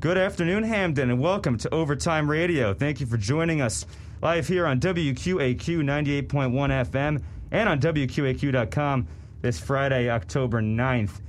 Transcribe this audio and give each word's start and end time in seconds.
Good 0.00 0.16
afternoon, 0.16 0.62
Hamden, 0.62 1.10
and 1.10 1.20
welcome 1.20 1.58
to 1.58 1.74
Overtime 1.74 2.30
Radio. 2.30 2.72
Thank 2.72 3.00
you 3.00 3.06
for 3.06 3.16
joining 3.16 3.60
us 3.60 3.84
live 4.22 4.46
here 4.46 4.64
on 4.64 4.78
WQAQ 4.78 5.58
98.1 5.58 6.22
FM 6.28 7.20
and 7.50 7.68
on 7.68 7.80
WQAQ.com 7.80 9.08
this 9.42 9.58
Friday, 9.58 10.08
October 10.08 10.62
9th. 10.62 11.20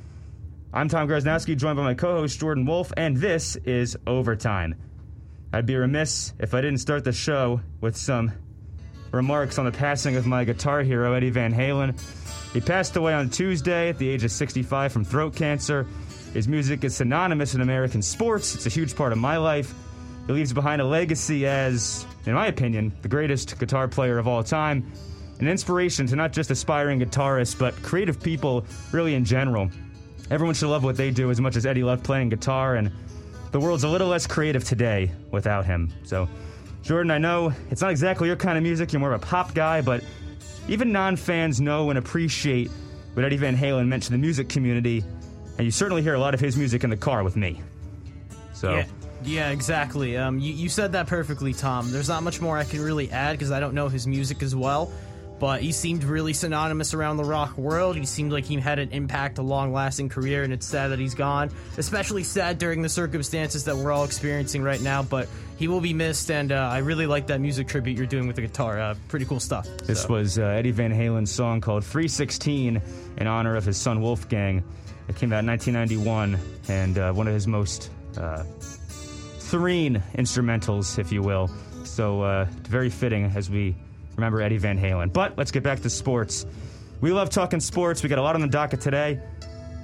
I'm 0.71 0.87
Tom 0.87 1.07
Grosnowski, 1.07 1.57
joined 1.57 1.77
by 1.77 1.83
my 1.83 1.95
co 1.95 2.17
host 2.17 2.39
Jordan 2.39 2.67
Wolf, 2.67 2.93
and 2.95 3.17
this 3.17 3.55
is 3.55 3.97
Overtime. 4.05 4.75
I'd 5.51 5.65
be 5.65 5.75
remiss 5.75 6.33
if 6.37 6.53
I 6.53 6.61
didn't 6.61 6.77
start 6.77 7.03
the 7.03 7.11
show 7.11 7.61
with 7.81 7.97
some 7.97 8.31
remarks 9.11 9.57
on 9.57 9.65
the 9.65 9.71
passing 9.71 10.15
of 10.15 10.27
my 10.27 10.43
guitar 10.43 10.83
hero, 10.83 11.13
Eddie 11.13 11.31
Van 11.31 11.51
Halen. 11.51 11.99
He 12.53 12.61
passed 12.61 12.95
away 12.97 13.15
on 13.15 13.31
Tuesday 13.31 13.89
at 13.89 13.97
the 13.97 14.07
age 14.07 14.23
of 14.23 14.31
65 14.31 14.93
from 14.93 15.05
throat 15.05 15.35
cancer. 15.35 15.87
His 16.33 16.47
music 16.47 16.83
is 16.83 16.95
synonymous 16.95 17.55
in 17.55 17.61
American 17.61 18.01
sports. 18.01 18.53
It's 18.53 18.67
a 18.67 18.69
huge 18.69 18.95
part 18.95 19.11
of 19.11 19.17
my 19.17 19.37
life. 19.37 19.73
He 20.27 20.33
leaves 20.33 20.53
behind 20.53 20.79
a 20.79 20.85
legacy 20.85 21.47
as, 21.47 22.05
in 22.27 22.33
my 22.33 22.47
opinion, 22.47 22.93
the 23.01 23.07
greatest 23.07 23.57
guitar 23.57 23.87
player 23.87 24.19
of 24.19 24.27
all 24.27 24.43
time, 24.43 24.91
an 25.39 25.47
inspiration 25.47 26.05
to 26.05 26.15
not 26.15 26.31
just 26.31 26.51
aspiring 26.51 26.99
guitarists, 26.99 27.57
but 27.57 27.73
creative 27.81 28.21
people 28.21 28.63
really 28.91 29.15
in 29.15 29.25
general. 29.25 29.71
Everyone 30.29 30.53
should 30.53 30.69
love 30.69 30.83
what 30.83 30.97
they 30.97 31.09
do 31.09 31.31
as 31.31 31.41
much 31.41 31.55
as 31.55 31.65
Eddie 31.65 31.83
loved 31.83 32.03
playing 32.03 32.29
guitar, 32.29 32.75
and 32.75 32.91
the 33.51 33.59
world's 33.59 33.83
a 33.83 33.89
little 33.89 34.07
less 34.07 34.27
creative 34.27 34.63
today 34.63 35.09
without 35.31 35.65
him. 35.65 35.91
So, 36.03 36.29
Jordan, 36.83 37.09
I 37.09 37.17
know 37.17 37.51
it's 37.71 37.81
not 37.81 37.89
exactly 37.89 38.27
your 38.27 38.37
kind 38.37 38.55
of 38.55 38.63
music, 38.63 38.93
you're 38.93 38.99
more 38.99 39.13
of 39.13 39.23
a 39.23 39.25
pop 39.25 39.55
guy, 39.55 39.81
but 39.81 40.03
even 40.67 40.91
non 40.91 41.15
fans 41.15 41.59
know 41.59 41.89
and 41.89 41.97
appreciate 41.97 42.69
what 43.15 43.25
Eddie 43.25 43.37
Van 43.37 43.57
Halen 43.57 43.87
meant 43.87 44.03
to 44.03 44.11
the 44.11 44.17
music 44.19 44.47
community 44.47 45.03
and 45.59 45.65
you 45.65 45.71
certainly 45.71 46.01
hear 46.01 46.13
a 46.13 46.19
lot 46.19 46.33
of 46.33 46.39
his 46.39 46.55
music 46.55 46.85
in 46.85 46.89
the 46.89 46.95
car 46.95 47.21
with 47.21 47.35
me. 47.35 47.61
So. 48.53 48.75
Yeah. 48.75 48.85
Yeah, 49.25 49.49
exactly. 49.49 50.15
Um, 50.15 50.39
you, 50.39 50.53
you 50.53 50.69
said 50.69 50.93
that 50.93 51.07
perfectly, 51.07 51.53
Tom. 51.53 51.91
There's 51.91 52.07
not 52.07 52.23
much 52.23 52.39
more 52.39 52.57
I 52.57 52.63
can 52.63 52.81
really 52.81 53.11
add 53.11 53.33
because 53.33 53.51
I 53.51 53.59
don't 53.59 53.73
know 53.73 53.89
his 53.89 54.07
music 54.07 54.41
as 54.41 54.55
well. 54.55 54.89
But 55.37 55.61
he 55.61 55.73
seemed 55.73 56.05
really 56.05 56.31
synonymous 56.31 56.93
around 56.93 57.17
the 57.17 57.25
rock 57.25 57.57
world. 57.57 57.97
He 57.97 58.05
seemed 58.05 58.31
like 58.31 58.45
he 58.45 58.55
had 58.55 58.79
an 58.79 58.91
impact, 58.91 59.37
a 59.37 59.41
long 59.41 59.73
lasting 59.73 60.07
career, 60.07 60.43
and 60.43 60.53
it's 60.53 60.65
sad 60.65 60.89
that 60.89 60.99
he's 60.99 61.15
gone. 61.15 61.51
Especially 61.77 62.23
sad 62.23 62.57
during 62.57 62.81
the 62.81 62.87
circumstances 62.87 63.65
that 63.65 63.75
we're 63.75 63.91
all 63.91 64.05
experiencing 64.05 64.63
right 64.63 64.81
now. 64.81 65.03
But 65.03 65.27
he 65.57 65.67
will 65.67 65.81
be 65.81 65.93
missed, 65.93 66.31
and 66.31 66.53
uh, 66.53 66.55
I 66.55 66.77
really 66.77 67.05
like 67.05 67.27
that 67.27 67.41
music 67.41 67.67
tribute 67.67 67.97
you're 67.97 68.07
doing 68.07 68.27
with 68.27 68.37
the 68.37 68.43
guitar. 68.43 68.79
Uh, 68.79 68.95
pretty 69.09 69.25
cool 69.25 69.41
stuff. 69.41 69.67
This 69.83 70.03
so. 70.03 70.13
was 70.13 70.39
uh, 70.39 70.43
Eddie 70.43 70.71
Van 70.71 70.91
Halen's 70.91 71.31
song 71.31 71.59
called 71.59 71.83
316 71.83 72.81
in 73.17 73.27
honor 73.27 73.57
of 73.57 73.65
his 73.65 73.75
son 73.75 74.01
Wolfgang. 74.01 74.63
It 75.09 75.15
came 75.15 75.33
out 75.33 75.39
in 75.39 75.47
1991 75.47 76.39
and 76.67 76.97
uh, 76.99 77.11
one 77.11 77.27
of 77.27 77.33
his 77.33 77.47
most 77.47 77.89
uh, 78.15 78.43
serene 79.39 80.03
instrumentals, 80.15 80.99
if 80.99 81.11
you 81.11 81.23
will. 81.23 81.49
So, 81.83 82.21
uh, 82.21 82.45
very 82.61 82.91
fitting 82.91 83.25
as 83.35 83.49
we 83.49 83.75
remember 84.15 84.39
Eddie 84.41 84.57
Van 84.59 84.77
Halen. 84.77 85.11
But 85.11 85.35
let's 85.35 85.49
get 85.49 85.63
back 85.63 85.81
to 85.81 85.89
sports. 85.89 86.45
We 87.01 87.11
love 87.11 87.31
talking 87.31 87.59
sports. 87.59 88.03
We 88.03 88.09
got 88.09 88.19
a 88.19 88.21
lot 88.21 88.35
on 88.35 88.41
the 88.41 88.47
docket 88.47 88.81
today. 88.81 89.19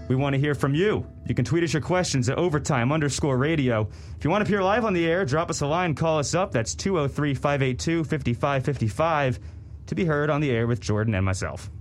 We 0.07 0.15
want 0.15 0.35
to 0.35 0.39
hear 0.39 0.53
from 0.53 0.75
you. 0.75 1.07
You 1.25 1.33
can 1.33 1.43
tweet 1.43 1.63
us 1.63 1.73
your 1.73 1.81
questions 1.81 2.29
at 2.29 2.37
overtime 2.37 2.91
underscore 2.91 3.37
radio. 3.37 3.89
If 4.17 4.23
you 4.23 4.29
want 4.29 4.45
to 4.45 4.47
appear 4.47 4.61
live 4.61 4.85
on 4.85 4.93
the 4.93 5.07
air, 5.07 5.25
drop 5.25 5.49
us 5.49 5.61
a 5.61 5.67
line, 5.67 5.95
call 5.95 6.19
us 6.19 6.35
up. 6.35 6.51
That's 6.51 6.75
203 6.75 7.33
582 7.33 8.03
5555 8.03 9.39
to 9.87 9.95
be 9.95 10.05
heard 10.05 10.29
on 10.29 10.41
the 10.41 10.51
air 10.51 10.67
with 10.67 10.81
Jordan 10.81 11.15
and 11.15 11.25
myself. 11.25 11.71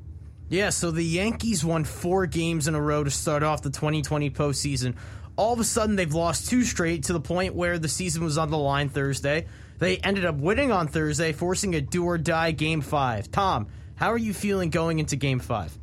Yeah, 0.48 0.70
so 0.70 0.90
the 0.90 1.02
Yankees 1.02 1.64
won 1.64 1.84
four 1.84 2.26
games 2.26 2.68
in 2.68 2.74
a 2.74 2.80
row 2.80 3.02
to 3.02 3.10
start 3.10 3.42
off 3.42 3.62
the 3.62 3.70
2020 3.70 4.30
postseason. 4.30 4.94
All 5.36 5.52
of 5.52 5.58
a 5.58 5.64
sudden, 5.64 5.96
they've 5.96 6.12
lost 6.12 6.48
two 6.48 6.62
straight 6.62 7.04
to 7.04 7.12
the 7.12 7.20
point 7.20 7.54
where 7.54 7.78
the 7.78 7.88
season 7.88 8.22
was 8.22 8.38
on 8.38 8.50
the 8.50 8.58
line 8.58 8.88
Thursday. 8.88 9.46
They 9.78 9.96
ended 9.98 10.24
up 10.24 10.36
winning 10.36 10.70
on 10.70 10.86
Thursday, 10.86 11.32
forcing 11.32 11.74
a 11.74 11.80
do 11.80 12.04
or 12.04 12.18
die 12.18 12.52
game 12.52 12.82
five. 12.82 13.30
Tom, 13.30 13.66
how 13.96 14.12
are 14.12 14.18
you 14.18 14.32
feeling 14.32 14.70
going 14.70 14.98
into 14.98 15.16
game 15.16 15.40
five? 15.40 15.77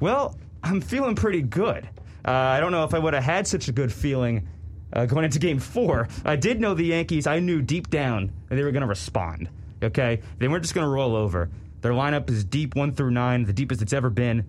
Well, 0.00 0.36
I'm 0.62 0.80
feeling 0.80 1.14
pretty 1.14 1.42
good. 1.42 1.88
Uh, 2.26 2.30
I 2.30 2.60
don't 2.60 2.72
know 2.72 2.84
if 2.84 2.94
I 2.94 2.98
would 2.98 3.14
have 3.14 3.24
had 3.24 3.46
such 3.46 3.68
a 3.68 3.72
good 3.72 3.92
feeling 3.92 4.48
uh, 4.92 5.06
going 5.06 5.24
into 5.24 5.38
game 5.38 5.60
four. 5.60 6.08
I 6.24 6.36
did 6.36 6.60
know 6.60 6.74
the 6.74 6.84
Yankees, 6.84 7.26
I 7.26 7.38
knew 7.38 7.62
deep 7.62 7.88
down 7.88 8.32
they 8.48 8.62
were 8.62 8.72
going 8.72 8.82
to 8.82 8.88
respond. 8.88 9.48
Okay? 9.82 10.20
They 10.38 10.48
weren't 10.48 10.64
just 10.64 10.74
going 10.74 10.84
to 10.84 10.90
roll 10.90 11.14
over. 11.14 11.48
Their 11.80 11.92
lineup 11.92 12.28
is 12.30 12.44
deep 12.44 12.74
one 12.74 12.92
through 12.92 13.10
nine, 13.12 13.44
the 13.44 13.52
deepest 13.52 13.82
it's 13.82 13.92
ever 13.92 14.10
been. 14.10 14.48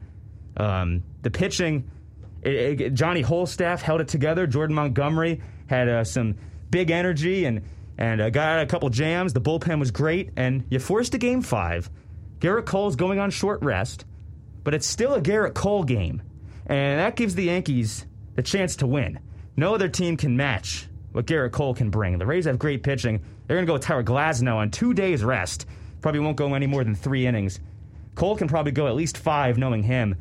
Um, 0.57 1.03
the 1.21 1.31
pitching, 1.31 1.89
it, 2.41 2.81
it, 2.81 2.93
Johnny 2.93 3.23
Holstaff 3.23 3.81
held 3.81 4.01
it 4.01 4.07
together. 4.07 4.47
Jordan 4.47 4.75
Montgomery 4.75 5.41
had 5.67 5.87
uh, 5.87 6.03
some 6.03 6.35
big 6.69 6.91
energy 6.91 7.45
and 7.45 7.61
and 7.97 8.21
uh, 8.21 8.29
got 8.29 8.61
a 8.61 8.65
couple 8.65 8.89
jams. 8.89 9.33
The 9.33 9.41
bullpen 9.41 9.79
was 9.79 9.91
great, 9.91 10.31
and 10.37 10.63
you 10.69 10.79
forced 10.79 11.13
a 11.13 11.17
game 11.17 11.41
five. 11.41 11.89
Gerrit 12.39 12.65
Cole's 12.65 12.95
going 12.95 13.19
on 13.19 13.29
short 13.29 13.61
rest, 13.61 14.05
but 14.63 14.73
it's 14.73 14.87
still 14.87 15.13
a 15.13 15.21
Gerrit 15.21 15.53
Cole 15.53 15.83
game, 15.83 16.21
and 16.65 16.99
that 16.99 17.15
gives 17.15 17.35
the 17.35 17.43
Yankees 17.43 18.05
the 18.35 18.41
chance 18.41 18.77
to 18.77 18.87
win. 18.87 19.19
No 19.57 19.75
other 19.75 19.89
team 19.89 20.15
can 20.15 20.37
match 20.37 20.87
what 21.11 21.25
Gerrit 21.25 21.51
Cole 21.51 21.73
can 21.73 21.89
bring. 21.89 22.17
The 22.17 22.25
Rays 22.25 22.45
have 22.45 22.57
great 22.57 22.83
pitching. 22.83 23.21
They're 23.45 23.57
going 23.57 23.65
to 23.65 23.69
go 23.69 23.73
with 23.73 23.81
Tyler 23.81 24.03
Glasnow 24.03 24.55
on 24.55 24.71
two 24.71 24.93
days 24.93 25.23
rest 25.23 25.65
Probably 26.01 26.19
won't 26.19 26.37
go 26.37 26.53
any 26.53 26.67
more 26.67 26.83
than 26.83 26.95
three 26.95 27.25
innings. 27.27 27.59
Cole 28.15 28.35
can 28.35 28.47
probably 28.47 28.71
go 28.71 28.87
at 28.87 28.95
least 28.95 29.17
five, 29.17 29.57
knowing 29.57 29.83
him. 29.83 30.15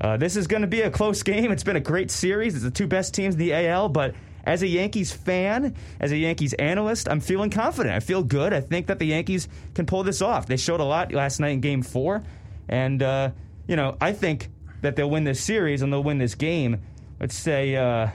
Uh, 0.00 0.16
this 0.16 0.36
is 0.36 0.46
going 0.46 0.62
to 0.62 0.68
be 0.68 0.80
a 0.80 0.90
close 0.90 1.22
game. 1.22 1.52
It's 1.52 1.62
been 1.62 1.76
a 1.76 1.80
great 1.80 2.10
series. 2.10 2.54
It's 2.54 2.64
the 2.64 2.70
two 2.70 2.86
best 2.86 3.14
teams 3.14 3.34
in 3.34 3.38
the 3.38 3.54
AL, 3.54 3.88
but 3.90 4.14
as 4.44 4.62
a 4.62 4.66
Yankees 4.66 5.12
fan, 5.12 5.76
as 6.00 6.10
a 6.10 6.16
Yankees 6.16 6.54
analyst, 6.54 7.08
I'm 7.08 7.20
feeling 7.20 7.50
confident. 7.50 7.94
I 7.94 8.00
feel 8.00 8.22
good. 8.22 8.52
I 8.52 8.60
think 8.60 8.88
that 8.88 8.98
the 8.98 9.04
Yankees 9.06 9.48
can 9.74 9.86
pull 9.86 10.02
this 10.02 10.20
off. 10.20 10.46
They 10.46 10.56
showed 10.56 10.80
a 10.80 10.84
lot 10.84 11.12
last 11.12 11.38
night 11.38 11.50
in 11.50 11.60
Game 11.60 11.82
Four, 11.82 12.24
and 12.68 13.00
uh, 13.02 13.30
you 13.68 13.76
know 13.76 13.96
I 14.00 14.12
think 14.12 14.48
that 14.80 14.96
they'll 14.96 15.10
win 15.10 15.22
this 15.22 15.40
series 15.40 15.82
and 15.82 15.92
they'll 15.92 16.02
win 16.02 16.18
this 16.18 16.34
game. 16.34 16.80
Let's 17.20 17.36
say. 17.36 17.76
Uh, 17.76 18.08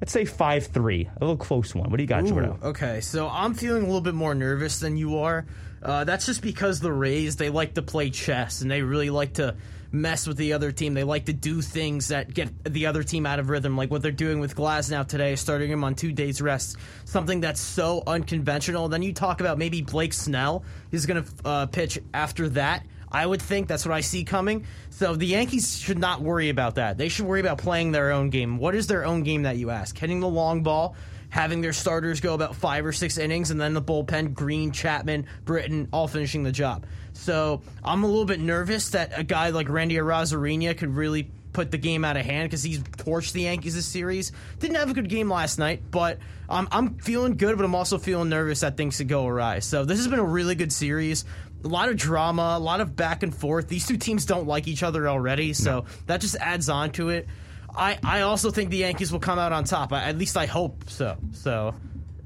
let's 0.00 0.12
say 0.12 0.26
5 0.26 0.66
3, 0.66 1.08
a 1.16 1.20
little 1.20 1.38
close 1.38 1.74
one. 1.74 1.90
What 1.90 1.96
do 1.96 2.02
you 2.02 2.06
got, 2.06 2.26
Jordan? 2.26 2.58
Okay, 2.62 3.00
so 3.00 3.28
I'm 3.28 3.54
feeling 3.54 3.82
a 3.82 3.86
little 3.86 4.02
bit 4.02 4.12
more 4.12 4.34
nervous 4.34 4.78
than 4.78 4.98
you 4.98 5.18
are. 5.18 5.46
Uh, 5.86 6.02
that's 6.02 6.26
just 6.26 6.42
because 6.42 6.80
the 6.80 6.92
Rays 6.92 7.36
they 7.36 7.48
like 7.48 7.74
to 7.74 7.82
play 7.82 8.10
chess 8.10 8.60
and 8.60 8.68
they 8.68 8.82
really 8.82 9.08
like 9.08 9.34
to 9.34 9.54
mess 9.92 10.26
with 10.26 10.36
the 10.36 10.52
other 10.52 10.72
team. 10.72 10.94
They 10.94 11.04
like 11.04 11.26
to 11.26 11.32
do 11.32 11.62
things 11.62 12.08
that 12.08 12.34
get 12.34 12.50
the 12.64 12.86
other 12.86 13.04
team 13.04 13.24
out 13.24 13.38
of 13.38 13.50
rhythm, 13.50 13.76
like 13.76 13.88
what 13.88 14.02
they're 14.02 14.10
doing 14.10 14.40
with 14.40 14.56
Glasnow 14.56 15.06
today, 15.06 15.36
starting 15.36 15.70
him 15.70 15.84
on 15.84 15.94
two 15.94 16.10
days 16.10 16.42
rest. 16.42 16.76
Something 17.04 17.40
that's 17.40 17.60
so 17.60 18.02
unconventional. 18.04 18.88
Then 18.88 19.02
you 19.02 19.12
talk 19.12 19.40
about 19.40 19.58
maybe 19.58 19.80
Blake 19.80 20.12
Snell 20.12 20.64
is 20.90 21.06
going 21.06 21.22
to 21.22 21.30
uh, 21.44 21.66
pitch 21.66 22.00
after 22.12 22.48
that. 22.50 22.84
I 23.10 23.24
would 23.24 23.40
think 23.40 23.68
that's 23.68 23.86
what 23.86 23.94
I 23.94 24.00
see 24.00 24.24
coming. 24.24 24.66
So 24.90 25.14
the 25.14 25.26
Yankees 25.26 25.78
should 25.78 26.00
not 26.00 26.20
worry 26.20 26.48
about 26.48 26.74
that. 26.74 26.98
They 26.98 27.08
should 27.08 27.26
worry 27.26 27.40
about 27.40 27.58
playing 27.58 27.92
their 27.92 28.10
own 28.10 28.30
game. 28.30 28.58
What 28.58 28.74
is 28.74 28.88
their 28.88 29.06
own 29.06 29.22
game 29.22 29.44
that 29.44 29.56
you 29.56 29.70
ask? 29.70 29.96
Hitting 29.96 30.18
the 30.18 30.28
long 30.28 30.64
ball 30.64 30.96
having 31.36 31.60
their 31.60 31.74
starters 31.74 32.20
go 32.20 32.32
about 32.32 32.56
five 32.56 32.86
or 32.86 32.92
six 32.92 33.18
innings, 33.18 33.50
and 33.50 33.60
then 33.60 33.74
the 33.74 33.82
bullpen, 33.82 34.32
Green, 34.32 34.72
Chapman, 34.72 35.26
Britton, 35.44 35.86
all 35.92 36.08
finishing 36.08 36.42
the 36.42 36.50
job. 36.50 36.86
So 37.12 37.60
I'm 37.84 38.04
a 38.04 38.06
little 38.06 38.24
bit 38.24 38.40
nervous 38.40 38.88
that 38.90 39.12
a 39.14 39.22
guy 39.22 39.50
like 39.50 39.68
Randy 39.68 39.96
Arozarena 39.96 40.78
could 40.78 40.96
really 40.96 41.30
put 41.52 41.70
the 41.70 41.76
game 41.76 42.06
out 42.06 42.16
of 42.16 42.24
hand 42.24 42.48
because 42.48 42.62
he's 42.62 42.78
torched 42.78 43.32
the 43.32 43.42
Yankees 43.42 43.74
this 43.74 43.84
series. 43.84 44.32
Didn't 44.60 44.76
have 44.76 44.90
a 44.90 44.94
good 44.94 45.10
game 45.10 45.30
last 45.30 45.58
night, 45.58 45.82
but 45.90 46.20
I'm, 46.48 46.68
I'm 46.72 46.94
feeling 47.00 47.36
good, 47.36 47.54
but 47.58 47.66
I'm 47.66 47.74
also 47.74 47.98
feeling 47.98 48.30
nervous 48.30 48.60
that 48.60 48.78
things 48.78 48.96
could 48.96 49.08
go 49.08 49.26
awry. 49.26 49.58
So 49.58 49.84
this 49.84 49.98
has 49.98 50.08
been 50.08 50.18
a 50.18 50.24
really 50.24 50.54
good 50.54 50.72
series. 50.72 51.26
A 51.64 51.68
lot 51.68 51.90
of 51.90 51.98
drama, 51.98 52.54
a 52.56 52.58
lot 52.58 52.80
of 52.80 52.96
back 52.96 53.22
and 53.22 53.34
forth. 53.34 53.68
These 53.68 53.86
two 53.86 53.98
teams 53.98 54.24
don't 54.24 54.46
like 54.46 54.68
each 54.68 54.82
other 54.82 55.06
already, 55.06 55.52
so 55.52 55.80
no. 55.80 55.86
that 56.06 56.22
just 56.22 56.36
adds 56.36 56.70
on 56.70 56.92
to 56.92 57.10
it. 57.10 57.28
I, 57.76 57.98
I 58.02 58.20
also 58.22 58.50
think 58.50 58.70
the 58.70 58.78
Yankees 58.78 59.12
will 59.12 59.20
come 59.20 59.38
out 59.38 59.52
on 59.52 59.64
top. 59.64 59.92
I, 59.92 60.04
at 60.04 60.18
least 60.18 60.36
I 60.36 60.46
hope 60.46 60.88
so. 60.88 61.16
So 61.32 61.74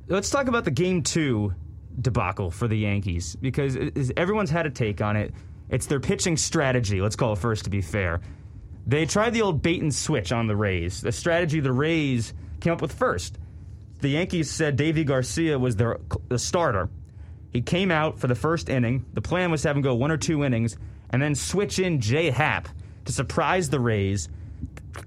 let's 0.09 0.31
talk 0.31 0.49
about 0.49 0.64
the 0.64 0.70
game 0.70 1.02
two 1.02 1.55
debacle 2.00 2.50
for 2.50 2.69
the 2.69 2.76
Yankees 2.76 3.37
because 3.37 3.76
everyone's 4.17 4.50
had 4.50 4.67
a 4.67 4.70
take 4.70 5.00
on 5.00 5.17
it. 5.17 5.35
It's 5.69 5.87
their 5.87 6.00
pitching 6.00 6.37
strategy. 6.37 7.00
Let's 7.00 7.17
call 7.17 7.32
it 7.32 7.38
first 7.38 7.64
to 7.64 7.70
be 7.70 7.81
fair. 7.82 8.20
They 8.87 9.06
tried 9.06 9.35
the 9.35 9.43
old 9.43 9.62
bait 9.62 9.82
and 9.82 9.94
switch 9.94 10.32
on 10.32 10.47
the 10.47 10.56
Rays. 10.56 11.00
The 11.00 11.12
strategy 11.12 11.61
the 11.61 11.73
Rays 11.73 12.32
came 12.61 12.73
up 12.73 12.82
with 12.82 12.93
first. 12.93 13.38
The 14.00 14.08
Yankees 14.08 14.50
said 14.50 14.79
Deivi 14.79 15.05
Garcia 15.05 15.58
was 15.58 15.76
their 15.76 15.99
the 16.29 16.38
starter. 16.38 16.88
He 17.53 17.61
came 17.61 17.91
out 17.91 18.19
for 18.19 18.29
the 18.29 18.35
first 18.35 18.69
inning. 18.69 19.05
The 19.12 19.20
plan 19.20 19.50
was 19.50 19.62
to 19.62 19.69
have 19.69 19.76
him 19.76 19.82
go 19.82 19.94
one 19.94 20.11
or 20.11 20.17
two 20.17 20.44
innings 20.44 20.76
and 21.11 21.20
then 21.20 21.35
switch 21.35 21.79
in 21.79 22.00
Jay 22.00 22.31
Happ 22.31 22.69
to 23.05 23.12
surprise 23.12 23.69
the 23.69 23.81
Rays 23.81 24.29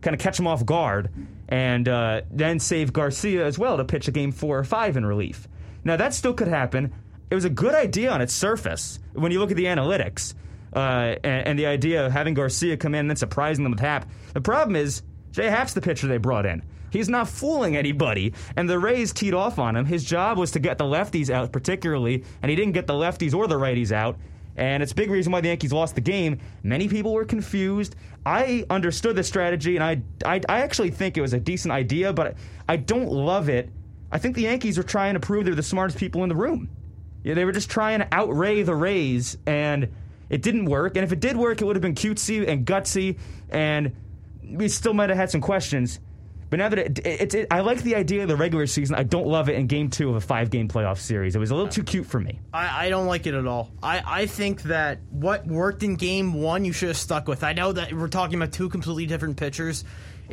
kind 0.01 0.13
of 0.13 0.19
catch 0.19 0.39
him 0.39 0.47
off 0.47 0.65
guard, 0.65 1.09
and 1.49 1.87
uh, 1.87 2.21
then 2.31 2.59
save 2.59 2.93
Garcia 2.93 3.45
as 3.45 3.59
well 3.59 3.77
to 3.77 3.85
pitch 3.85 4.07
a 4.07 4.11
game 4.11 4.31
four 4.31 4.57
or 4.57 4.63
five 4.63 4.97
in 4.97 5.05
relief. 5.05 5.47
Now, 5.83 5.97
that 5.97 6.13
still 6.13 6.33
could 6.33 6.47
happen. 6.47 6.93
It 7.29 7.35
was 7.35 7.45
a 7.45 7.49
good 7.49 7.75
idea 7.75 8.11
on 8.11 8.21
its 8.21 8.33
surface 8.33 8.99
when 9.13 9.31
you 9.31 9.39
look 9.39 9.51
at 9.51 9.57
the 9.57 9.65
analytics 9.65 10.33
uh, 10.73 11.15
and, 11.23 11.47
and, 11.47 11.59
the 11.59 11.65
idea 11.65 12.05
of 12.05 12.11
having 12.11 12.33
Garcia 12.33 12.77
come 12.77 12.95
in 12.95 13.01
and 13.01 13.09
then 13.09 13.17
surprising 13.17 13.63
them 13.63 13.71
with 13.71 13.79
Happ. 13.79 14.09
The 14.33 14.41
problem 14.41 14.75
is, 14.75 15.03
Jay 15.31 15.49
Happ's 15.49 15.73
the 15.73 15.81
pitcher 15.81 16.07
they 16.07 16.17
brought 16.17 16.45
in. 16.45 16.63
He's 16.91 17.09
not 17.09 17.27
fooling 17.27 17.75
anybody. 17.75 18.33
And 18.55 18.69
the 18.69 18.77
Rays 18.77 19.13
teed 19.13 19.33
off 19.33 19.57
on 19.57 19.75
him. 19.75 19.85
His 19.85 20.03
job 20.03 20.37
was 20.37 20.51
to 20.51 20.59
get 20.59 20.77
the 20.77 20.83
lefties 20.83 21.31
out, 21.31 21.51
particularly, 21.51 22.23
and 22.41 22.49
he 22.49 22.55
didn't 22.55 22.73
get 22.73 22.85
the 22.85 22.93
lefties 22.93 23.33
or 23.33 23.47
the 23.47 23.55
righties 23.55 23.91
out. 23.91 24.17
And 24.55 24.83
it's 24.83 24.91
a 24.91 24.95
big 24.95 25.09
reason 25.09 25.31
why 25.31 25.41
the 25.41 25.47
Yankees 25.47 25.73
lost 25.73 25.95
the 25.95 26.01
game. 26.01 26.39
Many 26.61 26.87
people 26.87 27.13
were 27.13 27.25
confused. 27.25 27.95
I 28.25 28.65
understood 28.69 29.15
the 29.15 29.23
strategy, 29.23 29.75
and 29.75 29.83
I, 29.83 30.01
I, 30.25 30.41
I 30.47 30.61
actually 30.61 30.91
think 30.91 31.17
it 31.17 31.21
was 31.21 31.33
a 31.33 31.39
decent 31.39 31.71
idea, 31.71 32.13
but 32.13 32.35
I 32.69 32.77
don't 32.77 33.11
love 33.11 33.49
it. 33.49 33.69
I 34.11 34.19
think 34.19 34.35
the 34.35 34.43
Yankees 34.43 34.77
are 34.77 34.83
trying 34.83 35.15
to 35.15 35.19
prove 35.19 35.45
they're 35.45 35.55
the 35.55 35.63
smartest 35.63 35.97
people 35.97 36.23
in 36.23 36.29
the 36.29 36.35
room. 36.35 36.69
Yeah, 37.23 37.33
they 37.33 37.45
were 37.45 37.51
just 37.51 37.69
trying 37.69 37.99
to 37.99 38.05
outray 38.05 38.63
the 38.63 38.75
Rays, 38.75 39.37
and 39.47 39.89
it 40.29 40.41
didn't 40.41 40.65
work. 40.65 40.97
And 40.97 41.03
if 41.03 41.11
it 41.11 41.19
did 41.19 41.35
work, 41.35 41.61
it 41.61 41.65
would 41.65 41.75
have 41.75 41.81
been 41.81 41.95
cutesy 41.95 42.47
and 42.47 42.65
gutsy, 42.65 43.17
and 43.49 43.95
we 44.43 44.67
still 44.67 44.93
might 44.93 45.09
have 45.09 45.17
had 45.17 45.31
some 45.31 45.41
questions. 45.41 45.99
But 46.53 46.59
now 46.59 46.69
that 46.69 46.77
it, 46.77 46.99
it, 47.03 47.33
it, 47.33 47.47
I 47.49 47.61
like 47.61 47.81
the 47.81 47.95
idea 47.95 48.21
of 48.21 48.27
the 48.27 48.35
regular 48.35 48.67
season, 48.67 48.95
I 48.95 49.01
don't 49.01 49.25
love 49.25 49.49
it 49.49 49.55
in 49.55 49.65
Game 49.65 49.89
Two 49.89 50.11
of 50.11 50.15
a 50.17 50.21
five-game 50.21 50.67
playoff 50.67 50.99
series. 50.99 51.35
It 51.35 51.39
was 51.39 51.49
a 51.49 51.55
little 51.55 51.67
too 51.67 51.81
cute 51.81 52.05
for 52.05 52.19
me. 52.19 52.39
I, 52.53 52.85
I 52.85 52.89
don't 52.89 53.07
like 53.07 53.25
it 53.25 53.33
at 53.33 53.47
all. 53.47 53.71
I, 53.81 54.03
I 54.05 54.25
think 54.27 54.61
that 54.61 54.99
what 55.09 55.47
worked 55.47 55.81
in 55.81 55.95
Game 55.95 56.31
One, 56.35 56.63
you 56.63 56.71
should 56.71 56.89
have 56.89 56.97
stuck 56.97 57.27
with. 57.27 57.43
I 57.43 57.53
know 57.53 57.71
that 57.71 57.91
we're 57.91 58.07
talking 58.07 58.35
about 58.35 58.51
two 58.51 58.69
completely 58.69 59.07
different 59.07 59.35
pitchers 59.35 59.83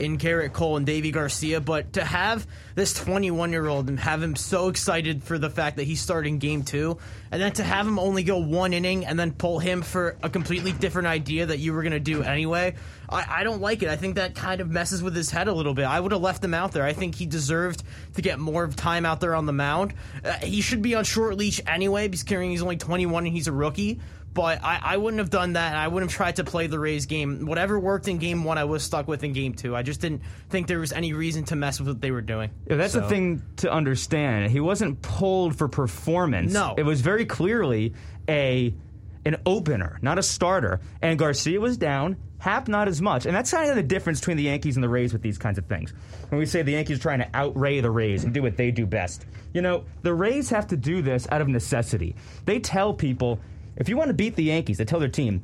in 0.00 0.18
Gerrit 0.18 0.52
Cole 0.52 0.76
and 0.76 0.86
Deivi 0.86 1.12
Garcia, 1.12 1.60
but 1.60 1.92
to 1.94 2.04
have 2.04 2.46
this 2.74 2.94
21 2.94 3.52
year 3.52 3.66
old 3.66 3.88
and 3.88 4.00
have 4.00 4.22
him 4.22 4.34
so 4.34 4.68
excited 4.68 5.22
for 5.22 5.38
the 5.38 5.50
fact 5.50 5.76
that 5.76 5.84
he's 5.84 6.00
starting 6.00 6.38
game 6.38 6.62
two, 6.62 6.98
and 7.30 7.40
then 7.40 7.52
to 7.52 7.62
have 7.62 7.86
him 7.86 7.98
only 7.98 8.22
go 8.22 8.38
one 8.38 8.72
inning 8.72 9.04
and 9.04 9.18
then 9.18 9.32
pull 9.32 9.58
him 9.58 9.82
for 9.82 10.16
a 10.22 10.30
completely 10.30 10.72
different 10.72 11.08
idea 11.08 11.46
that 11.46 11.58
you 11.58 11.72
were 11.72 11.82
going 11.82 11.92
to 11.92 12.00
do 12.00 12.22
anyway, 12.22 12.74
I, 13.08 13.40
I 13.40 13.44
don't 13.44 13.60
like 13.60 13.82
it. 13.82 13.88
I 13.88 13.96
think 13.96 14.16
that 14.16 14.34
kind 14.34 14.60
of 14.60 14.70
messes 14.70 15.02
with 15.02 15.14
his 15.14 15.30
head 15.30 15.48
a 15.48 15.52
little 15.52 15.74
bit. 15.74 15.84
I 15.84 16.00
would 16.00 16.12
have 16.12 16.20
left 16.20 16.42
him 16.42 16.54
out 16.54 16.72
there. 16.72 16.84
I 16.84 16.92
think 16.92 17.14
he 17.14 17.26
deserved 17.26 17.82
to 18.14 18.22
get 18.22 18.38
more 18.38 18.68
time 18.68 19.04
out 19.04 19.20
there 19.20 19.34
on 19.34 19.46
the 19.46 19.52
mound. 19.52 19.94
Uh, 20.24 20.32
he 20.42 20.60
should 20.60 20.82
be 20.82 20.94
on 20.94 21.04
short 21.04 21.36
leash 21.36 21.60
anyway 21.66 22.08
because 22.08 22.24
he's 22.26 22.62
only 22.62 22.76
21 22.76 23.26
and 23.26 23.34
he's 23.34 23.48
a 23.48 23.52
rookie 23.52 24.00
but 24.32 24.62
I, 24.62 24.80
I 24.82 24.96
wouldn't 24.96 25.18
have 25.18 25.30
done 25.30 25.54
that. 25.54 25.74
I 25.74 25.88
wouldn't 25.88 26.10
have 26.10 26.16
tried 26.16 26.36
to 26.36 26.44
play 26.44 26.66
the 26.66 26.78
Rays 26.78 27.06
game. 27.06 27.46
Whatever 27.46 27.80
worked 27.80 28.06
in 28.08 28.18
game 28.18 28.44
one, 28.44 28.58
I 28.58 28.64
was 28.64 28.82
stuck 28.82 29.08
with 29.08 29.24
in 29.24 29.32
game 29.32 29.54
two. 29.54 29.74
I 29.74 29.82
just 29.82 30.00
didn't 30.00 30.22
think 30.48 30.68
there 30.68 30.78
was 30.78 30.92
any 30.92 31.12
reason 31.12 31.44
to 31.46 31.56
mess 31.56 31.80
with 31.80 31.88
what 31.88 32.00
they 32.00 32.10
were 32.10 32.20
doing. 32.20 32.50
Yeah, 32.68 32.76
that's 32.76 32.92
so. 32.92 33.00
the 33.00 33.08
thing 33.08 33.42
to 33.56 33.72
understand. 33.72 34.50
He 34.50 34.60
wasn't 34.60 35.02
pulled 35.02 35.56
for 35.56 35.68
performance. 35.68 36.52
No. 36.52 36.74
It 36.76 36.84
was 36.84 37.00
very 37.00 37.26
clearly 37.26 37.94
a 38.28 38.74
an 39.26 39.36
opener, 39.44 39.98
not 40.00 40.18
a 40.18 40.22
starter. 40.22 40.80
And 41.02 41.18
Garcia 41.18 41.60
was 41.60 41.76
down. 41.76 42.16
Happ 42.38 42.68
not 42.68 42.88
as 42.88 43.02
much. 43.02 43.26
And 43.26 43.36
that's 43.36 43.50
kind 43.50 43.68
of 43.68 43.76
the 43.76 43.82
difference 43.82 44.20
between 44.20 44.38
the 44.38 44.44
Yankees 44.44 44.76
and 44.76 44.82
the 44.82 44.88
Rays 44.88 45.12
with 45.12 45.20
these 45.20 45.36
kinds 45.36 45.58
of 45.58 45.66
things. 45.66 45.92
When 46.30 46.38
we 46.38 46.46
say 46.46 46.62
the 46.62 46.72
Yankees 46.72 46.98
are 46.98 47.02
trying 47.02 47.18
to 47.18 47.28
outray 47.34 47.82
the 47.82 47.90
Rays 47.90 48.24
and 48.24 48.32
do 48.32 48.40
what 48.40 48.56
they 48.56 48.70
do 48.70 48.86
best. 48.86 49.26
You 49.52 49.60
know, 49.60 49.84
the 50.02 50.14
Rays 50.14 50.48
have 50.48 50.68
to 50.68 50.76
do 50.76 51.02
this 51.02 51.28
out 51.30 51.42
of 51.42 51.48
necessity. 51.48 52.16
They 52.46 52.58
tell 52.58 52.94
people 52.94 53.40
if 53.76 53.88
you 53.88 53.96
want 53.96 54.08
to 54.08 54.14
beat 54.14 54.36
the 54.36 54.44
Yankees, 54.44 54.78
they 54.78 54.84
tell 54.84 55.00
their 55.00 55.08
team, 55.08 55.42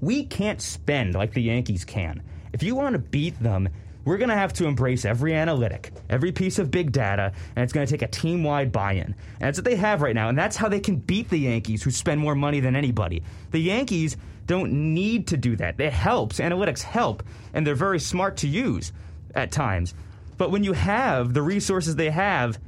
we 0.00 0.24
can't 0.24 0.60
spend 0.60 1.14
like 1.14 1.32
the 1.32 1.42
Yankees 1.42 1.84
can. 1.84 2.22
If 2.52 2.62
you 2.62 2.74
want 2.74 2.94
to 2.94 2.98
beat 2.98 3.38
them, 3.40 3.68
we're 4.04 4.18
going 4.18 4.28
to 4.28 4.36
have 4.36 4.52
to 4.54 4.66
embrace 4.66 5.04
every 5.04 5.34
analytic, 5.34 5.92
every 6.10 6.30
piece 6.30 6.58
of 6.58 6.70
big 6.70 6.92
data, 6.92 7.32
and 7.56 7.62
it's 7.62 7.72
going 7.72 7.86
to 7.86 7.90
take 7.90 8.02
a 8.02 8.10
team 8.10 8.44
wide 8.44 8.70
buy 8.70 8.92
in. 8.92 9.06
And 9.06 9.14
that's 9.40 9.58
what 9.58 9.64
they 9.64 9.76
have 9.76 10.02
right 10.02 10.14
now, 10.14 10.28
and 10.28 10.38
that's 10.38 10.56
how 10.56 10.68
they 10.68 10.80
can 10.80 10.96
beat 10.96 11.30
the 11.30 11.38
Yankees, 11.38 11.82
who 11.82 11.90
spend 11.90 12.20
more 12.20 12.34
money 12.34 12.60
than 12.60 12.76
anybody. 12.76 13.22
The 13.50 13.60
Yankees 13.60 14.16
don't 14.46 14.94
need 14.94 15.28
to 15.28 15.38
do 15.38 15.56
that. 15.56 15.80
It 15.80 15.92
helps. 15.92 16.38
Analytics 16.38 16.82
help, 16.82 17.22
and 17.54 17.66
they're 17.66 17.74
very 17.74 17.98
smart 17.98 18.36
to 18.38 18.48
use 18.48 18.92
at 19.34 19.50
times. 19.50 19.94
But 20.36 20.50
when 20.50 20.64
you 20.64 20.74
have 20.74 21.32
the 21.32 21.42
resources 21.42 21.96
they 21.96 22.10
have, 22.10 22.58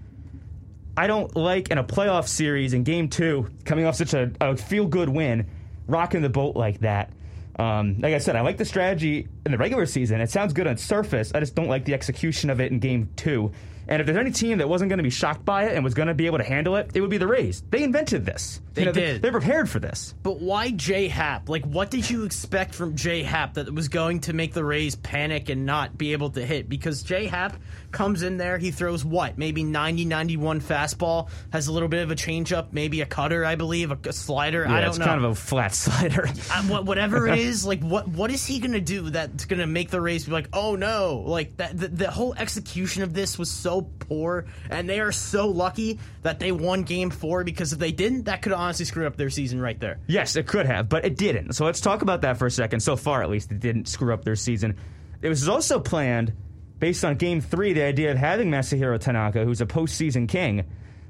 I 0.97 1.07
don't 1.07 1.35
like 1.37 1.71
in 1.71 1.79
a 1.79 1.85
playoff 1.85 2.27
series 2.27 2.73
in 2.73 2.83
game 2.83 3.09
two, 3.09 3.51
coming 3.65 3.85
off 3.85 3.97
such 3.97 4.15
a, 4.15 4.33
a 4.41 4.57
feel 4.57 4.87
good 4.87 5.09
win, 5.09 5.47
rocking 5.87 6.23
the 6.23 6.31
boat 6.31 6.57
like 6.57 6.81
that. 6.81 7.11
Um, 7.59 8.01
like 8.01 8.15
I 8.15 8.19
said, 8.19 8.37
I 8.37 8.41
like 8.41 8.57
the 8.57 8.65
strategy 8.65 9.29
in 9.45 9.53
the 9.53 9.59
regular 9.59 9.87
season. 9.87 10.21
It 10.21 10.31
sounds 10.31 10.53
good 10.53 10.67
on 10.67 10.77
surface. 10.77 11.33
I 11.35 11.41
just 11.41 11.55
don't 11.55 11.69
like 11.69 11.85
the 11.85 11.95
execution 11.95 12.51
of 12.51 12.61
it 12.61 12.73
in 12.73 12.79
game 12.79 13.11
two. 13.17 13.53
And 13.89 14.01
if 14.01 14.07
there's 14.07 14.19
any 14.19 14.31
team 14.31 14.59
that 14.59 14.69
wasn't 14.69 14.89
going 14.89 14.99
to 14.99 15.05
be 15.05 15.11
shocked 15.11 15.45
by 15.45 15.65
it 15.65 15.75
and 15.75 15.85
was 15.85 15.95
going 15.95 16.09
to 16.09 16.15
be 16.15 16.27
able 16.27 16.39
to 16.39 16.45
handle 16.45 16.77
it, 16.77 16.91
it 16.95 17.01
would 17.01 17.11
be 17.11 17.19
the 17.19 17.27
Rays. 17.27 17.63
They 17.71 17.83
invented 17.83 18.27
this. 18.27 18.61
They 18.77 18.83
you 18.83 18.87
know, 18.87 18.93
did. 18.93 19.23
They, 19.23 19.29
are 19.29 19.33
prepared 19.33 19.71
for 19.71 19.79
this. 19.79 20.15
But 20.23 20.39
why 20.39 20.71
J 20.71 21.09
Happ? 21.09 21.49
Like, 21.49 21.65
what 21.65 21.91
did 21.91 22.09
you 22.11 22.25
expect 22.25 22.75
from 22.75 22.95
J 22.95 23.23
Happ 23.23 23.55
that 23.55 23.75
was 23.75 23.89
going 23.89 24.21
to 24.21 24.35
make 24.35 24.53
the 24.53 24.63
Rays 24.63 24.97
panic 24.97 25.49
and 25.49 25.65
not 25.65 25.97
be 25.97 26.13
able 26.13 26.29
to 26.31 26.45
hit? 26.45 26.69
Because 26.69 27.03
J 27.03 27.25
Happ 27.25 27.57
comes 27.91 28.23
in 28.23 28.37
there, 28.37 28.59
he 28.59 28.71
throws 28.71 29.03
what? 29.03 29.39
Maybe 29.39 29.65
90, 29.65 30.05
91 30.05 30.61
fastball, 30.61 31.31
has 31.55 31.69
a 31.69 31.73
little 31.73 31.89
bit 31.89 32.03
of 32.03 32.11
a 32.11 32.15
changeup, 32.15 32.67
maybe 32.73 33.01
a 33.01 33.07
cutter, 33.07 33.47
I 33.47 33.55
believe, 33.55 33.91
a, 33.91 33.99
a 34.05 34.13
slider. 34.13 34.65
Yeah, 34.65 34.75
I 34.75 34.81
don't 34.83 34.91
it's 34.91 34.99
know. 34.99 35.07
kind 35.07 35.25
of 35.25 35.31
a 35.31 35.35
flat 35.35 35.75
slider. 35.75 36.29
uh, 36.53 36.83
whatever 36.83 37.27
it 37.29 37.39
is, 37.39 37.65
like, 37.65 37.81
what 37.83 38.07
what 38.07 38.31
is 38.31 38.45
he 38.45 38.59
going 38.59 38.73
to 38.73 38.81
do 38.81 39.09
that's 39.09 39.47
going 39.47 39.61
to 39.61 39.67
make 39.67 39.89
the 39.89 40.03
Rays 40.03 40.27
be 40.27 40.33
like, 40.33 40.51
oh 40.53 40.77
no? 40.77 41.25
Like, 41.27 41.57
that 41.57 41.79
the, 41.79 41.89
the 41.89 42.11
whole 42.11 42.35
execution 42.35 43.03
of 43.05 43.15
this 43.15 43.39
was 43.39 43.51
so 43.51 43.81
poor 44.01 44.45
and 44.69 44.87
they 44.87 45.01
are 45.01 45.13
so 45.13 45.49
lucky 45.49 45.99
that 46.23 46.39
they 46.39 46.53
won 46.53 46.83
Game 46.83 47.09
Four 47.09 47.43
because 47.43 47.73
if 47.73 47.79
they 47.79 47.93
didn't, 47.93 48.25
that 48.25 48.43
could 48.43 48.53
honestly 48.67 48.85
screw 48.85 49.07
up 49.07 49.17
their 49.17 49.31
season 49.31 49.61
right 49.61 49.79
there. 49.81 49.99
Yes, 50.07 50.37
it 50.37 50.47
could 50.47 50.67
have, 50.67 50.89
but 50.89 51.05
it 51.05 51.17
didn't. 51.17 51.55
So 51.55 51.65
let's 51.65 51.81
talk 51.81 52.03
about 52.03 52.23
that 52.23 52.37
for 52.37 52.47
a 52.47 52.51
second. 52.51 52.81
So 52.81 52.97
far, 52.97 53.23
at 53.23 53.31
least, 53.31 53.51
it 53.51 53.61
didn't 53.61 53.87
screw 53.89 54.13
up 54.13 54.25
their 54.25 54.37
season. 54.37 54.77
It 55.23 55.29
was 55.29 55.49
also 55.49 55.81
planned 55.81 56.33
based 56.79 57.05
on 57.05 57.17
Game 57.17 57.41
Three, 57.41 57.73
the 57.73 57.83
idea 57.83 58.11
of 58.13 58.19
having 58.19 58.51
Masahiro 58.51 59.01
Tanaka, 59.01 59.45
who's 59.45 59.61
a 59.61 59.67
postseason 59.67 60.29
king, 60.29 60.65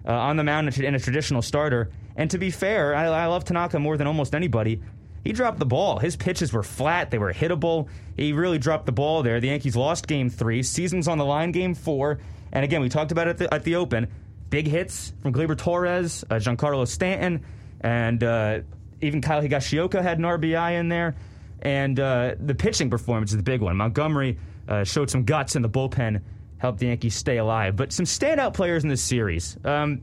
uh, 0.06 0.12
on 0.12 0.36
the 0.36 0.44
mound 0.44 0.78
in 0.78 0.94
a 0.94 1.00
traditional 1.00 1.42
starter. 1.42 1.90
And 2.14 2.30
to 2.30 2.38
be 2.38 2.50
fair, 2.50 2.94
I, 2.94 3.06
I 3.06 3.26
love 3.26 3.44
Tanaka 3.44 3.78
more 3.78 3.96
than 3.96 4.06
almost 4.06 4.34
anybody 4.34 4.80
he 5.26 5.32
dropped 5.32 5.58
the 5.58 5.66
ball. 5.66 5.98
His 5.98 6.14
pitches 6.14 6.52
were 6.52 6.62
flat, 6.62 7.10
they 7.10 7.18
were 7.18 7.32
hittable. 7.32 7.88
He 8.16 8.32
really 8.32 8.58
dropped 8.58 8.86
the 8.86 8.92
ball 8.92 9.24
there. 9.24 9.40
The 9.40 9.48
Yankees 9.48 9.74
lost 9.74 10.06
game 10.06 10.30
three, 10.30 10.62
season's 10.62 11.08
on 11.08 11.18
the 11.18 11.24
line 11.24 11.50
game 11.50 11.74
four. 11.74 12.20
And 12.52 12.64
again, 12.64 12.80
we 12.80 12.88
talked 12.88 13.10
about 13.10 13.26
it 13.26 13.30
at 13.30 13.38
the, 13.38 13.54
at 13.54 13.64
the 13.64 13.74
Open. 13.74 14.06
Big 14.50 14.66
hits 14.66 15.12
from 15.22 15.32
Gleyber 15.32 15.56
Torres, 15.58 16.24
uh, 16.30 16.34
Giancarlo 16.34 16.86
Stanton, 16.86 17.44
and 17.80 18.22
uh, 18.22 18.60
even 19.00 19.20
Kyle 19.20 19.42
Higashioka 19.42 20.02
had 20.02 20.18
an 20.18 20.24
RBI 20.24 20.78
in 20.78 20.88
there. 20.88 21.16
And 21.62 21.98
uh, 21.98 22.34
the 22.38 22.54
pitching 22.54 22.90
performance 22.90 23.30
is 23.30 23.36
the 23.36 23.42
big 23.42 23.60
one. 23.60 23.76
Montgomery 23.76 24.38
uh, 24.68 24.84
showed 24.84 25.10
some 25.10 25.24
guts 25.24 25.56
in 25.56 25.62
the 25.62 25.68
bullpen, 25.68 26.22
helped 26.58 26.78
the 26.78 26.86
Yankees 26.86 27.14
stay 27.14 27.38
alive. 27.38 27.76
But 27.76 27.92
some 27.92 28.04
standout 28.06 28.54
players 28.54 28.84
in 28.84 28.88
this 28.88 29.02
series. 29.02 29.56
Um, 29.64 30.02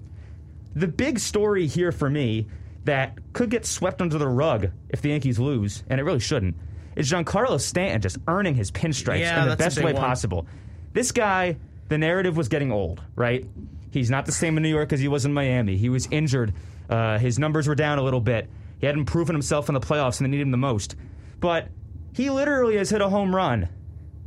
the 0.76 0.88
big 0.88 1.20
story 1.20 1.68
here 1.68 1.92
for 1.92 2.10
me 2.10 2.48
that 2.86 3.18
could 3.32 3.50
get 3.50 3.66
swept 3.66 4.02
under 4.02 4.18
the 4.18 4.28
rug 4.28 4.72
if 4.90 5.02
the 5.02 5.10
Yankees 5.10 5.40
lose, 5.40 5.84
and 5.90 6.00
it 6.02 6.04
really 6.04 6.20
shouldn't, 6.20 6.56
is 6.96 7.10
Giancarlo 7.10 7.62
Stanton 7.62 8.02
just 8.02 8.18
earning 8.28 8.56
his 8.56 8.72
pinstripes 8.72 9.20
yeah, 9.20 9.44
in 9.44 9.50
the 9.50 9.56
best 9.56 9.78
way 9.78 9.94
one. 9.94 10.02
possible. 10.02 10.48
This 10.92 11.12
guy 11.12 11.56
the 11.90 11.98
narrative 11.98 12.36
was 12.36 12.48
getting 12.48 12.72
old, 12.72 13.04
right? 13.16 13.46
He's 13.94 14.10
not 14.10 14.26
the 14.26 14.32
same 14.32 14.58
in 14.58 14.64
New 14.64 14.70
York 14.70 14.92
as 14.92 15.00
he 15.00 15.08
was 15.08 15.24
in 15.24 15.34
Miami. 15.34 15.78
He 15.78 15.88
was 15.88 16.08
injured. 16.10 16.54
Uh, 16.90 17.20
his 17.20 17.38
numbers 17.38 17.68
were 17.68 17.76
down 17.76 18.00
a 18.00 18.02
little 18.02 18.20
bit. 18.20 18.50
He 18.80 18.88
hadn't 18.88 19.06
proven 19.06 19.36
himself 19.36 19.70
in 19.70 19.76
the 19.76 19.80
playoffs, 19.80 20.20
and 20.20 20.26
they 20.26 20.32
needed 20.32 20.48
him 20.48 20.52
the 20.52 20.58
most. 20.58 20.96
But 21.40 21.68
he 22.14 22.32
literally 22.32 22.78
has 22.78 22.90
hit 22.90 23.02
a 23.02 23.10
home 23.10 23.36
run 23.36 23.70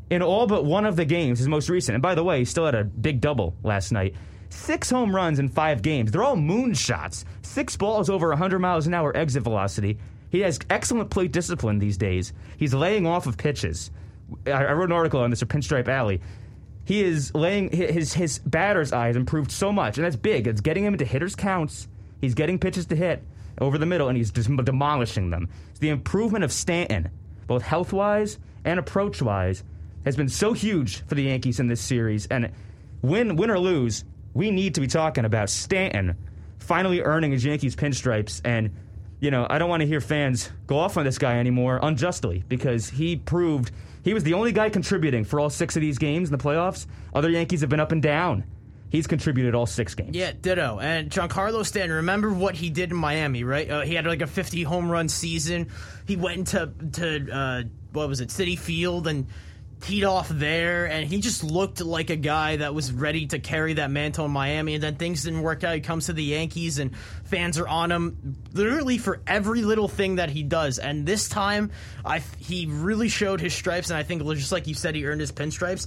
in 0.08 0.22
all 0.22 0.46
but 0.46 0.64
one 0.64 0.86
of 0.86 0.94
the 0.94 1.04
games, 1.04 1.40
his 1.40 1.48
most 1.48 1.68
recent. 1.68 1.94
And 1.94 2.02
by 2.02 2.14
the 2.14 2.22
way, 2.22 2.38
he 2.38 2.44
still 2.44 2.64
had 2.64 2.76
a 2.76 2.84
big 2.84 3.20
double 3.20 3.56
last 3.64 3.90
night. 3.90 4.14
Six 4.50 4.88
home 4.88 5.14
runs 5.14 5.40
in 5.40 5.48
five 5.48 5.82
games. 5.82 6.12
They're 6.12 6.22
all 6.22 6.36
moonshots. 6.36 7.24
Six 7.42 7.76
balls 7.76 8.08
over 8.08 8.28
100 8.28 8.60
miles 8.60 8.86
an 8.86 8.94
hour 8.94 9.16
exit 9.16 9.42
velocity. 9.42 9.98
He 10.30 10.40
has 10.40 10.60
excellent 10.70 11.10
plate 11.10 11.32
discipline 11.32 11.80
these 11.80 11.96
days. 11.96 12.32
He's 12.56 12.72
laying 12.72 13.04
off 13.04 13.26
of 13.26 13.36
pitches. 13.36 13.90
I, 14.46 14.72
wrote 14.72 14.90
an 14.90 14.92
article 14.92 15.20
on 15.20 15.30
this 15.30 15.42
at 15.42 15.48
Pinstripe 15.48 15.88
Alley 15.88 16.20
he 16.86 17.02
is 17.02 17.34
laying 17.34 17.70
his 17.70 18.14
his 18.14 18.38
batter's 18.38 18.92
eye 18.92 19.08
has 19.08 19.16
improved 19.16 19.50
so 19.50 19.72
much, 19.72 19.98
and 19.98 20.04
that's 20.04 20.16
big. 20.16 20.46
It's 20.46 20.60
getting 20.60 20.84
him 20.84 20.94
into 20.94 21.04
hitters 21.04 21.34
counts. 21.34 21.88
He's 22.20 22.34
getting 22.34 22.58
pitches 22.58 22.86
to 22.86 22.96
hit 22.96 23.22
over 23.60 23.76
the 23.76 23.86
middle, 23.86 24.08
and 24.08 24.16
he's 24.16 24.30
demolishing 24.30 25.30
them. 25.30 25.48
The 25.80 25.88
improvement 25.88 26.44
of 26.44 26.52
Stanton, 26.52 27.10
both 27.48 27.62
health 27.62 27.92
wise 27.92 28.38
and 28.64 28.78
approach 28.78 29.20
wise, 29.20 29.64
has 30.04 30.16
been 30.16 30.28
so 30.28 30.52
huge 30.52 31.04
for 31.06 31.16
the 31.16 31.24
Yankees 31.24 31.58
in 31.58 31.66
this 31.66 31.80
series. 31.80 32.26
And 32.26 32.52
win 33.02 33.34
win 33.34 33.50
or 33.50 33.58
lose, 33.58 34.04
we 34.32 34.52
need 34.52 34.76
to 34.76 34.80
be 34.80 34.86
talking 34.86 35.24
about 35.24 35.50
Stanton 35.50 36.16
finally 36.58 37.00
earning 37.00 37.32
his 37.32 37.44
Yankees 37.44 37.74
pinstripes 37.74 38.40
and 38.44 38.70
you 39.18 39.30
know, 39.30 39.46
I 39.48 39.58
don't 39.58 39.70
want 39.70 39.80
to 39.80 39.86
hear 39.86 40.00
fans 40.00 40.50
go 40.66 40.78
off 40.78 40.98
on 40.98 41.04
this 41.04 41.16
guy 41.16 41.38
anymore 41.38 41.80
unjustly 41.82 42.44
because 42.48 42.90
he 42.90 43.16
proved 43.16 43.70
he 44.06 44.14
was 44.14 44.22
the 44.22 44.34
only 44.34 44.52
guy 44.52 44.70
contributing 44.70 45.24
for 45.24 45.40
all 45.40 45.50
six 45.50 45.74
of 45.74 45.82
these 45.82 45.98
games 45.98 46.30
in 46.30 46.38
the 46.38 46.42
playoffs. 46.42 46.86
Other 47.12 47.28
Yankees 47.28 47.62
have 47.62 47.68
been 47.68 47.80
up 47.80 47.90
and 47.90 48.00
down. 48.00 48.44
He's 48.88 49.08
contributed 49.08 49.56
all 49.56 49.66
six 49.66 49.96
games. 49.96 50.14
Yeah, 50.14 50.30
ditto. 50.40 50.78
And 50.78 51.10
Giancarlo 51.10 51.66
Stanton, 51.66 51.96
remember 51.96 52.32
what 52.32 52.54
he 52.54 52.70
did 52.70 52.92
in 52.92 52.96
Miami, 52.96 53.42
right? 53.42 53.68
Uh, 53.68 53.80
he 53.80 53.96
had 53.96 54.06
like 54.06 54.22
a 54.22 54.28
50 54.28 54.62
home 54.62 54.88
run 54.88 55.08
season. 55.08 55.70
He 56.06 56.14
went 56.14 56.38
into 56.38 56.72
to 56.92 57.32
uh, 57.32 57.62
what 57.90 58.08
was 58.08 58.20
it, 58.20 58.28
Citi 58.28 58.56
Field, 58.56 59.08
and 59.08 59.26
teed 59.80 60.04
off 60.04 60.28
there, 60.28 60.86
and 60.86 61.06
he 61.06 61.20
just 61.20 61.44
looked 61.44 61.80
like 61.80 62.10
a 62.10 62.16
guy 62.16 62.56
that 62.56 62.74
was 62.74 62.92
ready 62.92 63.26
to 63.26 63.38
carry 63.38 63.74
that 63.74 63.90
mantle 63.90 64.24
in 64.24 64.30
Miami. 64.30 64.74
And 64.74 64.82
then 64.82 64.96
things 64.96 65.22
didn't 65.24 65.42
work 65.42 65.64
out. 65.64 65.74
He 65.74 65.80
comes 65.80 66.06
to 66.06 66.12
the 66.12 66.24
Yankees, 66.24 66.78
and 66.78 66.96
fans 67.24 67.58
are 67.58 67.68
on 67.68 67.92
him 67.92 68.36
literally 68.52 68.98
for 68.98 69.20
every 69.26 69.62
little 69.62 69.88
thing 69.88 70.16
that 70.16 70.30
he 70.30 70.42
does. 70.42 70.78
And 70.78 71.06
this 71.06 71.28
time, 71.28 71.70
I 72.04 72.22
he 72.38 72.66
really 72.66 73.08
showed 73.08 73.40
his 73.40 73.54
stripes, 73.54 73.90
and 73.90 73.98
I 73.98 74.02
think 74.02 74.22
just 74.24 74.52
like 74.52 74.66
you 74.66 74.74
said, 74.74 74.94
he 74.94 75.06
earned 75.06 75.20
his 75.20 75.32
pinstripes. 75.32 75.86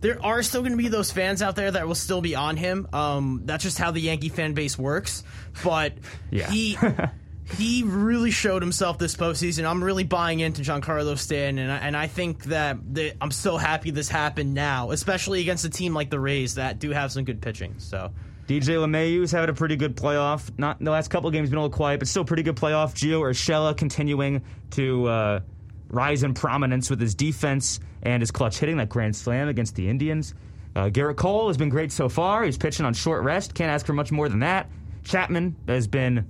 There 0.00 0.24
are 0.24 0.44
still 0.44 0.60
going 0.60 0.72
to 0.72 0.78
be 0.78 0.88
those 0.88 1.10
fans 1.10 1.42
out 1.42 1.56
there 1.56 1.72
that 1.72 1.86
will 1.86 1.96
still 1.96 2.20
be 2.20 2.36
on 2.36 2.56
him. 2.56 2.86
Um, 2.92 3.42
that's 3.46 3.64
just 3.64 3.78
how 3.78 3.90
the 3.90 4.00
Yankee 4.00 4.28
fan 4.28 4.54
base 4.54 4.78
works. 4.78 5.24
But 5.64 5.94
Yeah. 6.30 6.48
he 6.50 6.78
he 7.56 7.82
really 7.82 8.30
showed 8.30 8.62
himself 8.62 8.98
this 8.98 9.16
postseason. 9.16 9.68
I'm 9.68 9.82
really 9.82 10.04
buying 10.04 10.40
into 10.40 10.62
Giancarlo 10.62 11.16
Stanton, 11.16 11.58
and 11.58 11.72
I, 11.72 11.76
and 11.78 11.96
I 11.96 12.06
think 12.06 12.44
that 12.44 12.76
I'm 13.20 13.30
so 13.30 13.56
happy 13.56 13.90
this 13.90 14.08
happened 14.08 14.54
now, 14.54 14.90
especially 14.90 15.40
against 15.40 15.64
a 15.64 15.70
team 15.70 15.94
like 15.94 16.10
the 16.10 16.20
Rays 16.20 16.56
that 16.56 16.78
do 16.78 16.90
have 16.90 17.10
some 17.10 17.24
good 17.24 17.40
pitching. 17.40 17.74
So 17.78 18.12
DJ 18.46 18.76
LeMahieu's 18.76 19.32
having 19.32 19.50
a 19.50 19.54
pretty 19.54 19.76
good 19.76 19.96
playoff. 19.96 20.50
Not 20.58 20.78
the 20.78 20.90
last 20.90 21.08
couple 21.08 21.30
games 21.30 21.48
been 21.48 21.58
a 21.58 21.62
little 21.62 21.74
quiet, 21.74 22.00
but 22.00 22.08
still 22.08 22.24
pretty 22.24 22.42
good 22.42 22.56
playoff. 22.56 22.94
Gio 22.94 23.20
Urshela 23.20 23.76
continuing 23.76 24.42
to 24.70 25.06
uh, 25.06 25.40
rise 25.88 26.22
in 26.22 26.34
prominence 26.34 26.90
with 26.90 27.00
his 27.00 27.14
defense 27.14 27.80
and 28.02 28.22
his 28.22 28.30
clutch 28.30 28.58
hitting 28.58 28.76
that 28.76 28.88
grand 28.88 29.16
slam 29.16 29.48
against 29.48 29.74
the 29.74 29.88
Indians. 29.88 30.34
Uh, 30.76 30.90
Gerrit 30.90 31.16
Cole 31.16 31.48
has 31.48 31.56
been 31.56 31.70
great 31.70 31.92
so 31.92 32.08
far. 32.08 32.44
He's 32.44 32.58
pitching 32.58 32.86
on 32.86 32.94
short 32.94 33.22
rest. 33.22 33.54
Can't 33.54 33.70
ask 33.70 33.84
for 33.84 33.94
much 33.94 34.12
more 34.12 34.28
than 34.28 34.40
that. 34.40 34.70
Chapman 35.04 35.56
has 35.66 35.86
been 35.86 36.26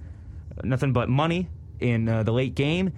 nothing 0.65 0.93
but 0.93 1.09
money 1.09 1.49
in 1.81 2.09
uh, 2.09 2.23
the 2.23 2.33
late 2.33 2.55
game. 2.55 2.93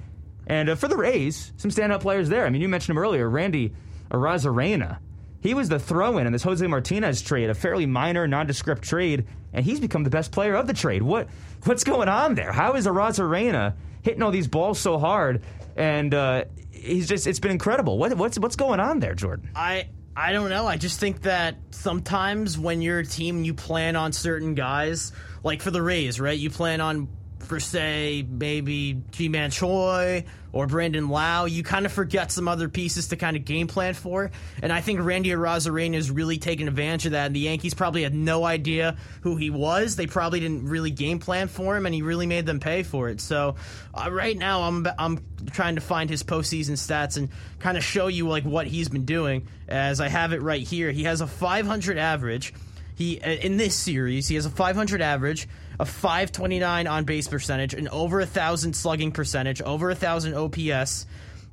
And 0.46 0.70
uh, 0.70 0.74
for 0.74 0.88
the 0.88 0.96
Rays, 0.96 1.52
some 1.56 1.70
standout 1.70 2.00
players 2.00 2.28
there. 2.28 2.46
I 2.46 2.50
mean, 2.50 2.62
you 2.62 2.68
mentioned 2.68 2.96
him 2.96 3.02
earlier, 3.02 3.28
Randy 3.28 3.72
Arozarena. 4.10 4.98
He 5.42 5.54
was 5.54 5.68
the 5.68 5.78
throw-in 5.78 6.26
in 6.26 6.32
this 6.32 6.42
Jose 6.42 6.66
Martinez 6.66 7.22
trade, 7.22 7.48
a 7.48 7.54
fairly 7.54 7.86
minor, 7.86 8.28
nondescript 8.28 8.82
trade, 8.82 9.26
and 9.52 9.64
he's 9.64 9.80
become 9.80 10.04
the 10.04 10.10
best 10.10 10.32
player 10.32 10.54
of 10.54 10.66
the 10.66 10.74
trade. 10.74 11.02
What 11.02 11.28
what's 11.64 11.84
going 11.84 12.08
on 12.08 12.34
there? 12.34 12.52
How 12.52 12.74
is 12.74 12.86
Arozarena 12.86 13.74
hitting 14.02 14.22
all 14.22 14.30
these 14.30 14.48
balls 14.48 14.78
so 14.78 14.98
hard? 14.98 15.42
And 15.76 16.12
uh, 16.12 16.44
he's 16.70 17.08
just—it's 17.08 17.38
been 17.40 17.52
incredible. 17.52 17.96
What, 17.96 18.14
what's 18.14 18.38
what's 18.38 18.56
going 18.56 18.80
on 18.80 18.98
there, 18.98 19.14
Jordan? 19.14 19.50
I 19.54 19.88
I 20.14 20.32
don't 20.32 20.50
know. 20.50 20.66
I 20.66 20.76
just 20.76 21.00
think 21.00 21.22
that 21.22 21.56
sometimes 21.70 22.58
when 22.58 22.82
you're 22.82 22.98
a 22.98 23.06
team, 23.06 23.44
you 23.44 23.54
plan 23.54 23.96
on 23.96 24.12
certain 24.12 24.54
guys. 24.54 25.12
Like 25.42 25.62
for 25.62 25.70
the 25.70 25.80
Rays, 25.80 26.20
right? 26.20 26.38
You 26.38 26.50
plan 26.50 26.82
on, 26.82 27.08
for 27.50 27.58
say, 27.58 28.24
maybe 28.30 29.02
Ji-Man 29.10 29.50
Choi 29.50 30.24
or 30.52 30.68
Brandon 30.68 31.08
Lowe. 31.08 31.46
You 31.46 31.64
kind 31.64 31.84
of 31.84 31.90
forget 31.90 32.30
some 32.30 32.46
other 32.46 32.68
pieces 32.68 33.08
to 33.08 33.16
kind 33.16 33.36
of 33.36 33.44
game 33.44 33.66
plan 33.66 33.94
for. 33.94 34.30
And 34.62 34.72
I 34.72 34.80
think 34.80 35.00
Randy 35.00 35.30
Arozarena 35.30 35.96
is 35.96 36.12
really 36.12 36.38
taking 36.38 36.68
advantage 36.68 37.06
of 37.06 37.12
that. 37.12 37.26
And 37.26 37.34
the 37.34 37.40
Yankees 37.40 37.74
probably 37.74 38.04
had 38.04 38.14
no 38.14 38.44
idea 38.44 38.96
who 39.22 39.34
he 39.34 39.50
was. 39.50 39.96
They 39.96 40.06
probably 40.06 40.38
didn't 40.38 40.68
really 40.68 40.92
game 40.92 41.18
plan 41.18 41.48
for 41.48 41.76
him, 41.76 41.86
and 41.86 41.94
he 41.94 42.02
really 42.02 42.26
made 42.26 42.46
them 42.46 42.60
pay 42.60 42.84
for 42.84 43.08
it. 43.08 43.20
So 43.20 43.56
uh, 43.92 44.08
right 44.12 44.38
now, 44.38 44.62
I'm 44.62 44.86
I'm 44.96 45.18
trying 45.50 45.74
to 45.74 45.80
find 45.80 46.08
his 46.08 46.22
postseason 46.22 46.74
stats 46.74 47.16
and 47.16 47.30
kind 47.58 47.76
of 47.76 47.82
show 47.82 48.06
you 48.06 48.28
like 48.28 48.44
what 48.44 48.68
he's 48.68 48.88
been 48.88 49.06
doing. 49.06 49.48
As 49.66 50.00
I 50.00 50.06
have 50.06 50.32
it 50.32 50.40
right 50.40 50.62
here, 50.62 50.92
he 50.92 51.02
has 51.02 51.20
a 51.20 51.26
500 51.26 51.98
average. 51.98 52.54
He 52.94 53.20
uh, 53.20 53.30
in 53.30 53.56
this 53.56 53.74
series, 53.74 54.28
he 54.28 54.36
has 54.36 54.46
a 54.46 54.50
500 54.50 55.02
average, 55.02 55.48
a 55.80 55.84
529 55.86 56.86
on 56.86 57.04
base 57.04 57.26
percentage, 57.26 57.72
an 57.72 57.88
over 57.88 58.20
a 58.20 58.26
thousand 58.26 58.74
slugging 58.76 59.12
percentage, 59.12 59.62
over 59.62 59.88
a 59.90 59.94
thousand 59.94 60.34
OPS. 60.34 61.06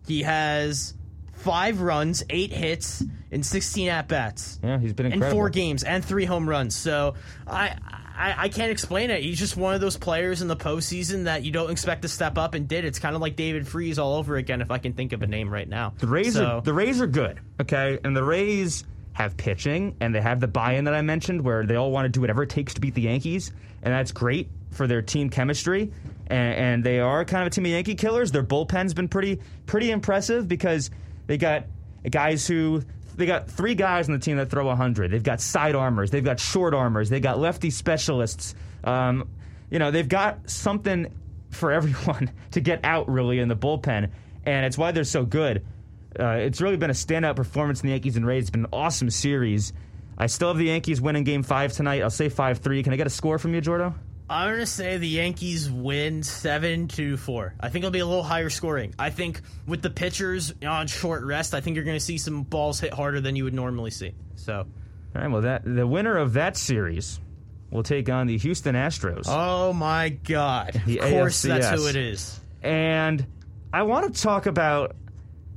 He 0.05 0.23
has 0.23 0.93
five 1.33 1.79
runs, 1.79 2.23
eight 2.29 2.51
hits, 2.51 3.03
and 3.31 3.45
16 3.45 3.87
at 3.87 4.07
bats. 4.09 4.59
Yeah, 4.61 4.79
he's 4.79 4.91
been 4.93 5.11
in 5.11 5.21
four 5.31 5.49
games 5.49 5.83
and 5.83 6.03
three 6.03 6.25
home 6.25 6.47
runs. 6.47 6.75
So 6.75 7.13
I, 7.47 7.77
I 8.17 8.35
I 8.37 8.49
can't 8.49 8.71
explain 8.71 9.11
it. 9.11 9.23
He's 9.23 9.39
just 9.39 9.55
one 9.55 9.75
of 9.75 9.79
those 9.81 9.95
players 9.95 10.41
in 10.41 10.49
the 10.49 10.57
postseason 10.57 11.23
that 11.23 11.43
you 11.43 11.51
don't 11.51 11.71
expect 11.71 12.01
to 12.01 12.09
step 12.09 12.37
up 12.37 12.53
and 12.53 12.67
did. 12.67 12.83
It's 12.83 12.99
kind 12.99 13.15
of 13.15 13.21
like 13.21 13.37
David 13.37 13.65
Freese 13.65 13.97
all 13.97 14.15
over 14.15 14.35
again. 14.35 14.59
If 14.61 14.71
I 14.71 14.77
can 14.77 14.91
think 14.91 15.13
of 15.13 15.21
a 15.21 15.27
name 15.27 15.49
right 15.49 15.69
now, 15.69 15.93
The 15.99 16.07
Rays 16.07 16.33
So- 16.33 16.45
are 16.57 16.61
the 16.61 16.73
Rays 16.73 16.99
are 16.99 17.07
good, 17.07 17.39
okay, 17.61 17.97
and 18.03 18.13
the 18.15 18.23
Rays 18.23 18.83
have 19.17 19.35
pitching 19.35 19.95
and 19.99 20.13
they 20.13 20.21
have 20.21 20.39
the 20.39 20.47
buy-in 20.47 20.85
that 20.85 20.93
I 20.93 21.01
mentioned, 21.01 21.41
where 21.41 21.65
they 21.65 21.75
all 21.75 21.91
want 21.91 22.05
to 22.05 22.09
do 22.09 22.21
whatever 22.21 22.43
it 22.43 22.51
takes 22.51 22.75
to 22.75 22.81
beat 22.81 22.93
the 22.93 23.01
Yankees, 23.01 23.51
and 23.81 23.91
that's 23.91 24.11
great 24.11 24.47
for 24.69 24.85
their 24.85 25.01
team 25.01 25.31
chemistry. 25.31 25.91
And, 26.27 26.53
and 26.53 26.83
they 26.83 26.99
are 26.99 27.25
kind 27.25 27.41
of 27.41 27.47
a 27.47 27.49
team 27.49 27.65
of 27.65 27.71
Yankee 27.71 27.95
killers. 27.95 28.31
Their 28.31 28.43
bullpen's 28.43 28.93
been 28.93 29.07
pretty 29.07 29.39
pretty 29.65 29.89
impressive 29.89 30.47
because 30.47 30.91
they 31.25 31.37
got 31.37 31.65
guys 32.11 32.45
who 32.45 32.83
they 33.15 33.25
got 33.25 33.49
three 33.49 33.73
guys 33.73 34.07
on 34.07 34.13
the 34.13 34.19
team 34.19 34.37
that 34.37 34.51
throw 34.51 34.67
100. 34.67 35.09
They've 35.09 35.23
got 35.23 35.41
side 35.41 35.73
armors, 35.73 36.11
they've 36.11 36.23
got 36.23 36.39
short 36.39 36.75
armors, 36.75 37.09
they've 37.09 37.21
got 37.21 37.39
lefty 37.39 37.71
specialists. 37.71 38.53
Um, 38.83 39.27
you 39.71 39.79
know, 39.79 39.89
they've 39.89 40.07
got 40.07 40.47
something 40.47 41.11
for 41.49 41.71
everyone 41.79 42.29
to 42.51 42.61
get 42.61 42.81
out 42.83 43.09
really 43.09 43.39
in 43.39 43.47
the 43.47 43.55
bullpen, 43.55 44.11
and 44.45 44.65
it's 44.65 44.77
why 44.77 44.91
they're 44.91 45.03
so 45.03 45.25
good. 45.25 45.65
Uh, 46.19 46.37
it's 46.39 46.61
really 46.61 46.77
been 46.77 46.89
a 46.89 46.93
standout 46.93 47.35
performance 47.35 47.81
in 47.81 47.87
the 47.87 47.93
Yankees 47.93 48.15
and 48.17 48.25
Rays. 48.25 48.43
It's 48.43 48.49
been 48.49 48.65
an 48.65 48.69
awesome 48.73 49.09
series. 49.09 49.73
I 50.17 50.27
still 50.27 50.47
have 50.47 50.57
the 50.57 50.65
Yankees 50.65 50.99
winning 50.99 51.23
Game 51.23 51.43
Five 51.43 51.73
tonight. 51.73 52.01
I'll 52.01 52.09
say 52.09 52.29
five 52.29 52.59
three. 52.59 52.81
Can 52.81 52.93
I 52.93 52.95
get 52.95 53.07
a 53.07 53.11
score 53.11 53.37
from 53.37 53.53
you, 53.53 53.61
Jordo? 53.61 53.93
I'm 54.29 54.51
gonna 54.51 54.65
say 54.65 54.97
the 54.97 55.07
Yankees 55.07 55.69
win 55.69 56.21
seven 56.23 56.87
to 56.89 57.15
four. 57.17 57.53
I 57.59 57.69
think 57.69 57.83
it'll 57.83 57.91
be 57.93 57.99
a 57.99 58.05
little 58.05 58.23
higher 58.23 58.49
scoring. 58.49 58.93
I 58.99 59.09
think 59.09 59.41
with 59.67 59.81
the 59.81 59.89
pitchers 59.89 60.53
on 60.67 60.87
short 60.87 61.23
rest, 61.23 61.53
I 61.53 61.61
think 61.61 61.75
you're 61.75 61.85
gonna 61.85 61.99
see 61.99 62.17
some 62.17 62.43
balls 62.43 62.79
hit 62.79 62.93
harder 62.93 63.21
than 63.21 63.35
you 63.35 63.43
would 63.45 63.53
normally 63.53 63.91
see. 63.91 64.13
So, 64.35 64.53
All 65.15 65.21
right. 65.21 65.29
Well, 65.31 65.41
that 65.41 65.63
the 65.63 65.87
winner 65.87 66.17
of 66.17 66.33
that 66.33 66.57
series 66.57 67.19
will 67.69 67.83
take 67.83 68.09
on 68.09 68.27
the 68.27 68.37
Houston 68.37 68.75
Astros. 68.75 69.25
oh 69.27 69.71
my 69.71 70.09
God! 70.09 70.81
The 70.85 70.99
of 70.99 71.09
course, 71.11 71.41
that's 71.43 71.69
who 71.69 71.87
it 71.87 71.95
is. 71.95 72.39
And 72.63 73.25
I 73.71 73.83
want 73.83 74.13
to 74.13 74.21
talk 74.21 74.45
about 74.47 74.95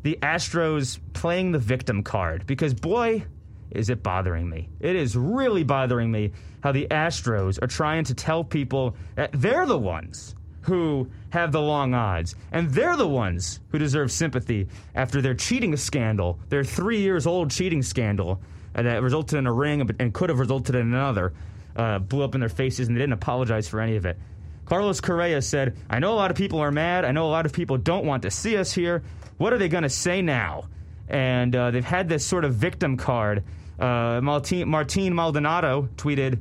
the 0.02 0.19
Astros 0.23 0.99
playing 1.12 1.52
the 1.52 1.59
victim 1.59 2.02
card 2.02 2.47
because, 2.47 2.75
boy, 2.75 3.25
is 3.71 3.90
it 3.90 4.02
bothering 4.02 4.49
me. 4.49 4.69
It 4.80 4.97
is 4.97 5.16
really 5.16 5.62
bothering 5.62 6.11
me 6.11 6.33
how 6.62 6.73
the 6.73 6.87
Astros 6.90 7.62
are 7.62 7.66
trying 7.66 8.04
to 8.04 8.14
tell 8.14 8.45
people 8.45 8.97
that 9.14 9.30
they're 9.33 9.66
the 9.66 9.78
ones 9.78 10.35
who 10.62 11.09
have 11.30 11.52
the 11.52 11.61
long 11.61 11.95
odds, 11.95 12.35
and 12.52 12.71
they're 12.71 12.97
the 12.97 13.07
ones 13.07 13.61
who 13.71 13.78
deserve 13.78 14.12
sympathy 14.12 14.69
after 14.95 15.23
their 15.23 15.35
cheating 15.35 15.76
scandal, 15.76 16.38
their 16.49 16.64
three 16.64 17.00
years 17.00 17.26
old 17.26 17.50
cheating 17.50 17.83
scandal 17.83 18.40
uh, 18.75 18.83
that 18.83 19.02
resulted 19.02 19.38
in 19.38 19.47
a 19.47 19.52
ring 19.52 19.88
and 19.99 20.12
could 20.12 20.28
have 20.28 20.38
resulted 20.38 20.75
in 20.75 20.83
another, 20.83 21.33
uh, 21.76 21.99
blew 21.99 22.23
up 22.23 22.35
in 22.35 22.40
their 22.40 22.50
faces, 22.50 22.88
and 22.88 22.97
they 22.97 23.00
didn't 23.00 23.14
apologize 23.14 23.69
for 23.69 23.80
any 23.80 23.97
of 23.97 24.04
it. 24.04 24.19
Carlos 24.66 25.00
Correa 25.00 25.40
said, 25.42 25.76
I 25.88 25.99
know 25.99 26.12
a 26.12 26.14
lot 26.14 26.30
of 26.30 26.37
people 26.37 26.61
are 26.61 26.71
mad. 26.71 27.04
I 27.04 27.11
know 27.11 27.26
a 27.26 27.33
lot 27.33 27.47
of 27.47 27.52
people 27.52 27.76
don't 27.76 28.04
want 28.04 28.23
to 28.23 28.30
see 28.30 28.57
us 28.57 28.73
here. 28.73 29.02
What 29.40 29.54
are 29.54 29.59
they 29.59 29.70
going 29.70 29.85
to 29.85 29.88
say 29.88 30.20
now? 30.20 30.64
And 31.09 31.56
uh, 31.56 31.70
they've 31.70 31.82
had 31.82 32.11
this 32.11 32.26
sort 32.26 32.44
of 32.44 32.56
victim 32.56 32.99
card. 32.99 33.42
Uh, 33.78 34.20
Martin, 34.23 34.68
Martin 34.68 35.14
Maldonado 35.14 35.88
tweeted 35.97 36.40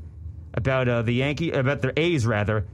about 0.54 0.90
uh, 0.90 1.02
the 1.04 1.14
Yankee, 1.14 1.52
about 1.52 1.82
their 1.82 1.94
A's 1.96 2.28
rather. 2.28 2.68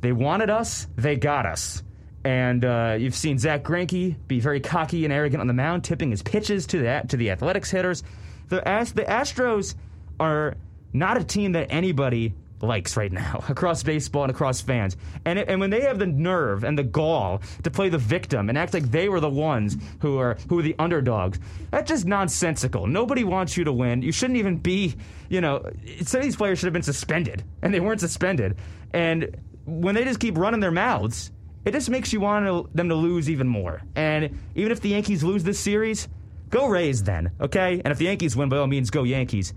They 0.00 0.12
wanted 0.12 0.50
us, 0.50 0.86
they 0.94 1.16
got 1.16 1.46
us. 1.46 1.82
And 2.22 2.64
uh, 2.64 2.96
you've 2.96 3.16
seen 3.16 3.40
Zack 3.40 3.64
Greinke 3.64 4.14
be 4.28 4.38
very 4.38 4.60
cocky 4.60 5.02
and 5.04 5.12
arrogant 5.12 5.40
on 5.40 5.48
the 5.48 5.52
mound, 5.52 5.82
tipping 5.82 6.12
his 6.12 6.22
pitches 6.22 6.64
to 6.68 6.78
the 6.78 7.02
to 7.08 7.16
the 7.16 7.32
Athletics 7.32 7.68
hitters. 7.68 8.04
The 8.50 8.66
Ast- 8.66 8.94
the 8.94 9.02
Astros 9.02 9.74
are 10.20 10.54
not 10.92 11.16
a 11.16 11.24
team 11.24 11.52
that 11.52 11.66
anybody 11.70 12.34
likes 12.62 12.96
right 12.96 13.12
now 13.12 13.42
across 13.48 13.82
baseball 13.82 14.24
and 14.24 14.30
across 14.30 14.60
fans. 14.60 14.96
And 15.24 15.38
it, 15.38 15.48
and 15.48 15.60
when 15.60 15.70
they 15.70 15.82
have 15.82 15.98
the 15.98 16.06
nerve 16.06 16.64
and 16.64 16.78
the 16.78 16.84
gall 16.84 17.42
to 17.62 17.70
play 17.70 17.88
the 17.88 17.98
victim 17.98 18.48
and 18.48 18.56
act 18.56 18.74
like 18.74 18.90
they 18.90 19.08
were 19.08 19.20
the 19.20 19.30
ones 19.30 19.76
who 20.00 20.18
are 20.18 20.36
who 20.48 20.58
are 20.58 20.62
the 20.62 20.74
underdogs, 20.78 21.38
that's 21.70 21.88
just 21.88 22.06
nonsensical. 22.06 22.86
Nobody 22.86 23.24
wants 23.24 23.56
you 23.56 23.64
to 23.64 23.72
win. 23.72 24.02
You 24.02 24.12
shouldn't 24.12 24.38
even 24.38 24.58
be, 24.58 24.94
you 25.28 25.40
know, 25.40 25.68
some 26.02 26.20
of 26.20 26.24
these 26.24 26.36
players 26.36 26.58
should 26.58 26.66
have 26.66 26.72
been 26.72 26.82
suspended, 26.82 27.44
and 27.62 27.74
they 27.74 27.80
weren't 27.80 28.00
suspended. 28.00 28.56
And 28.92 29.36
when 29.64 29.94
they 29.94 30.04
just 30.04 30.20
keep 30.20 30.36
running 30.36 30.60
their 30.60 30.70
mouths, 30.70 31.30
it 31.64 31.72
just 31.72 31.88
makes 31.88 32.12
you 32.12 32.20
want 32.20 32.46
to, 32.46 32.68
them 32.74 32.88
to 32.88 32.94
lose 32.94 33.30
even 33.30 33.46
more. 33.46 33.82
And 33.94 34.38
even 34.54 34.72
if 34.72 34.80
the 34.80 34.88
Yankees 34.90 35.22
lose 35.22 35.44
this 35.44 35.60
series, 35.60 36.08
go 36.50 36.66
Rays 36.66 37.04
then, 37.04 37.30
okay? 37.40 37.80
And 37.84 37.92
if 37.92 37.98
the 37.98 38.06
Yankees 38.06 38.34
win, 38.34 38.48
by 38.48 38.56
all 38.56 38.66
means, 38.66 38.90
go 38.90 39.04
Yankees 39.04 39.54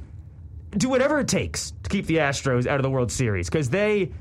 do 0.78 0.90
whatever 0.90 1.20
it 1.20 1.28
takes 1.28 1.72
to 1.84 1.90
keep 1.90 2.06
the 2.06 2.18
Astros 2.18 2.68
out 2.68 2.78
of 2.78 2.84
the 2.84 2.90
World 2.90 3.12
Series 3.12 3.50
because 3.50 3.70
they, 3.70 4.12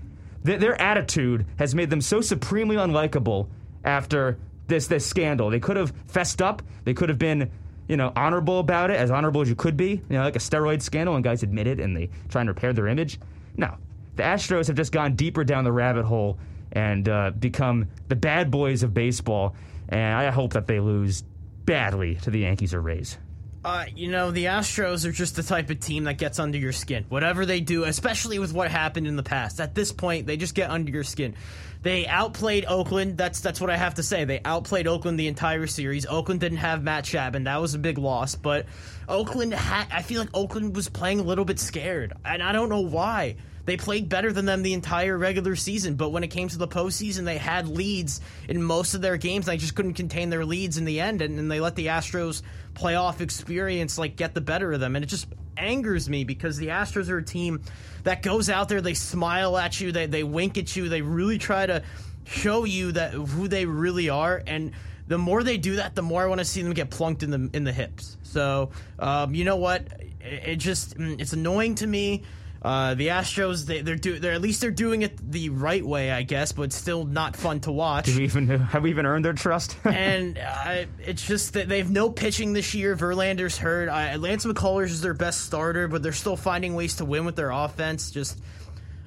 th- 0.45 0.61
their 0.61 0.81
attitude 0.81 1.47
has 1.59 1.75
made 1.75 1.91
them 1.91 2.01
so 2.01 2.21
supremely 2.21 2.77
unlikable 2.77 3.49
after 3.85 4.39
this 4.67 4.87
this 4.87 5.07
scandal. 5.07 5.51
They 5.51 5.61
could 5.61 5.77
have 5.77 5.93
fessed 6.07 6.41
up. 6.41 6.63
They 6.85 6.95
could 6.95 7.09
have 7.09 7.19
been, 7.19 7.51
you 7.89 7.97
know, 7.97 8.13
honorable 8.17 8.61
about 8.61 8.91
it, 8.91 8.97
as 8.97 9.11
honorable 9.11 9.41
as 9.41 9.49
you 9.49 9.57
could 9.57 9.77
be. 9.77 9.91
You 9.91 10.03
know, 10.09 10.23
like 10.23 10.37
a 10.37 10.41
steroid 10.41 10.83
scandal, 10.83 11.15
and 11.15 11.25
guys 11.25 11.43
admit 11.43 11.67
it 11.67 11.81
and 11.81 11.97
they 11.97 12.11
try 12.29 12.41
and 12.41 12.49
repair 12.49 12.73
their 12.73 12.89
image. 12.89 13.19
No, 13.57 13.77
the 14.17 14.23
Astros 14.23 14.67
have 14.69 14.77
just 14.77 14.93
gone 14.93 15.17
deeper 15.17 15.45
down 15.45 15.65
the 15.65 15.73
rabbit 15.73 16.05
hole 16.05 16.39
and 16.73 17.09
uh, 17.09 17.31
become 17.31 17.89
the 18.09 18.17
bad 18.17 18.51
boys 18.51 18.83
of 18.83 18.95
baseball. 18.95 19.55
And 19.89 20.15
I 20.15 20.31
hope 20.31 20.55
that 20.55 20.67
they 20.67 20.81
lose 20.81 21.23
badly 21.67 22.17
to 22.17 22.31
the 22.31 22.41
Yankees 22.41 22.75
or 22.75 22.81
Rays. 22.81 23.19
Uh, 23.65 23.87
you 23.97 24.11
know, 24.11 24.31
the 24.31 24.45
Astros 24.45 25.07
are 25.07 25.13
just 25.13 25.37
the 25.37 25.43
type 25.43 25.71
of 25.71 25.81
team 25.81 26.05
that 26.05 26.19
gets 26.19 26.39
under 26.39 26.59
your 26.59 26.73
skin. 26.73 27.07
Whatever 27.09 27.47
they 27.47 27.61
do, 27.61 27.85
especially 27.85 28.39
with 28.39 28.53
what 28.53 28.71
happened 28.71 29.07
in 29.07 29.17
the 29.17 29.23
past, 29.23 29.59
at 29.59 29.75
this 29.75 29.91
point, 29.91 30.27
they 30.27 30.37
just 30.37 30.55
get 30.55 30.71
under 30.71 30.93
your 30.93 31.03
skin. 31.03 31.35
They 31.81 32.07
outplayed 32.07 32.67
Oakland. 32.67 33.17
That's 33.17 33.41
that's 33.41 33.63
what 33.63 33.71
I 33.71 33.77
have 33.79 33.95
to 33.95 34.03
say. 34.03 34.25
They 34.25 34.41
outplayed 34.45 34.87
Oakland 34.87 35.19
the 35.19 35.29
entire 35.29 35.67
series. 35.67 36.05
Oakland 36.05 36.41
didn't 36.41 36.59
have 36.59 36.83
Matt 36.83 37.05
Chapman. 37.05 37.45
That 37.45 37.61
was 37.61 37.75
a 37.75 37.79
big 37.79 37.97
loss. 37.97 38.35
But 38.35 38.67
Oakland 39.09 39.55
had. 39.55 39.87
I 39.91 40.03
feel 40.03 40.21
like 40.21 40.31
Oakland 40.35 40.77
was 40.77 40.91
playing 40.91 41.21
a 41.21 41.25
little 41.25 41.45
bit 41.47 41.59
scared, 41.59 42.13
and 42.25 42.43
I 42.43 42.53
don't 42.53 42.69
know 42.69 42.81
why. 42.81 43.37
They 43.65 43.77
played 43.77 44.09
better 44.09 44.33
than 44.33 44.45
them 44.45 44.63
the 44.63 44.75
entire 44.75 45.17
regular 45.17 45.57
season, 45.57 45.95
but 45.95 46.11
when 46.11 46.23
it 46.23 46.29
came 46.29 46.49
to 46.49 46.59
the 46.59 46.69
postseason, 46.69 47.25
they 47.25 47.39
had 47.39 47.69
leads 47.69 48.21
in 48.49 48.63
most 48.63 48.95
of 48.95 49.01
their 49.01 49.17
games. 49.17 49.47
They 49.47 49.57
just 49.57 49.75
couldn't 49.75 49.95
contain 49.95 50.31
their 50.31 50.45
leads 50.45 50.77
in 50.77 50.85
the 50.85 51.01
end, 51.01 51.23
and, 51.23 51.39
and 51.39 51.51
they 51.51 51.61
let 51.61 51.75
the 51.75 51.87
Astros 51.87 52.43
playoff 52.75 53.21
experience 53.21 53.97
like 53.99 54.17
get 54.17 54.35
the 54.35 54.41
better 54.41 54.73
of 54.73 54.81
them. 54.81 54.97
And 54.97 55.05
it 55.05 55.09
just 55.09 55.27
angers 55.57 56.09
me 56.09 56.25
because 56.25 56.57
the 56.57 56.69
Astros 56.69 57.09
are 57.09 57.19
a 57.19 57.25
team 57.25 57.63
that 58.03 58.23
goes 58.23 58.51
out 58.51 58.69
there, 58.69 58.81
they 58.81 58.95
smile 58.95 59.57
at 59.57 59.81
you, 59.81 59.93
they 59.93 60.07
they 60.07 60.25
wink 60.25 60.59
at 60.59 60.77
you, 60.77 60.89
they 60.89 61.03
really 61.03 61.39
try 61.39 61.65
to 61.65 61.83
show 62.25 62.65
you 62.65 62.93
that 62.93 63.13
who 63.13 63.49
they 63.49 63.65
really 63.65 64.09
are, 64.09 64.43
and 64.47 64.73
the 65.07 65.19
more 65.19 65.43
they 65.43 65.59
do 65.59 65.77
that, 65.77 65.95
the 65.95 66.03
more 66.03 66.23
I 66.23 66.27
want 66.27 66.39
to 66.39 66.45
see 66.45 66.63
them 66.63 66.73
get 66.73 66.91
plunked 66.91 67.23
in 67.23 67.31
the 67.31 67.51
in 67.53 67.65
the 67.65 67.73
hips. 67.73 68.17
So, 68.23 68.71
um, 68.99 69.35
you 69.35 69.45
know 69.45 69.57
what? 69.57 69.83
It, 70.21 70.49
it 70.49 70.57
just 70.57 70.99
mm, 70.99 71.21
it's 71.21 71.33
annoying 71.33 71.77
to 71.77 71.87
me. 71.87 72.23
Uh, 72.65 72.95
the 72.95 73.09
Astros, 73.09 73.67
they, 73.67 73.83
they're 73.83 73.95
do, 73.95 74.19
they're 74.19 74.33
at 74.33 74.41
least 74.41 74.63
they're 74.63 74.71
doing 74.71 75.03
it 75.03 75.19
the 75.31 75.51
right 75.51 75.85
way, 75.85 76.11
I 76.11 76.23
guess, 76.23 76.53
but 76.53 76.73
still 76.73 77.05
not 77.05 77.37
fun 77.37 77.61
to 77.61 77.73
watch. 77.73 78.07
Do 78.07 78.17
we 78.17 78.25
even 78.25 78.49
have 78.49 78.83
we 78.83 78.89
even 78.89 79.05
earned 79.05 79.23
their 79.27 79.35
trust? 79.35 79.77
and 79.85 80.39
uh, 80.39 80.87
it's 80.99 81.27
just 81.27 81.53
that 81.53 81.69
they 81.69 81.77
have 81.77 81.91
no 81.91 82.09
pitching 82.09 82.55
this 82.55 82.73
year. 82.73 82.97
Verlander's 82.97 83.59
hurt. 83.59 83.91
Uh, 83.91 84.17
Lance 84.17 84.47
McCullers 84.47 84.87
is 84.87 85.03
their 85.03 85.13
best 85.13 85.43
starter, 85.43 85.89
but 85.89 86.03
they're 86.03 86.13
still 86.13 86.39
finding 86.39 86.75
ways 86.75 86.97
to 86.97 87.05
win 87.05 87.27
with 87.27 87.37
their 87.37 87.51
offense. 87.51 88.11
Just 88.11 88.41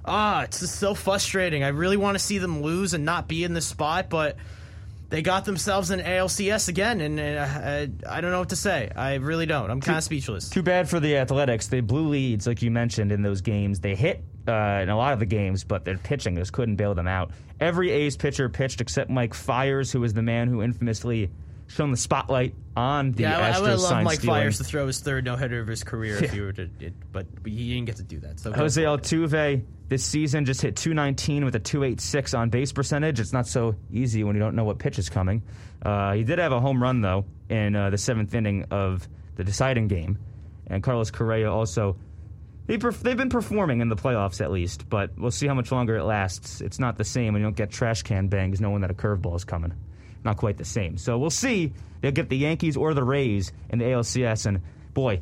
ah, 0.06 0.44
it's 0.44 0.60
just 0.60 0.76
so 0.76 0.94
frustrating. 0.94 1.64
I 1.64 1.70
really 1.70 1.98
want 1.98 2.14
to 2.14 2.24
see 2.24 2.38
them 2.38 2.62
lose 2.62 2.94
and 2.94 3.06
not 3.06 3.28
be 3.28 3.44
in 3.44 3.56
this 3.56 3.66
spot, 3.66 4.08
but 4.08 4.38
they 5.10 5.22
got 5.22 5.46
themselves 5.46 5.90
an 5.90 6.02
ALCS 6.02 6.68
again, 6.68 7.00
and 7.00 7.20
uh, 7.20 8.10
I 8.10 8.22
don't 8.22 8.32
know 8.32 8.40
what 8.40 8.50
to 8.50 8.56
say. 8.56 8.92
I 8.96 9.16
really 9.16 9.46
don't. 9.46 9.70
I'm 9.70 9.80
kind 9.80 9.98
of 9.98 10.04
speechless. 10.04 10.50
Too 10.50 10.64
bad 10.64 10.90
for 10.90 11.00
the 11.00 11.18
Athletics. 11.18 11.68
They 11.68 11.80
blew 11.80 12.10
leads, 12.10 12.46
like 12.46 12.62
you 12.62 12.72
mentioned, 12.72 13.12
in 13.12 13.22
those 13.22 13.42
games. 13.42 13.80
They 13.80 13.96
hit 13.96 14.22
uh, 14.48 14.80
in 14.82 14.90
a 14.90 14.98
lot 14.98 15.14
of 15.14 15.20
the 15.20 15.26
games, 15.26 15.64
but 15.64 15.86
their 15.86 15.98
pitching 15.98 16.36
just 16.36 16.52
couldn't 16.52 16.76
bail 16.76 16.94
them 16.94 17.08
out. 17.08 17.32
Every 17.60 17.92
A's 17.92 18.18
pitcher 18.18 18.50
pitched 18.50 18.82
except 18.82 19.10
Mike 19.10 19.34
Fiers, 19.34 19.92
who 19.92 20.02
was 20.02 20.14
the 20.14 20.22
man 20.22 20.50
who 20.50 20.62
infamously 20.62 21.30
shone 21.68 21.92
the 21.92 21.98
spotlight 21.98 22.56
on 22.76 23.12
the 23.12 23.24
yeah, 23.24 23.52
Astros. 23.52 23.56
I 23.56 23.60
would 23.62 23.70
have 23.70 23.80
loved 23.80 24.04
Mike 24.04 24.20
stealing. 24.20 24.42
Fiers 24.42 24.58
to 24.58 24.64
throw 24.64 24.88
his 24.88 25.00
third 25.00 25.26
no 25.26 25.36
hitter 25.36 25.60
of 25.60 25.68
his 25.68 25.84
career 25.84 26.24
if 26.24 26.32
he 26.34 26.42
were 26.42 26.54
to, 26.54 26.70
it, 26.80 26.94
but 27.12 27.28
he 27.46 27.74
didn't 27.74 27.86
get 27.86 27.98
to 27.98 28.04
do 28.04 28.20
that. 28.22 28.40
So 28.40 28.52
Jose. 28.52 28.82
Altuve 28.82 29.64
this 29.90 30.04
season 30.04 30.46
just 30.46 30.62
hit 30.62 30.76
219 30.76 31.46
with 31.46 31.56
a 31.56 31.60
286 31.60 32.34
on 32.34 32.50
base 32.50 32.72
percentage. 32.72 33.20
It's 33.20 33.34
not 33.34 33.48
so 33.48 33.76
easy 33.92 34.24
when 34.24 34.36
you 34.36 34.42
don't 34.42 34.56
know 34.56 34.64
what 34.64 34.80
pitch 34.80 35.00
is 35.00 35.10
coming. 35.10 35.44
Uh, 35.82 36.14
he 36.14 36.24
did 36.24 36.40
have 36.40 36.52
a 36.52 36.60
home 36.60 36.82
run 36.82 37.02
though 37.02 37.26
in 37.50 37.76
uh, 37.76 37.90
the 37.90 37.98
seventh 37.98 38.34
inning 38.34 38.66
of 38.72 39.08
the 39.36 39.44
deciding 39.44 39.88
game, 39.88 40.18
and 40.68 40.82
Carlos 40.82 41.12
Correa 41.12 41.52
also. 41.52 41.98
They 42.66 42.78
perf- 42.78 43.00
they've 43.00 43.16
been 43.16 43.30
performing 43.30 43.80
in 43.80 43.88
the 43.88 43.96
playoffs 43.96 44.42
at 44.42 44.52
least, 44.52 44.90
but 44.90 45.18
we'll 45.18 45.32
see 45.32 45.48
how 45.48 45.54
much 45.54 45.72
longer 45.72 45.96
it 45.96 46.04
lasts. 46.04 46.60
It's 46.60 46.80
not 46.80 46.98
the 46.98 47.06
same 47.06 47.32
when 47.32 47.42
you 47.42 47.46
don't 47.46 47.56
get 47.56 47.72
trash 47.72 48.04
can 48.04 48.28
bangs 48.28 48.60
knowing 48.60 48.82
that 48.82 48.92
a 48.92 48.94
curveball 48.94 49.38
is 49.38 49.46
coming. 49.46 49.74
Not 50.28 50.36
quite 50.36 50.58
the 50.58 50.66
same. 50.66 50.98
So 50.98 51.18
we'll 51.18 51.30
see. 51.30 51.72
They'll 52.02 52.12
get 52.12 52.28
the 52.28 52.36
Yankees 52.36 52.76
or 52.76 52.94
the 52.94 53.02
Rays 53.04 53.54
in 53.70 53.80
the 53.80 53.86
ALCS, 53.86 54.46
and 54.46 54.60
boy, 54.94 55.22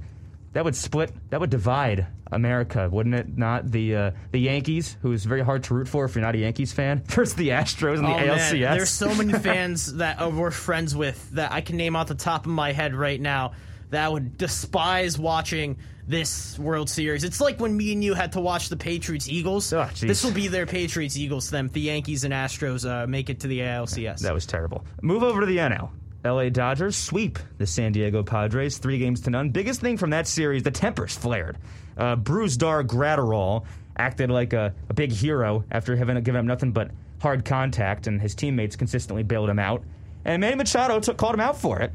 that 0.53 0.65
would 0.65 0.75
split. 0.75 1.11
That 1.29 1.39
would 1.39 1.51
divide 1.51 2.07
America, 2.31 2.89
wouldn't 2.91 3.13
it? 3.13 3.37
Not 3.37 3.69
the 3.69 3.95
uh, 3.95 4.11
the 4.31 4.39
Yankees, 4.39 4.97
who 5.03 5.11
is 5.11 5.23
very 5.23 5.43
hard 5.43 5.63
to 5.65 5.75
root 5.75 5.87
for 5.87 6.05
if 6.05 6.15
you're 6.15 6.23
not 6.23 6.33
a 6.33 6.39
Yankees 6.39 6.73
fan, 6.73 7.03
versus 7.05 7.35
the 7.35 7.49
Astros 7.49 7.97
in 7.97 8.01
the 8.01 8.09
Oh, 8.09 8.17
man, 8.17 8.39
ALCS. 8.39 8.75
There's 8.75 8.89
so 8.89 9.13
many 9.13 9.33
fans 9.39 9.93
that 9.97 10.19
uh, 10.19 10.31
we're 10.31 10.49
friends 10.49 10.95
with 10.95 11.29
that 11.33 11.51
I 11.51 11.61
can 11.61 11.77
name 11.77 11.95
off 11.95 12.07
the 12.07 12.15
top 12.15 12.47
of 12.47 12.51
my 12.51 12.71
head 12.71 12.95
right 12.95 13.21
now 13.21 13.51
that 13.91 14.11
would 14.11 14.39
despise 14.39 15.19
watching 15.19 15.77
this 16.07 16.57
World 16.59 16.89
Series. 16.89 17.23
It's 17.23 17.41
like 17.41 17.59
when 17.59 17.75
me 17.75 17.93
and 17.93 18.03
you 18.03 18.13
had 18.13 18.33
to 18.33 18.41
watch 18.41 18.69
the 18.69 18.77
Patriots 18.77 19.27
Eagles. 19.27 19.71
Oh, 19.73 19.89
this 19.99 20.23
will 20.23 20.31
be 20.31 20.47
their 20.47 20.65
Patriots 20.65 21.17
Eagles. 21.17 21.49
Them, 21.49 21.69
the 21.69 21.81
Yankees 21.81 22.23
and 22.23 22.33
Astros 22.33 22.89
uh, 22.89 23.07
make 23.07 23.29
it 23.29 23.39
to 23.41 23.47
the 23.47 23.59
ALCS. 23.59 24.19
That 24.19 24.33
was 24.33 24.45
terrible. 24.45 24.85
Move 25.01 25.23
over 25.23 25.41
to 25.41 25.45
the 25.45 25.57
NL. 25.57 25.89
LA 26.23 26.49
Dodgers 26.49 26.95
sweep 26.95 27.37
the 27.59 27.67
San 27.67 27.91
Diego 27.91 28.23
Padres 28.23 28.79
three 28.79 28.97
games 28.97 29.21
to 29.21 29.29
none. 29.29 29.51
Biggest 29.51 29.81
thing 29.81 29.97
from 29.97 30.09
that 30.09 30.27
series, 30.27 30.63
the 30.63 30.71
tempers 30.71 31.15
flared. 31.15 31.57
Uh, 31.97 32.15
Brusdar 32.15 32.83
Graterol 32.83 33.65
acted 33.97 34.31
like 34.31 34.53
a, 34.53 34.73
a 34.89 34.93
big 34.93 35.11
hero 35.11 35.63
after 35.71 35.95
having 35.95 36.21
given 36.23 36.39
him 36.39 36.47
nothing 36.47 36.71
but 36.71 36.91
hard 37.21 37.45
contact, 37.45 38.07
and 38.07 38.19
his 38.19 38.35
teammates 38.35 38.75
consistently 38.75 39.23
bailed 39.23 39.49
him 39.49 39.59
out. 39.59 39.83
And 40.25 40.41
Manny 40.41 40.55
Machado 40.55 40.99
took, 40.99 41.17
called 41.17 41.35
him 41.35 41.39
out 41.39 41.57
for 41.57 41.79
it. 41.79 41.91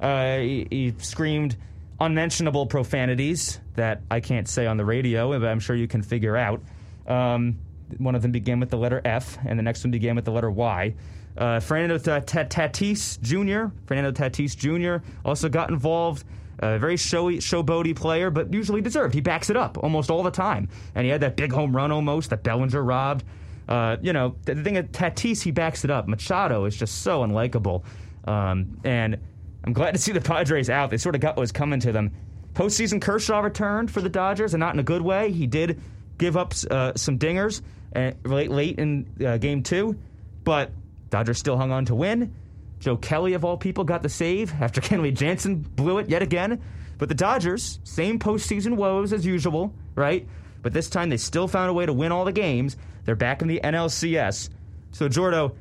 Uh, 0.00 0.38
he, 0.38 0.66
he 0.70 0.94
screamed 0.98 1.56
unmentionable 2.02 2.66
profanities 2.66 3.60
that 3.76 4.02
I 4.10 4.20
can't 4.20 4.48
say 4.48 4.66
on 4.66 4.76
the 4.76 4.84
radio, 4.84 5.38
but 5.38 5.46
I'm 5.46 5.60
sure 5.60 5.76
you 5.76 5.88
can 5.88 6.02
figure 6.02 6.36
out. 6.36 6.60
Um, 7.06 7.58
one 7.98 8.14
of 8.14 8.22
them 8.22 8.32
began 8.32 8.58
with 8.58 8.70
the 8.70 8.76
letter 8.76 9.00
F, 9.04 9.38
and 9.46 9.58
the 9.58 9.62
next 9.62 9.84
one 9.84 9.90
began 9.90 10.16
with 10.16 10.24
the 10.24 10.32
letter 10.32 10.50
Y. 10.50 10.94
Uh, 11.36 11.60
Fernando 11.60 11.98
Ta- 11.98 12.20
Ta- 12.20 12.44
Tatis 12.44 13.20
Jr. 13.20 13.74
Fernando 13.86 14.10
Tatis 14.12 14.56
Jr. 14.56 15.04
also 15.24 15.48
got 15.48 15.70
involved. 15.70 16.24
A 16.58 16.78
very 16.78 16.96
showy, 16.96 17.38
showboaty 17.38 17.96
player, 17.96 18.30
but 18.30 18.52
usually 18.52 18.80
deserved. 18.80 19.14
He 19.14 19.20
backs 19.20 19.50
it 19.50 19.56
up 19.56 19.78
almost 19.78 20.10
all 20.10 20.22
the 20.22 20.30
time, 20.30 20.68
and 20.94 21.04
he 21.04 21.10
had 21.10 21.22
that 21.22 21.34
big 21.34 21.50
home 21.50 21.74
run 21.74 21.90
almost 21.90 22.30
that 22.30 22.44
Bellinger 22.44 22.82
robbed. 22.82 23.24
Uh, 23.68 23.96
you 24.00 24.12
know, 24.12 24.36
the, 24.44 24.54
thing 24.54 24.76
at 24.76 24.92
Tatis, 24.92 25.42
he 25.42 25.50
backs 25.50 25.84
it 25.84 25.90
up. 25.90 26.06
Machado 26.06 26.64
is 26.66 26.76
just 26.76 27.02
so 27.02 27.22
unlikable, 27.24 27.82
um, 28.26 28.78
and 28.84 29.18
I'm 29.64 29.72
glad 29.72 29.92
to 29.92 29.98
see 29.98 30.12
the 30.12 30.20
Padres 30.20 30.68
out. 30.70 30.90
They 30.90 30.98
sort 30.98 31.14
of 31.14 31.20
got 31.20 31.36
what 31.36 31.42
was 31.42 31.52
coming 31.52 31.80
to 31.80 31.92
them. 31.92 32.12
Postseason 32.54 33.00
Kershaw 33.00 33.40
returned 33.40 33.90
for 33.90 34.00
the 34.00 34.08
Dodgers, 34.08 34.54
and 34.54 34.60
not 34.60 34.74
in 34.74 34.80
a 34.80 34.84
good 34.84 35.02
way. 35.02 35.30
He 35.32 35.46
did 35.46 35.80
give 36.18 36.36
up 36.36 36.52
uh, 36.70 36.92
some 36.96 37.18
dingers 37.18 37.62
uh, 37.96 38.12
late, 38.24 38.50
late 38.50 38.78
in 38.78 39.06
uh, 39.24 39.38
game 39.38 39.62
two, 39.62 39.96
but 40.44 40.70
Dodgers 41.10 41.38
still 41.38 41.56
hung 41.56 41.70
on 41.70 41.84
to 41.86 41.94
win. 41.94 42.34
Joe 42.78 42.96
Kelly, 42.96 43.34
of 43.34 43.44
all 43.44 43.56
people, 43.56 43.84
got 43.84 44.02
the 44.02 44.08
save 44.08 44.52
after 44.60 44.80
Kenley 44.82 45.14
Jansen 45.14 45.56
blew 45.56 45.98
it 45.98 46.08
yet 46.08 46.22
again. 46.22 46.60
But 46.98 47.08
the 47.08 47.14
Dodgers, 47.14 47.80
same 47.84 48.18
postseason 48.18 48.76
woes 48.76 49.12
as 49.12 49.24
usual, 49.24 49.72
right? 49.94 50.26
But 50.62 50.72
this 50.72 50.88
time 50.90 51.08
they 51.08 51.16
still 51.16 51.48
found 51.48 51.70
a 51.70 51.72
way 51.72 51.86
to 51.86 51.92
win 51.92 52.12
all 52.12 52.24
the 52.24 52.32
games. 52.32 52.76
They're 53.04 53.16
back 53.16 53.42
in 53.42 53.48
the 53.48 53.60
NLCS. 53.62 54.50
So, 54.92 55.08
Jordo, 55.08 55.54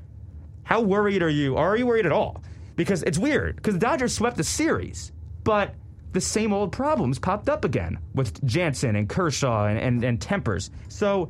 how 0.63 0.81
worried 0.81 1.23
are 1.23 1.29
you? 1.29 1.57
Are 1.57 1.75
you 1.75 1.87
worried 1.87 2.05
at 2.05 2.11
all? 2.11 2.41
Because 2.75 3.03
it's 3.03 3.17
weird, 3.17 3.57
because 3.57 3.73
the 3.73 3.79
Dodgers 3.79 4.13
swept 4.13 4.37
the 4.37 4.43
series, 4.43 5.11
but 5.43 5.75
the 6.13 6.21
same 6.21 6.53
old 6.53 6.71
problems 6.71 7.19
popped 7.19 7.49
up 7.49 7.65
again 7.65 7.99
with 8.13 8.43
Jansen 8.45 8.95
and 8.95 9.07
Kershaw 9.07 9.65
and, 9.65 9.77
and, 9.79 10.03
and 10.03 10.21
Tempers. 10.21 10.69
So, 10.89 11.29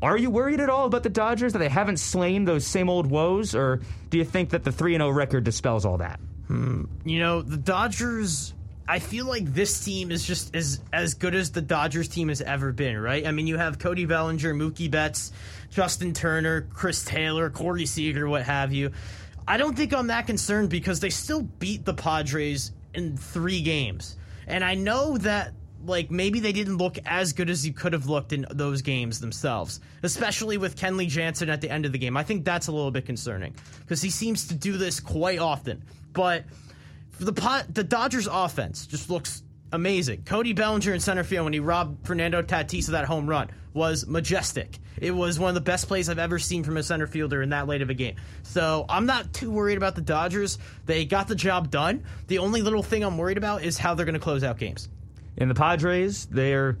are 0.00 0.16
you 0.16 0.30
worried 0.30 0.60
at 0.60 0.68
all 0.68 0.86
about 0.86 1.04
the 1.04 1.10
Dodgers 1.10 1.52
that 1.52 1.60
they 1.60 1.68
haven't 1.68 1.98
slain 1.98 2.44
those 2.44 2.66
same 2.66 2.90
old 2.90 3.06
woes, 3.06 3.54
or 3.54 3.80
do 4.10 4.18
you 4.18 4.24
think 4.24 4.50
that 4.50 4.64
the 4.64 4.72
3 4.72 4.94
0 4.94 5.10
record 5.10 5.44
dispels 5.44 5.84
all 5.84 5.98
that? 5.98 6.18
Hmm. 6.48 6.84
You 7.04 7.20
know, 7.20 7.42
the 7.42 7.56
Dodgers. 7.56 8.54
I 8.88 8.98
feel 8.98 9.26
like 9.26 9.54
this 9.54 9.84
team 9.84 10.10
is 10.10 10.24
just 10.24 10.56
as 10.56 10.80
as 10.92 11.14
good 11.14 11.36
as 11.36 11.52
the 11.52 11.62
Dodgers 11.62 12.08
team 12.08 12.28
has 12.28 12.40
ever 12.40 12.72
been, 12.72 12.98
right? 12.98 13.24
I 13.24 13.30
mean, 13.30 13.46
you 13.46 13.56
have 13.56 13.78
Cody 13.78 14.06
Bellinger, 14.06 14.52
Mookie 14.54 14.90
Betts, 14.90 15.30
Justin 15.70 16.12
Turner, 16.12 16.62
Chris 16.62 17.04
Taylor, 17.04 17.48
Corey 17.48 17.86
Seager, 17.86 18.28
what 18.28 18.42
have 18.42 18.72
you. 18.72 18.90
I 19.46 19.56
don't 19.56 19.76
think 19.76 19.92
I'm 19.92 20.06
that 20.08 20.26
concerned 20.26 20.70
because 20.70 21.00
they 21.00 21.10
still 21.10 21.42
beat 21.42 21.84
the 21.84 21.94
Padres 21.94 22.72
in 22.94 23.16
three 23.16 23.60
games, 23.60 24.16
and 24.46 24.64
I 24.64 24.74
know 24.74 25.16
that 25.18 25.52
like 25.84 26.10
maybe 26.10 26.40
they 26.40 26.52
didn't 26.52 26.76
look 26.76 26.98
as 27.06 27.32
good 27.32 27.50
as 27.50 27.66
you 27.66 27.72
could 27.72 27.92
have 27.92 28.06
looked 28.06 28.32
in 28.32 28.46
those 28.50 28.82
games 28.82 29.20
themselves, 29.20 29.80
especially 30.02 30.56
with 30.56 30.76
Kenley 30.76 31.08
Jansen 31.08 31.50
at 31.50 31.60
the 31.60 31.70
end 31.70 31.84
of 31.86 31.92
the 31.92 31.98
game. 31.98 32.16
I 32.16 32.22
think 32.22 32.44
that's 32.44 32.68
a 32.68 32.72
little 32.72 32.90
bit 32.90 33.04
concerning 33.04 33.54
because 33.80 34.00
he 34.00 34.10
seems 34.10 34.46
to 34.48 34.54
do 34.54 34.76
this 34.76 35.00
quite 35.00 35.38
often, 35.38 35.82
but 36.12 36.44
the 37.18 37.32
pot, 37.32 37.74
the 37.74 37.84
Dodgers 37.84 38.28
offense 38.30 38.86
just 38.86 39.10
looks 39.10 39.42
amazing. 39.72 40.22
Cody 40.24 40.52
Bellinger 40.52 40.92
in 40.92 41.00
center 41.00 41.24
field 41.24 41.44
when 41.44 41.52
he 41.52 41.60
robbed 41.60 42.06
Fernando 42.06 42.42
Tatis 42.42 42.86
of 42.86 42.92
that 42.92 43.06
home 43.06 43.28
run 43.28 43.50
was 43.74 44.06
majestic. 44.06 44.78
It 44.98 45.10
was 45.10 45.38
one 45.38 45.48
of 45.48 45.54
the 45.54 45.60
best 45.60 45.88
plays 45.88 46.08
I've 46.08 46.18
ever 46.18 46.38
seen 46.38 46.62
from 46.62 46.76
a 46.76 46.82
center 46.82 47.06
fielder 47.06 47.42
in 47.42 47.50
that 47.50 47.66
late 47.66 47.82
of 47.82 47.90
a 47.90 47.94
game. 47.94 48.16
So 48.42 48.84
I'm 48.88 49.06
not 49.06 49.32
too 49.32 49.50
worried 49.50 49.78
about 49.78 49.94
the 49.94 50.02
Dodgers. 50.02 50.58
They 50.86 51.04
got 51.04 51.26
the 51.26 51.34
job 51.34 51.70
done. 51.70 52.04
The 52.26 52.38
only 52.38 52.62
little 52.62 52.82
thing 52.82 53.02
I'm 53.02 53.16
worried 53.16 53.38
about 53.38 53.64
is 53.64 53.78
how 53.78 53.94
they're 53.94 54.06
going 54.06 54.14
to 54.14 54.20
close 54.20 54.44
out 54.44 54.58
games. 54.58 54.88
In 55.36 55.48
the 55.48 55.54
Padres, 55.54 56.26
their 56.26 56.76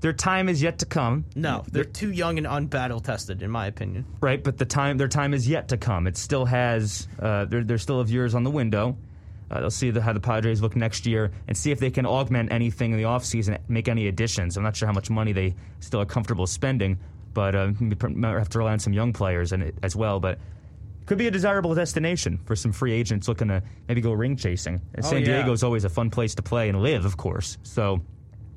their 0.00 0.12
time 0.14 0.48
is 0.48 0.62
yet 0.62 0.78
to 0.78 0.86
come. 0.86 1.26
No, 1.36 1.64
they're 1.70 1.84
too 1.84 2.10
young 2.10 2.38
and 2.38 2.46
unbattle 2.46 3.02
tested, 3.02 3.42
in 3.42 3.50
my 3.50 3.66
opinion. 3.66 4.06
Right, 4.20 4.42
but 4.42 4.56
the 4.56 4.64
time 4.64 4.96
their 4.96 5.08
time 5.08 5.34
is 5.34 5.46
yet 5.46 5.68
to 5.68 5.76
come. 5.76 6.06
It 6.06 6.16
still 6.16 6.46
has 6.46 7.06
uh, 7.18 7.44
there, 7.46 7.62
there's 7.64 7.82
still 7.82 8.00
of 8.00 8.10
years 8.10 8.34
on 8.34 8.42
the 8.42 8.50
window. 8.50 8.96
Uh, 9.50 9.60
they'll 9.60 9.70
see 9.70 9.90
the, 9.90 10.00
how 10.00 10.12
the 10.12 10.20
Padres 10.20 10.62
look 10.62 10.76
next 10.76 11.06
year 11.06 11.32
and 11.48 11.56
see 11.56 11.70
if 11.72 11.80
they 11.80 11.90
can 11.90 12.06
augment 12.06 12.52
anything 12.52 12.92
in 12.92 12.96
the 12.96 13.02
offseason, 13.04 13.58
make 13.68 13.88
any 13.88 14.06
additions. 14.06 14.56
I'm 14.56 14.62
not 14.62 14.76
sure 14.76 14.86
how 14.86 14.92
much 14.92 15.10
money 15.10 15.32
they 15.32 15.54
still 15.80 16.00
are 16.00 16.06
comfortable 16.06 16.46
spending, 16.46 16.98
but 17.34 17.54
uh, 17.54 17.72
might 17.80 18.38
have 18.38 18.48
to 18.50 18.58
rely 18.58 18.72
on 18.72 18.78
some 18.78 18.92
young 18.92 19.12
players 19.12 19.52
and 19.52 19.72
as 19.82 19.96
well. 19.96 20.20
But 20.20 20.38
could 21.06 21.18
be 21.18 21.26
a 21.26 21.30
desirable 21.30 21.74
destination 21.74 22.38
for 22.44 22.54
some 22.54 22.70
free 22.70 22.92
agents 22.92 23.26
looking 23.26 23.48
to 23.48 23.60
maybe 23.88 24.00
go 24.00 24.12
ring 24.12 24.36
chasing. 24.36 24.80
And 24.94 25.04
Oh, 25.04 25.08
San 25.08 25.20
yeah. 25.22 25.38
Diego 25.38 25.50
is 25.52 25.64
always 25.64 25.84
a 25.84 25.88
fun 25.88 26.10
place 26.10 26.36
to 26.36 26.42
play 26.42 26.68
and 26.68 26.80
live, 26.80 27.04
of 27.04 27.16
course. 27.16 27.58
So, 27.64 28.00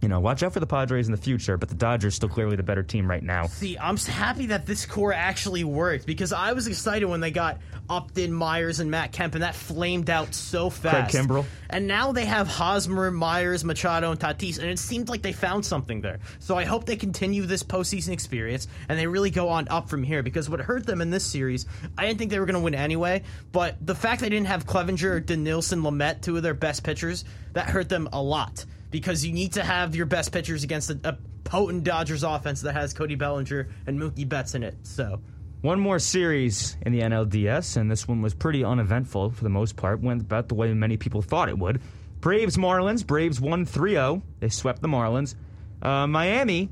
you 0.04 0.10
know, 0.10 0.20
watch 0.20 0.44
out 0.44 0.52
for 0.52 0.60
the 0.60 0.68
Padres 0.68 1.08
in 1.08 1.14
the 1.14 1.18
future, 1.18 1.56
but 1.56 1.70
the 1.70 1.76
Dodgers 1.76 2.14
still 2.14 2.28
clearly 2.28 2.58
the 2.58 2.64
better 2.64 2.84
team 2.84 3.10
right 3.10 3.24
now. 3.24 3.48
See, 3.48 3.78
I'm 3.78 3.96
happy 3.96 4.48
that 4.48 4.66
this 4.66 4.86
core 4.86 5.14
actually 5.14 5.64
worked 5.64 6.06
because 6.06 6.34
I 6.34 6.52
was 6.52 6.68
excited 6.68 7.06
when 7.06 7.22
they 7.22 7.32
got 7.32 7.60
Upton, 7.90 8.34
Myers, 8.34 8.82
and 8.82 8.92
Matt 8.92 9.14
Kemp, 9.14 9.34
and 9.36 9.44
that 9.44 9.56
flamed 9.56 10.10
out 10.10 10.34
so 10.34 10.70
fast. 10.70 11.12
Craig 11.12 11.26
Kimbrel. 11.26 11.46
And 11.70 11.88
now 11.88 12.12
they 12.12 12.26
have 12.26 12.50
Hosmer, 12.50 13.12
Myers, 13.12 13.64
Machado, 13.64 14.12
and 14.12 14.20
Tatis, 14.20 14.60
and 14.60 14.68
it 14.68 14.78
seemed 14.78 15.08
like 15.08 15.22
they 15.22 15.32
found 15.32 15.66
something 15.66 16.02
there. 16.02 16.20
So 16.40 16.58
I 16.58 16.66
hope 16.66 16.86
they 16.86 16.98
continue 16.98 17.46
this 17.46 17.64
postseason 17.64 18.10
experience 18.10 18.68
and 18.90 19.00
they 19.00 19.08
really 19.08 19.32
go 19.32 19.48
on 19.48 19.70
up 19.70 19.88
from 19.88 20.04
here 20.04 20.22
because 20.22 20.50
what 20.50 20.60
hurt 20.60 20.86
them 20.86 21.00
in 21.00 21.12
this 21.12 21.26
series, 21.26 21.66
I 21.98 22.06
didn't 22.06 22.20
think 22.20 22.30
they 22.30 22.40
were 22.40 22.46
going 22.46 22.56
to 22.56 22.62
win 22.62 22.76
anyway, 22.76 23.24
but 23.54 23.78
the 23.80 23.96
fact 23.96 24.20
they 24.20 24.28
didn't 24.28 24.48
have 24.48 24.66
Clevinger, 24.66 25.24
Dinelson, 25.24 25.82
Lamet, 25.82 26.22
two 26.22 26.36
of 26.36 26.44
their 26.44 26.54
best 26.54 26.84
pitchers, 26.84 27.24
that 27.54 27.70
hurt 27.70 27.88
them 27.88 28.10
a 28.12 28.22
lot 28.22 28.66
because 28.94 29.26
you 29.26 29.34
need 29.34 29.54
to 29.54 29.64
have 29.64 29.96
your 29.96 30.06
best 30.06 30.32
pitchers 30.32 30.64
against 30.64 30.92
a, 30.92 31.00
a 31.04 31.18
potent 31.44 31.84
Dodgers 31.84 32.24
offense 32.24 32.62
that 32.62 32.74
has 32.74 32.94
Cody 32.94 33.16
Bellinger 33.16 33.68
and 33.88 34.00
Mookie 34.00 34.30
Betts 34.30 34.54
in 34.54 34.62
it. 34.62 34.76
So 34.84 35.20
One 35.62 35.80
more 35.80 35.98
series 35.98 36.78
in 36.84 36.94
the 36.94 37.02
NLDS, 37.02 37.76
and 37.76 37.90
this 37.90 38.08
one 38.08 38.22
was 38.22 38.36
pretty 38.36 38.64
uneventful 38.64 39.32
for 39.32 39.44
the 39.44 39.50
most 39.50 39.76
part. 39.76 40.00
Went 40.00 40.22
about 40.22 40.48
the 40.48 40.54
way 40.54 40.72
many 40.76 40.96
people 40.96 41.24
thought 41.24 41.50
it 41.50 41.58
would. 41.58 41.82
Braves 42.22 42.56
Marlins. 42.56 43.06
Braves 43.06 43.42
won 43.42 43.66
3 43.66 43.92
0. 43.94 44.22
They 44.40 44.50
swept 44.50 44.84
the 44.84 44.88
Marlins. 44.88 45.34
Uh, 45.82 46.06
Miami, 46.06 46.70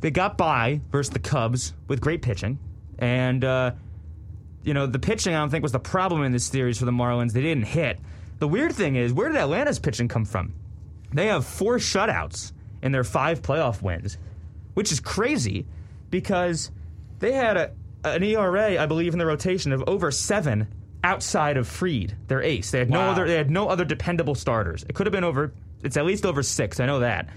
they 0.00 0.12
got 0.12 0.38
by 0.38 0.80
versus 0.92 1.12
the 1.12 1.18
Cubs 1.18 1.74
with 1.88 2.00
great 2.00 2.22
pitching. 2.22 2.60
And, 3.00 3.44
uh, 3.44 3.72
you 4.62 4.74
know, 4.74 4.86
the 4.86 5.00
pitching, 5.00 5.34
I 5.34 5.40
don't 5.40 5.50
think, 5.50 5.64
was 5.64 5.72
the 5.72 5.80
problem 5.80 6.22
in 6.22 6.30
this 6.30 6.44
series 6.44 6.78
for 6.78 6.84
the 6.84 6.92
Marlins. 6.92 7.32
They 7.32 7.42
didn't 7.42 7.64
hit. 7.66 7.98
The 8.38 8.46
weird 8.46 8.72
thing 8.72 8.94
is, 8.94 9.12
where 9.12 9.28
did 9.28 9.36
Atlanta's 9.38 9.80
pitching 9.80 10.06
come 10.06 10.24
from? 10.24 10.54
They 11.12 11.26
have 11.26 11.44
four 11.46 11.76
shutouts 11.76 12.52
in 12.82 12.92
their 12.92 13.04
five 13.04 13.42
playoff 13.42 13.82
wins, 13.82 14.18
which 14.74 14.92
is 14.92 15.00
crazy 15.00 15.66
because 16.10 16.70
they 17.18 17.32
had 17.32 17.56
a, 17.56 17.72
an 18.04 18.22
ERA, 18.22 18.80
I 18.80 18.86
believe, 18.86 19.12
in 19.12 19.18
the 19.18 19.26
rotation 19.26 19.72
of 19.72 19.82
over 19.86 20.10
seven 20.10 20.68
outside 21.02 21.56
of 21.56 21.66
Fried, 21.66 22.16
their 22.26 22.42
ace. 22.42 22.70
They 22.70 22.78
had 22.78 22.90
no 22.90 23.00
other. 23.00 23.26
They 23.26 23.36
had 23.36 23.50
no 23.50 23.68
other 23.68 23.84
dependable 23.84 24.34
starters. 24.34 24.84
It 24.88 24.94
could 24.94 25.06
have 25.06 25.12
been 25.12 25.24
over. 25.24 25.52
It's 25.82 25.96
at 25.96 26.04
least 26.04 26.26
over 26.26 26.42
six. 26.42 26.80
I 26.80 26.86
know 26.86 27.00
that. 27.00 27.28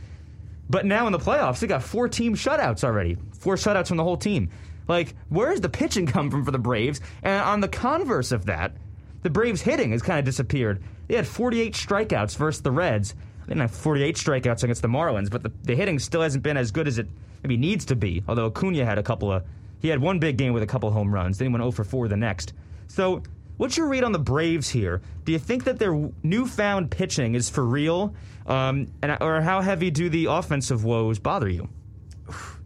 But 0.70 0.86
now 0.86 1.06
in 1.06 1.12
the 1.12 1.20
playoffs, 1.20 1.60
they 1.60 1.68
got 1.68 1.84
four 1.84 2.08
team 2.08 2.36
shutouts 2.36 2.84
already. 2.84 3.18
Four 3.40 3.56
shutouts 3.56 3.88
from 3.88 3.98
the 3.98 4.04
whole 4.04 4.18
team. 4.18 4.50
Like, 4.88 5.16
where's 5.30 5.62
the 5.62 5.70
pitching 5.70 6.06
come 6.08 6.32
from 6.32 6.46
for 6.46 6.52
the 6.52 6.60
Braves? 6.60 7.02
And 7.24 7.42
on 7.42 7.60
the 7.60 7.68
converse 7.68 8.32
of 8.32 8.46
that, 8.46 8.76
the 9.22 9.30
Braves 9.30 9.62
hitting 9.62 9.92
has 9.92 10.02
kind 10.02 10.20
of 10.20 10.26
disappeared. 10.26 10.82
They 11.08 11.16
had 11.16 11.28
48 11.28 11.74
strikeouts 11.74 12.38
versus 12.38 12.62
the 12.62 12.72
Reds. 12.72 13.14
They 13.46 13.54
didn't 13.54 13.62
have 13.62 13.72
48 13.72 14.16
strikeouts 14.16 14.64
against 14.64 14.82
the 14.82 14.88
Marlins, 14.88 15.30
but 15.30 15.44
the, 15.44 15.52
the 15.64 15.76
hitting 15.76 16.00
still 16.00 16.22
hasn't 16.22 16.44
been 16.44 16.58
as 16.58 16.72
good 16.72 16.88
as 16.88 16.98
it 16.98 17.08
maybe 17.44 17.58
needs 17.58 17.86
to 17.86 17.96
be. 17.96 18.24
Although 18.28 18.48
Acuna 18.48 18.86
had 18.86 18.98
a 18.98 19.04
couple 19.04 19.32
of, 19.32 19.44
he 19.80 19.88
had 19.88 20.00
one 20.00 20.20
big 20.20 20.38
game 20.38 20.54
with 20.54 20.64
a 20.64 20.68
couple 20.68 20.92
home 20.92 21.14
runs. 21.14 21.38
Then 21.38 21.48
he 21.48 21.52
went 21.52 21.62
0 21.62 21.72
for 21.72 21.84
4 21.84 22.08
the 22.08 22.18
next. 22.18 22.54
So, 22.88 23.24
what's 23.58 23.78
your 23.78 23.88
read 23.88 24.04
on 24.04 24.12
the 24.12 24.20
Braves 24.20 24.70
here? 24.70 25.02
Do 25.26 25.32
you 25.32 25.40
think 25.40 25.64
that 25.64 25.80
their 25.80 26.10
newfound 26.24 26.92
pitching 26.92 27.36
is 27.36 27.50
for 27.50 27.66
real? 27.66 28.14
Um, 28.48 28.92
and 29.02 29.18
or 29.22 29.42
how 29.42 29.62
heavy 29.62 29.92
do 29.92 30.10
the 30.10 30.26
offensive 30.26 30.84
woes 30.84 31.20
bother 31.20 31.50
you? 31.50 31.70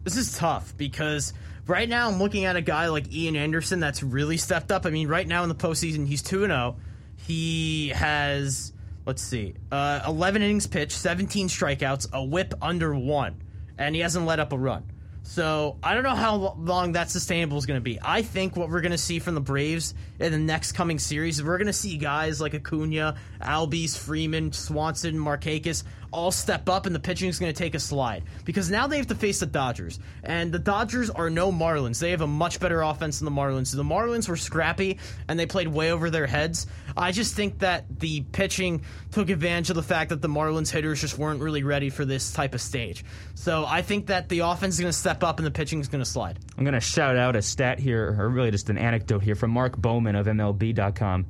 this 0.06 0.16
is 0.16 0.36
tough 0.38 0.76
because 0.76 1.32
right 1.66 1.88
now 1.88 2.08
I'm 2.08 2.18
looking 2.18 2.44
at 2.44 2.54
a 2.56 2.60
guy 2.60 2.88
like 2.88 3.12
Ian 3.12 3.34
Anderson 3.36 3.80
that's 3.80 4.02
really 4.02 4.36
stepped 4.36 4.70
up. 4.70 4.86
I 4.86 4.90
mean, 4.90 5.08
right 5.08 5.26
now 5.26 5.42
in 5.42 5.48
the 5.48 5.54
postseason, 5.54 6.06
he's 6.06 6.22
2 6.22 6.46
0. 6.46 6.76
He 7.16 7.88
has, 7.88 8.72
let's 9.06 9.22
see, 9.22 9.54
uh, 9.72 10.00
11 10.06 10.42
innings 10.42 10.66
pitched, 10.66 10.92
17 10.92 11.48
strikeouts, 11.48 12.12
a 12.12 12.22
whip 12.22 12.52
under 12.60 12.94
one, 12.94 13.40
and 13.78 13.94
he 13.94 14.00
hasn't 14.00 14.26
let 14.26 14.40
up 14.40 14.52
a 14.52 14.58
run. 14.58 14.84
So 15.26 15.76
I 15.82 15.92
don't 15.94 16.04
know 16.04 16.14
how 16.14 16.54
long 16.56 16.92
that 16.92 17.10
sustainable 17.10 17.58
is 17.58 17.66
going 17.66 17.78
to 17.78 17.84
be. 17.84 17.98
I 18.00 18.22
think 18.22 18.56
what 18.56 18.70
we're 18.70 18.80
going 18.80 18.92
to 18.92 18.98
see 18.98 19.18
from 19.18 19.34
the 19.34 19.40
Braves 19.40 19.92
in 20.20 20.32
the 20.32 20.38
next 20.38 20.72
coming 20.72 20.98
series, 20.98 21.42
we're 21.42 21.58
going 21.58 21.66
to 21.66 21.72
see 21.72 21.98
guys 21.98 22.40
like 22.40 22.54
Acuna, 22.54 23.16
Albies, 23.42 23.98
Freeman, 23.98 24.52
Swanson, 24.52 25.16
Markakis 25.16 25.82
all 26.16 26.30
step 26.30 26.68
up, 26.68 26.86
and 26.86 26.94
the 26.94 27.00
pitching 27.00 27.28
is 27.28 27.38
going 27.38 27.52
to 27.52 27.58
take 27.58 27.74
a 27.74 27.80
slide 27.80 28.22
because 28.44 28.70
now 28.70 28.86
they 28.86 28.96
have 28.96 29.08
to 29.08 29.14
face 29.14 29.40
the 29.40 29.46
Dodgers, 29.46 29.98
and 30.22 30.50
the 30.50 30.58
Dodgers 30.58 31.10
are 31.10 31.28
no 31.28 31.52
Marlins. 31.52 31.98
They 31.98 32.12
have 32.12 32.22
a 32.22 32.26
much 32.26 32.58
better 32.58 32.80
offense 32.80 33.18
than 33.20 33.26
the 33.26 33.38
Marlins. 33.38 33.74
The 33.74 33.82
Marlins 33.82 34.28
were 34.28 34.36
scrappy 34.36 34.98
and 35.28 35.38
they 35.38 35.46
played 35.46 35.68
way 35.68 35.92
over 35.92 36.08
their 36.08 36.26
heads. 36.26 36.66
I 36.96 37.12
just 37.12 37.34
think 37.34 37.58
that 37.58 37.84
the 38.00 38.22
pitching 38.32 38.82
took 39.12 39.28
advantage 39.28 39.70
of 39.70 39.76
the 39.76 39.82
fact 39.82 40.10
that 40.10 40.22
the 40.22 40.28
Marlins 40.28 40.70
hitters 40.70 41.00
just 41.00 41.18
weren't 41.18 41.42
really 41.42 41.62
ready 41.62 41.90
for 41.90 42.04
this 42.04 42.32
type 42.32 42.54
of 42.54 42.60
stage. 42.60 43.04
So 43.34 43.66
I 43.66 43.82
think 43.82 44.06
that 44.06 44.28
the 44.28 44.40
offense 44.40 44.74
is 44.74 44.80
going 44.80 44.92
to 44.92 44.98
step 44.98 45.15
up 45.22 45.38
and 45.38 45.46
the 45.46 45.50
pitching 45.50 45.80
is 45.80 45.88
going 45.88 46.02
to 46.02 46.10
slide. 46.10 46.38
I'm 46.56 46.64
going 46.64 46.74
to 46.74 46.80
shout 46.80 47.16
out 47.16 47.36
a 47.36 47.42
stat 47.42 47.78
here, 47.78 48.16
or 48.18 48.28
really 48.28 48.50
just 48.50 48.70
an 48.70 48.78
anecdote 48.78 49.22
here 49.22 49.34
from 49.34 49.50
Mark 49.50 49.76
Bowman 49.76 50.16
of 50.16 50.26
MLB.com. 50.26 51.26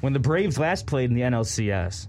When 0.00 0.12
the 0.12 0.18
Braves 0.18 0.58
last 0.58 0.86
played 0.86 1.10
in 1.10 1.16
the 1.16 1.22
NLCS, 1.22 2.08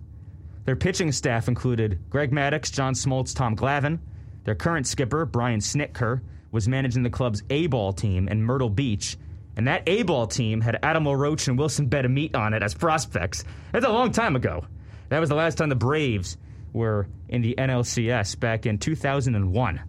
their 0.65 0.75
pitching 0.75 1.11
staff 1.11 1.47
included 1.47 1.99
Greg 2.09 2.31
Maddux, 2.31 2.71
John 2.71 2.93
Smoltz, 2.93 3.35
Tom 3.35 3.55
Glavine. 3.55 3.99
Their 4.45 4.55
current 4.55 4.87
skipper, 4.87 5.25
Brian 5.25 5.59
Snitker, 5.59 6.21
was 6.51 6.67
managing 6.67 7.03
the 7.03 7.09
club's 7.09 7.43
A 7.49 7.67
ball 7.67 7.93
team 7.93 8.27
in 8.27 8.43
Myrtle 8.43 8.69
Beach. 8.69 9.17
And 9.55 9.67
that 9.67 9.83
A 9.87 10.03
ball 10.03 10.27
team 10.27 10.61
had 10.61 10.79
Adam 10.81 11.05
LaRoche 11.05 11.47
and 11.47 11.57
Wilson 11.57 11.89
Betemit 11.89 12.35
on 12.35 12.53
it 12.53 12.63
as 12.63 12.73
prospects. 12.73 13.43
That's 13.71 13.85
a 13.85 13.91
long 13.91 14.11
time 14.11 14.35
ago. 14.35 14.65
That 15.09 15.19
was 15.19 15.29
the 15.29 15.35
last 15.35 15.57
time 15.57 15.69
the 15.69 15.75
Braves 15.75 16.37
were 16.71 17.07
in 17.29 17.41
the 17.41 17.55
NLCS 17.57 18.39
back 18.39 18.65
in 18.65 18.79
2001 18.79 19.81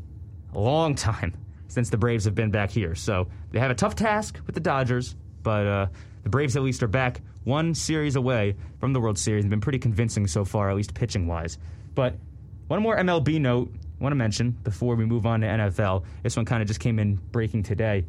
long 0.61 0.95
time 0.95 1.35
since 1.69 1.91
the 1.91 1.97
Braves 1.97 2.25
have 2.25 2.35
been 2.35 2.51
back 2.51 2.71
here. 2.71 2.95
So 2.95 3.29
they 3.51 3.59
have 3.59 3.71
a 3.71 3.75
tough 3.75 3.97
task 3.97 4.39
with 4.47 4.55
the 4.55 4.61
Dodgers, 4.61 5.17
but 5.43 5.67
uh, 5.67 5.87
the 6.23 6.29
Braves 6.29 6.57
at 6.57 6.63
least 6.63 6.83
are 6.83 6.89
back 6.89 7.21
one 7.45 7.75
series 7.75 8.17
away 8.17 8.57
from 8.81 8.93
the 8.93 9.01
World 9.01 9.19
Series 9.19 9.45
and 9.45 9.51
been 9.51 9.61
pretty 9.61 9.79
convincing 9.79 10.27
so 10.27 10.45
far, 10.45 10.71
at 10.71 10.77
least 10.77 10.95
pitching 10.95 11.27
wise. 11.27 11.59
But 11.95 12.17
one 12.69 12.83
more 12.83 12.97
MLB 12.97 13.41
note 13.41 13.71
I 14.01 14.03
want 14.03 14.13
to 14.13 14.17
mention 14.17 14.51
before 14.51 14.97
we 14.97 15.05
move 15.05 15.27
on 15.27 15.41
to 15.43 15.47
NFL. 15.47 16.05
This 16.23 16.37
one 16.37 16.45
kind 16.45 16.63
of 16.63 16.69
just 16.69 16.81
came 16.81 16.99
in 16.99 17.17
breaking 17.17 17.63
today. 17.63 18.05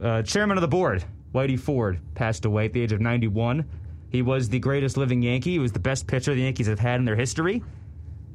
Uh, 0.00 0.22
chairman 0.22 0.58
of 0.58 0.62
the 0.62 0.68
board, 0.68 1.04
Whitey 1.32 1.58
Ford, 1.58 2.00
passed 2.14 2.44
away 2.44 2.66
at 2.66 2.72
the 2.72 2.82
age 2.82 2.92
of 2.92 3.00
91. 3.00 3.64
He 4.10 4.22
was 4.22 4.48
the 4.48 4.58
greatest 4.58 4.96
living 4.96 5.22
Yankee. 5.22 5.52
He 5.52 5.58
was 5.58 5.72
the 5.72 5.78
best 5.78 6.06
pitcher 6.06 6.34
the 6.34 6.42
Yankees 6.42 6.66
have 6.66 6.78
had 6.78 6.98
in 6.98 7.04
their 7.04 7.16
history 7.16 7.62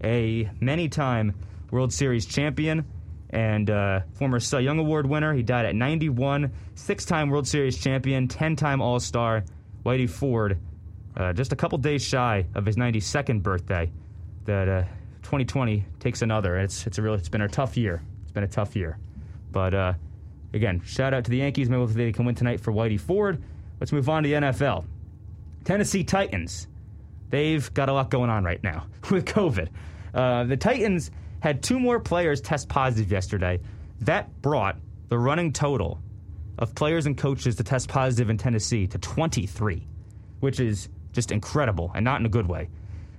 a 0.03 0.49
many 0.59 0.87
time 0.87 1.35
World 1.71 1.93
Series 1.93 2.25
champion 2.25 2.85
and 3.29 3.69
uh, 3.69 4.01
former 4.13 4.39
Cy 4.39 4.59
Young 4.59 4.79
Award 4.79 5.05
winner. 5.05 5.33
He 5.33 5.43
died 5.43 5.65
at 5.65 5.75
91, 5.75 6.51
six 6.75 7.05
time 7.05 7.29
World 7.29 7.47
Series 7.47 7.77
champion, 7.77 8.27
10 8.27 8.55
time 8.55 8.81
All 8.81 8.99
Star. 8.99 9.43
Whitey 9.85 10.09
Ford, 10.09 10.59
uh, 11.15 11.31
just 11.31 11.53
a 11.53 11.55
couple 11.55 11.77
days 11.77 12.03
shy 12.03 12.45
of 12.53 12.65
his 12.65 12.75
92nd 12.75 13.41
birthday. 13.41 13.89
That 14.43 14.67
uh, 14.67 14.81
2020 15.23 15.85
takes 15.99 16.21
another. 16.21 16.57
It's, 16.57 16.85
it's, 16.85 16.97
a 16.97 17.01
real, 17.01 17.13
it's 17.13 17.29
been 17.29 17.41
a 17.41 17.47
tough 17.47 17.77
year. 17.77 18.03
It's 18.23 18.31
been 18.31 18.43
a 18.43 18.47
tough 18.47 18.75
year. 18.75 18.97
But 19.51 19.73
uh, 19.73 19.93
again, 20.53 20.81
shout 20.83 21.13
out 21.13 21.23
to 21.23 21.31
the 21.31 21.37
Yankees. 21.37 21.69
Maybe 21.69 21.85
they 21.93 22.11
can 22.11 22.25
win 22.25 22.35
tonight 22.35 22.59
for 22.59 22.73
Whitey 22.73 22.99
Ford. 22.99 23.41
Let's 23.79 23.93
move 23.93 24.09
on 24.09 24.23
to 24.23 24.29
the 24.29 24.35
NFL. 24.35 24.85
Tennessee 25.63 26.03
Titans 26.03 26.67
they've 27.29 27.73
got 27.73 27.89
a 27.89 27.93
lot 27.93 28.09
going 28.09 28.29
on 28.29 28.43
right 28.43 28.61
now 28.63 28.85
with 29.11 29.25
COVID. 29.25 29.69
Uh, 30.13 30.43
the 30.45 30.57
Titans 30.57 31.11
had 31.39 31.63
two 31.63 31.79
more 31.79 31.99
players 31.99 32.41
test 32.41 32.69
positive 32.69 33.11
yesterday. 33.11 33.59
That 34.01 34.41
brought 34.41 34.77
the 35.09 35.17
running 35.17 35.51
total 35.53 36.01
of 36.57 36.75
players 36.75 37.05
and 37.05 37.17
coaches 37.17 37.55
to 37.55 37.63
test 37.63 37.87
positive 37.87 38.29
in 38.29 38.37
Tennessee 38.37 38.87
to 38.87 38.97
23, 38.97 39.87
which 40.39 40.59
is 40.59 40.89
just 41.13 41.31
incredible 41.31 41.91
and 41.95 42.03
not 42.03 42.19
in 42.19 42.25
a 42.25 42.29
good 42.29 42.47
way. 42.47 42.69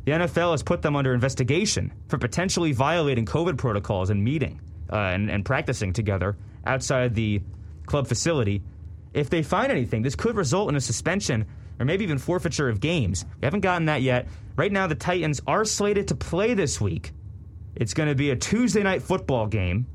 The 0.05 0.13
NFL 0.13 0.53
has 0.53 0.63
put 0.63 0.83
them 0.83 0.97
under 0.97 1.13
investigation 1.13 1.93
for 2.09 2.19
potentially 2.19 2.73
violating 2.73 3.27
COVID 3.27 3.59
protocols 3.59 4.11
and 4.11 4.23
meeting 4.23 4.61
uh, 4.93 4.97
and, 4.97 5.31
and 5.31 5.45
practicing 5.45 5.93
together 5.93 6.37
outside 6.67 7.15
the 7.15 7.43
club 7.87 8.07
facility. 8.07 8.63
If 9.13 9.31
they 9.31 9.43
find 9.43 9.71
anything, 9.71 10.03
this 10.03 10.15
could 10.15 10.37
result 10.37 10.69
in 10.69 10.77
a 10.77 10.81
suspension 10.81 11.47
or 11.79 11.87
maybe 11.87 12.05
even 12.05 12.19
forfeiture 12.19 12.69
of 12.69 12.81
games. 12.81 13.25
We 13.41 13.47
haven't 13.47 13.61
gotten 13.61 13.87
that 13.87 14.03
yet. 14.03 14.29
Right 14.57 14.71
now, 14.71 14.87
the 14.87 14.95
Titans 14.95 15.41
are 15.47 15.65
slated 15.65 16.09
to 16.09 16.15
play 16.15 16.55
this 16.55 16.81
week. 16.81 17.13
It's 17.77 17.95
going 17.95 18.09
to 18.09 18.15
be 18.15 18.31
a 18.31 18.37
Tuesday 18.37 18.83
night 18.83 19.03
football 19.03 19.47
game, 19.47 19.87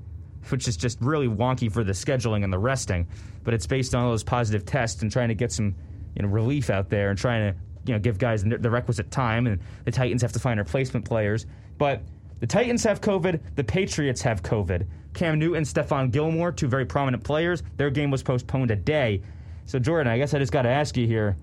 which 0.49 0.67
is 0.67 0.77
just 0.77 0.99
really 1.01 1.27
wonky 1.27 1.71
for 1.71 1.83
the 1.83 1.91
scheduling 1.91 2.43
and 2.43 2.51
the 2.51 2.59
resting. 2.59 3.07
But 3.43 3.53
it's 3.53 3.67
based 3.67 3.93
on 3.93 4.03
all 4.03 4.11
those 4.11 4.23
positive 4.23 4.65
tests 4.65 5.01
and 5.01 5.11
trying 5.11 5.29
to 5.29 5.35
get 5.35 5.51
some 5.51 5.75
you 6.15 6.23
know, 6.23 6.29
relief 6.29 6.69
out 6.69 6.89
there 6.89 7.09
and 7.09 7.19
trying 7.19 7.51
to 7.51 7.59
you 7.85 7.93
know 7.93 7.99
give 7.99 8.17
guys 8.17 8.43
the 8.43 8.69
requisite 8.69 9.11
time, 9.11 9.47
and 9.47 9.59
the 9.83 9.91
Titans 9.91 10.21
have 10.21 10.31
to 10.31 10.39
find 10.39 10.59
replacement 10.59 11.05
players. 11.05 11.45
But 11.77 12.01
the 12.39 12.47
Titans 12.47 12.83
have 12.83 13.01
COVID. 13.01 13.39
The 13.55 13.63
Patriots 13.63 14.21
have 14.21 14.41
COVID. 14.41 14.87
Cam 15.13 15.39
Newton, 15.39 15.63
Stephon 15.63 16.11
Gilmore, 16.11 16.51
two 16.51 16.67
very 16.67 16.85
prominent 16.85 17.23
players. 17.23 17.63
Their 17.77 17.89
game 17.89 18.11
was 18.11 18.21
postponed 18.21 18.71
a 18.71 18.75
day. 18.75 19.21
So 19.65 19.79
Jordan, 19.79 20.11
I 20.11 20.17
guess 20.17 20.33
I 20.33 20.39
just 20.39 20.51
got 20.51 20.63
to 20.63 20.69
ask 20.69 20.97
you 20.97 21.07
here, 21.07 21.37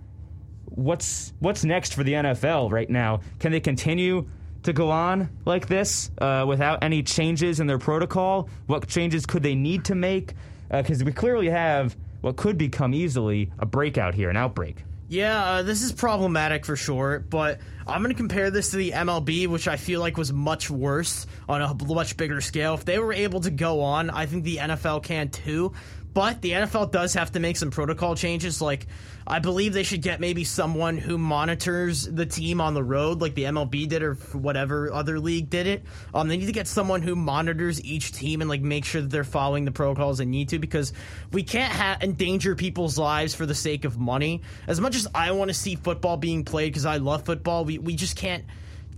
what's 0.66 1.32
what's 1.40 1.64
next 1.64 1.94
for 1.94 2.04
the 2.04 2.12
NFL 2.12 2.70
right 2.70 2.88
now? 2.88 3.20
Can 3.38 3.52
they 3.52 3.60
continue 3.60 4.28
to 4.62 4.72
go 4.72 4.90
on 4.90 5.28
like 5.44 5.66
this 5.66 6.10
uh, 6.18 6.44
without 6.46 6.82
any 6.82 7.02
changes 7.02 7.60
in 7.60 7.66
their 7.66 7.78
protocol? 7.78 8.48
What 8.66 8.86
changes 8.88 9.26
could 9.26 9.42
they 9.42 9.54
need 9.54 9.84
to 9.86 9.94
make? 9.94 10.34
Because 10.70 11.02
uh, 11.02 11.04
we 11.04 11.12
clearly 11.12 11.50
have 11.50 11.96
what 12.20 12.36
could 12.36 12.56
become 12.56 12.94
easily 12.94 13.50
a 13.58 13.66
breakout 13.66 14.14
here, 14.14 14.30
an 14.30 14.36
outbreak. 14.36 14.84
Yeah, 15.08 15.44
uh, 15.44 15.62
this 15.62 15.82
is 15.82 15.92
problematic 15.92 16.64
for 16.64 16.74
sure, 16.74 17.18
but 17.18 17.60
I'm 17.86 18.02
going 18.02 18.14
to 18.14 18.16
compare 18.16 18.50
this 18.50 18.70
to 18.70 18.78
the 18.78 18.92
MLB, 18.92 19.46
which 19.46 19.68
I 19.68 19.76
feel 19.76 20.00
like 20.00 20.16
was 20.16 20.32
much 20.32 20.70
worse 20.70 21.26
on 21.50 21.60
a 21.60 21.74
much 21.84 22.16
bigger 22.16 22.40
scale. 22.40 22.72
If 22.72 22.86
they 22.86 22.98
were 22.98 23.12
able 23.12 23.40
to 23.40 23.50
go 23.50 23.82
on, 23.82 24.08
I 24.08 24.24
think 24.24 24.44
the 24.44 24.56
NFL 24.56 25.02
can 25.02 25.28
too. 25.28 25.74
But 26.14 26.42
the 26.42 26.52
NFL 26.52 26.90
does 26.92 27.14
have 27.14 27.32
to 27.32 27.40
make 27.40 27.56
some 27.56 27.70
protocol 27.70 28.14
changes. 28.14 28.60
Like, 28.60 28.86
I 29.26 29.38
believe 29.38 29.72
they 29.72 29.82
should 29.82 30.02
get 30.02 30.20
maybe 30.20 30.44
someone 30.44 30.98
who 30.98 31.16
monitors 31.16 32.04
the 32.04 32.26
team 32.26 32.60
on 32.60 32.74
the 32.74 32.82
road, 32.82 33.20
like 33.20 33.34
the 33.34 33.44
MLB 33.44 33.88
did 33.88 34.02
or 34.02 34.14
whatever 34.32 34.92
other 34.92 35.18
league 35.18 35.48
did 35.48 35.66
it. 35.66 35.84
Um, 36.12 36.28
they 36.28 36.36
need 36.36 36.46
to 36.46 36.52
get 36.52 36.66
someone 36.66 37.02
who 37.02 37.14
monitors 37.14 37.82
each 37.82 38.12
team 38.12 38.40
and 38.40 38.50
like 38.50 38.60
make 38.60 38.84
sure 38.84 39.00
that 39.00 39.10
they're 39.10 39.24
following 39.24 39.64
the 39.64 39.72
protocols 39.72 40.18
they 40.18 40.24
need 40.24 40.50
to 40.50 40.58
because 40.58 40.92
we 41.32 41.42
can't 41.42 41.72
ha- 41.72 41.98
endanger 42.00 42.54
people's 42.56 42.98
lives 42.98 43.34
for 43.34 43.46
the 43.46 43.54
sake 43.54 43.84
of 43.84 43.98
money. 43.98 44.42
As 44.66 44.80
much 44.80 44.96
as 44.96 45.06
I 45.14 45.30
want 45.32 45.48
to 45.48 45.54
see 45.54 45.76
football 45.76 46.16
being 46.16 46.44
played 46.44 46.72
because 46.72 46.86
I 46.86 46.96
love 46.98 47.24
football, 47.24 47.64
we 47.64 47.78
we 47.78 47.94
just 47.94 48.16
can't 48.16 48.44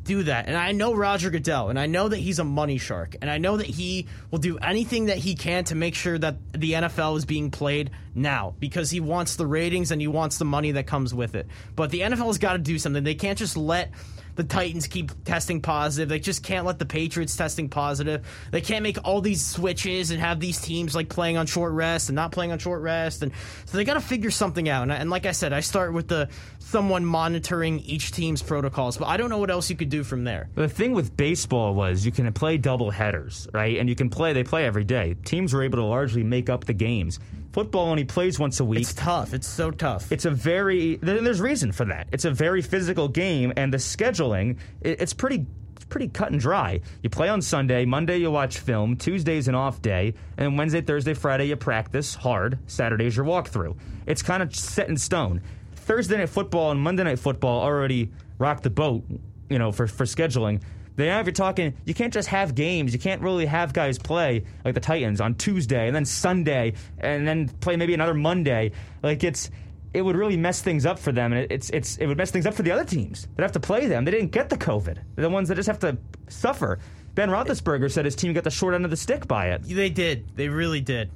do 0.05 0.23
that. 0.25 0.47
And 0.47 0.57
I 0.57 0.73
know 0.73 0.95
Roger 0.95 1.31
Goodell, 1.31 1.71
and 1.71 1.79
I 1.79 1.87
know 1.87 2.09
that 2.09 2.19
he's 2.19 2.39
a 2.39 2.45
money 2.45 2.79
shark, 2.79 3.17
and 3.21 3.31
I 3.31 3.39
know 3.39 3.57
that 3.57 3.67
he 3.67 4.07
will 4.31 4.39
do 4.39 4.59
anything 4.59 5.07
that 5.07 5.19
he 5.19 5.35
can 5.35 5.65
to 5.65 5.75
make 5.75 5.95
sure 5.95 6.19
that 6.19 6.37
the 6.53 6.73
NFL 6.73 7.17
is 7.17 7.25
being 7.25 7.51
played 7.51 7.91
now 8.15 8.55
because 8.61 8.91
he 8.91 9.01
wants 9.01 9.37
the 9.37 9.47
ratings 9.47 9.91
and 9.91 10.01
he 10.01 10.07
wants 10.07 10.39
the 10.39 10.45
money 10.45 10.73
that 10.73 10.87
comes 10.87 11.15
with 11.15 11.35
it. 11.35 11.47
But 11.75 11.91
the 11.91 12.01
NFL 12.01 12.27
has 12.27 12.39
got 12.39 12.53
to 12.53 12.59
do 12.59 12.79
something. 12.79 13.03
They 13.03 13.15
can't 13.15 13.39
just 13.39 13.57
let 13.57 13.91
the 14.37 14.45
Titans 14.45 14.87
keep 14.87 15.25
testing 15.25 15.61
positive. 15.61 16.09
They 16.09 16.19
just 16.19 16.43
can't 16.43 16.67
let 16.67 16.79
the 16.79 16.87
Patriots 16.87 17.37
testing 17.37 17.69
positive. 17.69 18.27
They 18.51 18.61
can't 18.61 18.83
make 18.83 18.99
all 19.05 19.21
these 19.21 19.45
switches 19.45 20.11
and 20.11 20.21
have 20.21 20.41
these 20.41 20.61
teams 20.61 20.95
like 20.95 21.09
playing 21.09 21.37
on 21.37 21.47
short 21.47 21.73
rest 21.73 22.09
and 22.09 22.17
not 22.17 22.33
playing 22.33 22.53
on 22.53 22.59
short 22.59 22.83
rest. 22.83 23.23
And 23.23 23.33
so 23.67 23.77
they 23.77 23.85
got 23.85 23.95
to 23.95 24.01
figure 24.01 24.31
something 24.31 24.69
out. 24.69 24.83
And, 24.83 24.93
and, 24.93 25.11
like 25.11 25.27
I 25.27 25.33
said, 25.33 25.53
I 25.53 25.61
start 25.61 25.93
with 25.93 26.09
the 26.09 26.29
someone 26.59 27.05
monitoring 27.05 27.81
each 27.81 28.13
team's 28.13 28.43
protocols, 28.43 28.97
but 28.97 29.07
I 29.07 29.17
don't 29.17 29.31
know 29.31 29.39
what 29.39 29.51
else 29.51 29.71
you 29.71 29.77
could 29.77 29.91
do 29.91 30.03
from 30.03 30.25
there. 30.25 30.49
The 30.55 30.69
thing 30.69 30.93
with 30.93 31.17
baseball 31.17 31.75
was 31.75 32.05
you 32.05 32.13
can 32.13 32.33
play 32.33 32.59
double 32.59 32.91
headers, 32.91 33.47
right? 33.53 33.79
And 33.79 33.89
you 33.89 33.95
can 33.95 34.11
play. 34.11 34.33
They 34.33 34.45
play 34.45 34.65
every 34.65 34.85
day. 34.85 35.15
Teams 35.25 35.53
were 35.53 35.63
able 35.63 35.79
to 35.79 35.85
largely 35.85 36.25
make 36.25 36.49
up 36.49 36.65
the 36.65 36.73
games. 36.73 37.21
Football 37.55 37.91
only 37.91 38.03
plays 38.03 38.37
once 38.37 38.59
a 38.59 38.65
week. 38.65 38.81
It's 38.81 38.95
tough. 38.95 39.33
It's 39.33 39.47
so 39.47 39.71
tough. 39.71 40.11
It's 40.11 40.25
a 40.25 40.31
very 40.33 40.97
there's 40.97 41.41
reason 41.41 41.71
for 41.71 41.85
that. 41.85 42.09
It's 42.11 42.25
a 42.25 42.33
very 42.33 42.61
physical 42.63 43.07
game, 43.07 43.53
and 43.57 43.73
the 43.73 43.77
scheduling 43.77 44.59
it's 44.81 45.13
pretty 45.13 45.47
it's 45.77 45.85
pretty 45.85 46.09
cut 46.09 46.33
and 46.33 46.41
dry. 46.41 46.81
You 47.05 47.11
play 47.11 47.29
on 47.29 47.41
Sunday, 47.41 47.85
Monday 47.85 48.19
you 48.19 48.33
watch 48.33 48.59
film, 48.59 48.97
Tuesday's 48.97 49.47
an 49.47 49.55
off 49.55 49.81
day, 49.81 50.15
and 50.37 50.59
Wednesday, 50.59 50.81
Thursday, 50.81 51.15
Friday 51.15 51.45
you 51.47 51.55
practice 51.55 52.17
hard. 52.17 52.59
Saturday's 52.67 53.17
your 53.17 53.25
walkthrough. 53.25 53.77
It's 54.05 54.21
kind 54.21 54.43
of 54.43 54.53
set 54.57 54.89
in 54.89 54.97
stone. 54.97 55.41
Thursday 55.77 56.17
night 56.17 56.31
football 56.31 56.73
and 56.73 56.81
Monday 56.81 57.05
night 57.05 57.21
football 57.21 57.63
already 57.63 58.11
rock 58.37 58.63
the 58.63 58.71
boat, 58.71 59.05
you 59.49 59.61
know, 59.61 59.71
for 59.71 59.87
for 59.87 60.07
scheduling. 60.07 60.61
Now, 60.97 61.19
if 61.21 61.27
you're 61.27 61.33
talking, 61.33 61.75
you 61.85 61.95
can't 61.95 62.13
just 62.13 62.29
have 62.29 62.55
games. 62.55 62.93
You 62.93 63.01
can't 63.01 63.21
really 63.21 63.47
have 63.47 63.73
guys 63.73 63.99
play 63.99 64.45
like 64.65 64.75
the 64.75 64.81
Titans 64.81 65.21
on 65.21 65.35
Tuesday 65.35 65.87
and 65.87 65.95
then 65.95 66.05
Sunday 66.05 66.75
and 66.99 67.27
then 67.27 67.49
play 67.49 67.77
maybe 67.77 67.95
another 67.95 68.15
Monday. 68.15 68.71
Like 69.03 69.25
it's, 69.25 69.51
it 69.93 70.03
would 70.03 70.17
really 70.17 70.37
mess 70.37 70.63
things 70.63 70.87
up 70.87 70.99
for 70.99 71.13
them, 71.13 71.33
and 71.33 71.51
it's 71.51 71.71
it's 71.71 71.97
it 71.99 72.07
would 72.07 72.17
mess 72.17 72.31
things 72.33 72.47
up 72.47 72.55
for 72.55 72.63
the 72.63 72.73
other 72.73 72.85
teams 72.85 73.29
that 73.37 73.43
have 73.43 73.53
to 73.53 73.61
play 73.61 73.87
them. 73.87 74.05
They 74.05 74.11
didn't 74.11 74.33
get 74.33 74.49
the 74.49 74.59
COVID. 74.59 74.95
They're 74.95 75.23
the 75.23 75.31
ones 75.31 75.49
that 75.49 75.55
just 75.55 75.69
have 75.69 75.79
to 75.81 75.97
suffer. 76.29 76.81
Ben 77.15 77.29
Roethlisberger 77.29 77.91
said 77.91 78.05
his 78.05 78.17
team 78.17 78.33
got 78.33 78.43
the 78.43 78.51
short 78.51 78.75
end 78.75 78.85
of 78.85 78.91
the 78.91 78.97
stick 78.97 79.29
by 79.29 79.51
it. 79.51 79.63
They 79.63 79.91
did. 79.91 80.37
They 80.37 80.49
really 80.49 80.81
did. 80.81 81.11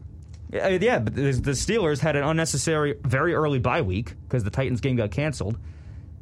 Yeah, 0.51 0.69
yeah 0.69 1.01
but 1.01 1.15
the 1.17 1.23
Steelers 1.23 1.99
had 1.99 2.15
an 2.15 2.23
unnecessary, 2.23 2.95
very 3.03 3.35
early 3.35 3.59
bye 3.59 3.83
week 3.83 4.15
because 4.23 4.45
the 4.45 4.51
Titans 4.51 4.81
game 4.81 4.97
got 4.97 5.13
canceled, 5.13 5.57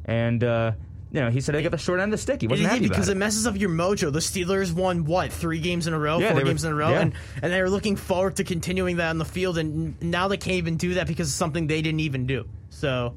and. 0.05 0.43
Uh, 0.43 0.71
you 1.17 1.23
know, 1.23 1.31
he 1.31 1.41
said 1.41 1.55
they 1.55 1.63
got 1.63 1.71
the 1.71 1.79
short 1.79 1.99
end 1.99 2.13
of 2.13 2.19
the 2.19 2.21
stick. 2.21 2.41
He 2.41 2.47
wasn't 2.47 2.69
happy 2.69 2.87
because 2.87 3.09
it. 3.09 3.13
it. 3.13 3.17
messes 3.17 3.47
up 3.47 3.57
your 3.57 3.71
mojo. 3.71 4.13
The 4.13 4.19
Steelers 4.19 4.71
won 4.71 5.03
what 5.03 5.33
three 5.33 5.59
games 5.59 5.87
in 5.87 5.93
a 5.95 5.99
row, 5.99 6.19
yeah, 6.19 6.31
four 6.31 6.43
games 6.43 6.63
were, 6.63 6.69
in 6.69 6.75
a 6.75 6.77
row, 6.77 6.89
yeah. 6.91 7.01
and 7.01 7.13
and 7.41 7.51
they 7.51 7.59
were 7.59 7.71
looking 7.71 7.95
forward 7.95 8.35
to 8.35 8.43
continuing 8.43 8.97
that 8.97 9.09
on 9.09 9.17
the 9.17 9.25
field, 9.25 9.57
and 9.57 9.99
now 9.99 10.27
they 10.27 10.37
can't 10.37 10.57
even 10.57 10.77
do 10.77 10.93
that 10.93 11.07
because 11.07 11.29
of 11.29 11.33
something 11.33 11.65
they 11.65 11.81
didn't 11.81 12.01
even 12.01 12.27
do. 12.27 12.47
So, 12.69 13.15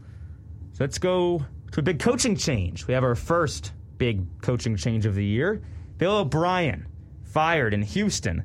so 0.72 0.84
let's 0.84 0.98
go 0.98 1.44
to 1.72 1.80
a 1.80 1.82
big 1.82 1.98
coaching 1.98 2.36
change. 2.36 2.86
We 2.86 2.94
have 2.94 3.04
our 3.04 3.14
first 3.14 3.72
big 3.98 4.24
coaching 4.40 4.76
change 4.76 5.04
of 5.04 5.14
the 5.14 5.24
year. 5.24 5.60
Bill 5.98 6.16
O'Brien 6.16 6.86
fired 7.24 7.74
in 7.74 7.82
Houston. 7.82 8.44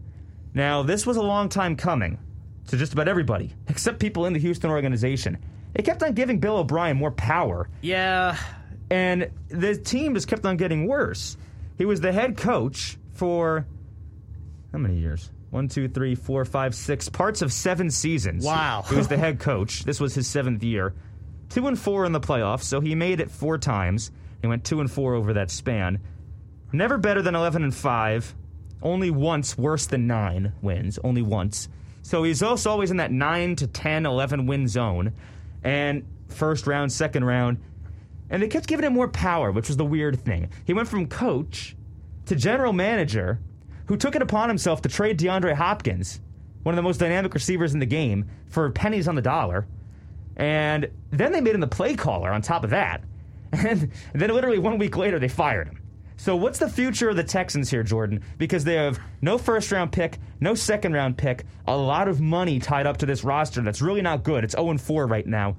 Now, 0.54 0.84
this 0.84 1.06
was 1.06 1.16
a 1.16 1.22
long 1.22 1.48
time 1.48 1.78
coming 1.78 2.20
to 2.68 2.76
just 2.76 2.92
about 2.92 3.08
everybody, 3.08 3.54
except 3.70 4.00
people 4.00 4.26
in 4.26 4.34
the 4.34 4.40
Houston 4.40 4.70
organization. 4.70 5.38
They 5.74 5.84
kept 5.84 6.04
on 6.04 6.12
giving 6.12 6.40
Bill 6.40 6.58
O'Brien 6.58 6.98
more 6.98 7.12
power. 7.12 7.70
Yeah, 7.82 8.38
and 8.90 9.32
the 9.50 9.76
team 9.78 10.14
just 10.14 10.28
kept 10.28 10.46
on 10.46 10.58
getting 10.58 10.88
worse. 10.88 11.38
He 11.78 11.86
was 11.86 12.02
the 12.02 12.12
head 12.12 12.38
coach 12.38 12.98
for 13.14 13.66
how 14.72 14.78
many 14.78 14.98
years? 14.98 15.32
One, 15.50 15.68
two, 15.68 15.88
three, 15.88 16.16
four, 16.16 16.44
five, 16.46 16.76
six 16.76 17.08
parts 17.08 17.42
of 17.42 17.54
seven 17.54 17.90
seasons. 17.90 18.46
Wow. 18.46 18.84
he 18.90 18.96
was 18.96 19.08
the 19.08 19.18
head 19.18 19.40
coach. 19.40 19.84
This 19.84 20.00
was 20.00 20.14
his 20.14 20.28
seventh 20.28 20.64
year. 20.64 20.94
Two 21.50 21.68
and 21.68 21.80
four 21.80 22.06
in 22.06 22.12
the 22.12 22.20
playoffs, 22.20 22.64
so 22.64 22.82
he 22.82 22.96
made 22.96 23.20
it 23.20 23.32
four 23.32 23.58
times. 23.58 24.12
He 24.42 24.48
went 24.48 24.66
two 24.66 24.82
and 24.82 24.92
four 24.92 25.14
over 25.14 25.34
that 25.34 25.50
span. 25.52 26.00
Never 26.74 26.98
better 26.98 27.22
than 27.22 27.36
eleven 27.36 27.64
and 27.64 27.74
five. 27.74 28.36
Only 28.82 29.10
once 29.12 29.58
worse 29.58 29.86
than 29.86 30.08
nine 30.08 30.54
wins. 30.62 31.00
Only 31.04 31.22
once. 31.22 31.70
So 32.02 32.24
he's 32.24 32.44
also 32.44 32.70
always 32.70 32.92
in 32.92 32.98
that 32.98 33.12
9 33.12 33.56
to 33.56 33.66
10, 33.66 34.06
11 34.06 34.46
win 34.46 34.68
zone. 34.68 35.14
And 35.64 36.06
first 36.28 36.68
round, 36.68 36.92
second 36.92 37.24
round, 37.24 37.58
and 38.30 38.42
they 38.42 38.48
kept 38.48 38.68
giving 38.68 38.86
him 38.86 38.94
more 38.94 39.08
power, 39.08 39.52
which 39.52 39.68
was 39.68 39.78
the 39.78 39.86
weird 39.86 40.20
thing. 40.20 40.50
He 40.66 40.74
went 40.74 40.88
from 40.88 41.08
coach 41.08 41.76
to 42.26 42.36
general 42.36 42.74
manager, 42.74 43.40
who 43.86 43.98
took 43.98 44.16
it 44.16 44.22
upon 44.22 44.50
himself 44.50 44.82
to 44.82 44.90
trade 44.90 45.20
DeAndre 45.20 45.54
Hopkins, 45.54 46.22
one 46.64 46.74
of 46.74 46.78
the 46.78 46.82
most 46.82 47.00
dynamic 47.00 47.34
receivers 47.34 47.74
in 47.74 47.80
the 47.80 47.86
game, 47.86 48.26
for 48.50 48.70
pennies 48.72 49.08
on 49.08 49.16
the 49.16 49.22
dollar. 49.22 49.68
And 50.36 50.90
then 51.12 51.32
they 51.32 51.42
made 51.42 51.54
him 51.54 51.62
the 51.62 51.68
play 51.68 51.96
caller 51.96 52.32
on 52.32 52.42
top 52.42 52.64
of 52.64 52.72
that. 52.72 53.04
And 53.54 53.92
then 54.14 54.32
literally 54.32 54.60
one 54.60 54.78
week 54.78 54.98
later, 54.98 55.18
they 55.18 55.30
fired 55.30 55.68
him. 55.68 55.82
So 56.18 56.36
what's 56.36 56.60
the 56.60 56.70
future 56.70 57.10
of 57.10 57.16
the 57.16 57.24
Texans 57.24 57.70
here, 57.70 57.84
Jordan? 57.84 58.22
Because 58.38 58.64
they 58.64 58.76
have 58.76 59.00
no 59.22 59.38
first 59.38 59.72
round 59.72 59.92
pick, 59.92 60.18
no 60.40 60.56
second 60.56 60.94
round 60.94 61.18
pick, 61.18 61.46
a 61.68 61.76
lot 61.78 62.08
of 62.08 62.20
money 62.20 62.60
tied 62.60 62.88
up 62.88 62.98
to 62.98 63.06
this 63.06 63.24
roster 63.24 63.62
that's 63.62 63.82
really 63.82 64.02
not 64.02 64.24
good. 64.24 64.44
It's 64.44 64.56
0 64.56 64.78
4 64.78 65.08
right 65.08 65.28
now. 65.28 65.56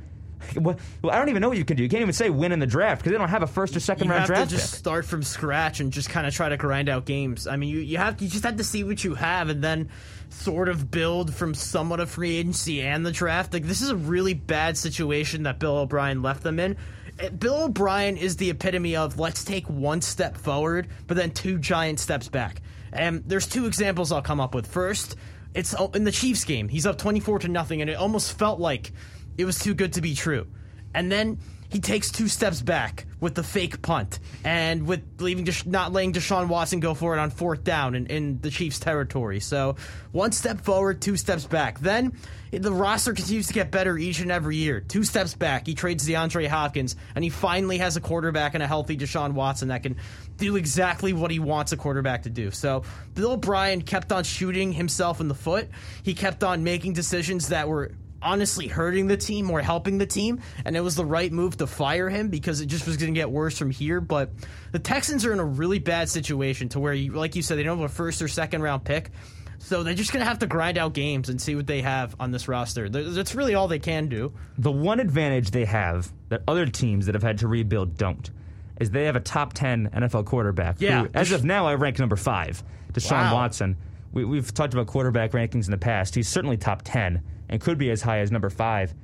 Well, 0.55 0.79
I 1.05 1.19
don't 1.19 1.29
even 1.29 1.43
know 1.43 1.49
what 1.49 1.59
you 1.59 1.65
can 1.65 1.77
do. 1.77 1.83
You 1.83 1.89
can't 1.89 2.03
even 2.03 2.13
say 2.13 2.31
win 2.31 2.53
in 2.53 2.59
the 2.59 2.67
draft 2.67 3.01
because 3.01 3.13
they 3.13 3.19
don't 3.19 3.29
have 3.29 3.43
a 3.43 3.47
first 3.47 3.77
or 3.77 3.81
second 3.81 4.07
you 4.07 4.13
round 4.13 4.27
draft. 4.27 4.29
draft. 4.29 4.51
You 4.53 4.57
have 4.57 4.63
to 4.63 4.67
just 4.67 4.75
pick. 4.75 4.79
start 4.79 5.05
from 5.05 5.23
scratch 5.23 5.81
and 5.81 5.93
just 5.93 6.11
kind 6.11 6.27
of 6.27 6.35
try 6.35 6.49
to 6.49 6.57
grind 6.57 6.89
out 6.89 7.05
games. 7.05 7.47
I 7.47 7.57
mean, 7.57 7.71
you, 7.71 7.79
you 7.79 7.99
have 7.99 8.21
you 8.21 8.29
just 8.29 8.45
have 8.45 8.57
to 8.57 8.65
see 8.65 8.85
what 8.85 9.03
you 9.03 9.15
have 9.15 9.49
and 9.49 9.63
then 9.63 9.89
sort 10.29 10.69
of 10.69 10.91
build 10.91 11.35
from 11.35 11.55
somewhat 11.55 12.01
of 12.01 12.11
free 12.11 12.37
agency 12.37 12.83
and 12.83 13.05
the 13.05 13.13
draft. 13.13 13.53
Like 13.53 13.65
this 13.65 13.81
is 13.81 13.91
a 13.91 13.97
really 13.97 14.35
bad 14.35 14.77
situation 14.77 15.45
that 15.45 15.59
Bill 15.59 15.79
O'Brien 15.79 16.23
left 16.23 16.43
them 16.43 16.61
in. 16.61 16.77
Eh, 17.19 17.31
Bill 17.31 17.65
O'Brien 17.65 18.17
is 18.17 18.37
the 18.37 18.51
epitome 18.51 18.97
of 18.97 19.19
let's 19.19 19.45
take 19.45 19.69
one 19.69 20.01
step 20.01 20.37
forward, 20.37 20.89
but 21.07 21.17
then 21.17 21.31
two 21.31 21.59
giant 21.59 22.01
steps 22.01 22.29
back. 22.29 22.61
And 22.93 23.23
there's 23.27 23.47
two 23.47 23.67
examples 23.67 24.13
I'll 24.13 24.23
come 24.23 24.41
up 24.41 24.55
with. 24.55 24.67
First, 24.67 25.17
it's 25.55 25.75
oh, 25.79 25.91
in 25.95 26.05
the 26.05 26.13
Chiefs 26.13 26.45
game. 26.45 26.69
He's 26.69 26.87
up 26.87 26.99
24 26.99 27.41
to 27.41 27.49
nothing, 27.49 27.81
and 27.81 27.91
it 27.91 27.95
almost 27.95 28.39
felt 28.39 28.61
like 28.61 28.93
it 29.39 29.45
was 29.45 29.59
too 29.59 29.75
good 29.75 29.95
to 29.95 30.01
be 30.01 30.15
true. 30.15 30.47
And 30.95 31.13
then 31.13 31.39
he 31.69 31.81
takes 31.81 32.11
two 32.11 32.29
steps 32.29 32.63
back 32.63 33.07
with 33.21 33.35
the 33.35 33.43
fake 33.43 33.83
punt 33.83 34.21
and 34.45 34.87
with 34.87 35.03
leaving 35.19 35.45
Desha- 35.45 35.67
not 35.67 35.93
letting 35.93 36.13
Deshaun 36.13 36.49
Watson 36.49 36.81
go 36.81 36.95
for 36.95 37.17
it 37.17 37.19
on 37.19 37.31
fourth 37.31 37.65
down 37.65 37.95
in, 37.95 38.07
in 38.07 38.41
the 38.41 38.51
Chiefs' 38.51 38.79
territory. 38.79 39.41
So 39.41 39.77
one 40.13 40.33
step 40.33 40.61
forward, 40.61 41.03
two 41.03 41.17
steps 41.17 41.45
back. 41.45 41.81
Then 41.81 42.13
the 42.51 42.73
roster 42.73 43.13
continues 43.13 43.49
to 43.49 43.53
get 43.53 43.71
better 43.71 43.99
each 43.99 44.21
and 44.21 44.31
every 44.31 44.57
year. 44.57 44.81
Two 44.81 45.03
steps 45.03 45.35
back, 45.35 45.67
he 45.67 45.75
trades 45.75 46.07
DeAndre 46.09 46.47
Hopkins, 46.47 46.95
and 47.15 47.25
he 47.25 47.31
finally 47.31 47.79
has 47.79 47.97
a 47.97 48.01
quarterback 48.01 48.55
and 48.55 48.63
a 48.63 48.67
healthy 48.67 48.97
Deshaun 48.97 49.33
Watson 49.33 49.69
that 49.69 49.83
can 49.83 49.97
do 50.37 50.57
exactly 50.57 51.13
what 51.13 51.31
he 51.31 51.39
wants 51.39 51.73
a 51.73 51.77
quarterback 51.77 52.23
to 52.23 52.31
do. 52.31 52.51
So 52.51 52.85
Bill 53.15 53.33
O'Brien 53.33 53.83
kept 53.83 54.13
on 54.13 54.23
shooting 54.25 54.73
himself 54.73 55.21
in 55.21 55.29
the 55.29 55.35
foot. 55.35 55.69
He 56.03 56.15
kept 56.15 56.45
on 56.45 56.63
making 56.63 56.93
decisions 56.93 57.49
that 57.49 57.69
were 57.69 57.93
honestly 58.23 58.67
hurting 58.67 59.07
the 59.07 59.17
team 59.17 59.51
or 59.51 59.61
helping 59.61 59.99
the 59.99 60.07
team, 60.07 60.41
and 60.65 60.77
it 60.77 60.81
was 60.81 60.97
the 60.97 61.05
right 61.05 61.33
move 61.33 61.57
to 61.59 61.67
fire 61.67 62.09
him 62.09 62.29
because 62.29 62.61
it 62.61 62.67
just 62.67 62.87
was 62.87 62.97
going 62.97 63.13
to 63.13 63.19
get 63.19 63.31
worse 63.31 63.59
from 63.59 63.71
here. 63.71 64.01
But 64.01 64.31
the 64.73 64.79
Texans 64.79 65.25
are 65.25 65.33
in 65.33 65.39
a 65.39 65.45
really 65.45 65.79
bad 65.79 66.09
situation 66.09 66.69
to 66.71 66.81
where, 66.81 66.93
you, 66.93 67.13
like 67.13 67.37
you 67.37 67.43
said, 67.43 67.59
they 67.59 67.63
don't 67.63 67.79
have 67.79 67.91
a 67.91 67.95
first 67.95 68.23
or 68.23 68.29
second 68.29 68.63
round 68.63 68.85
pick. 68.85 69.11
So 69.59 69.83
they're 69.83 69.95
just 69.95 70.13
going 70.13 70.23
to 70.23 70.29
have 70.29 70.41
to 70.41 70.47
grind 70.47 70.79
out 70.79 70.93
games 70.93 71.29
and 71.29 71.41
see 71.41 71.55
what 71.57 71.67
they 71.67 71.83
have 71.83 72.15
on 72.21 72.31
this 72.31 72.47
roster. 72.47 72.89
That's 72.89 73.35
really 73.35 73.55
all 73.55 73.69
they 73.69 73.79
can 73.79 74.09
do. 74.09 74.33
The 74.59 74.71
one 74.71 75.01
advantage 75.01 75.51
they 75.51 75.65
have 75.65 76.13
that 76.29 76.43
other 76.47 76.67
teams 76.67 77.07
that 77.07 77.15
have 77.15 77.23
had 77.23 77.39
to 77.39 77.49
rebuild 77.49 77.97
don't 77.97 78.31
is 78.79 78.91
they 78.91 79.05
have 79.05 79.17
a 79.17 79.21
top 79.21 79.55
10 79.55 79.91
NFL 79.91 80.27
quarterback. 80.27 80.81
Yeah. 80.81 81.05
Who, 81.05 81.09
as 81.15 81.33
of 81.33 81.45
now, 81.45 81.67
I 81.67 81.75
rank 81.75 81.99
number 81.99 82.17
five, 82.17 82.63
Deshaun 82.93 83.13
Wow. 83.13 83.35
Watson. 83.35 83.77
We, 84.13 84.37
have 84.37 84.55
talked 84.55 84.73
about 84.73 84.87
quarterback 84.87 85.33
rankings 85.33 85.67
in 85.67 85.71
the 85.71 85.79
past. 85.79 86.15
He's 86.15 86.29
certainly 86.29 86.57
top 86.57 86.83
10 86.85 87.23
and 87.49 87.61
could 87.61 87.79
be 87.79 87.91
as 87.91 88.03
high 88.03 88.19
as 88.19 88.31
number 88.31 88.51
five. 88.51 88.95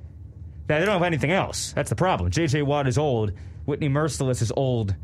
Now, 0.69 0.79
they 0.79 0.87
don't 0.87 0.95
have 0.95 1.03
anything 1.03 1.33
else. 1.33 1.73
That's 1.73 1.91
the 1.91 1.97
problem. 1.97 2.31
J.J. 2.31 2.63
Watt 2.63 2.87
is 2.87 2.99
old. 2.99 3.33
Whitney 3.65 3.89
Mercilus 3.89 4.43
is 4.43 4.53
old. 4.57 4.95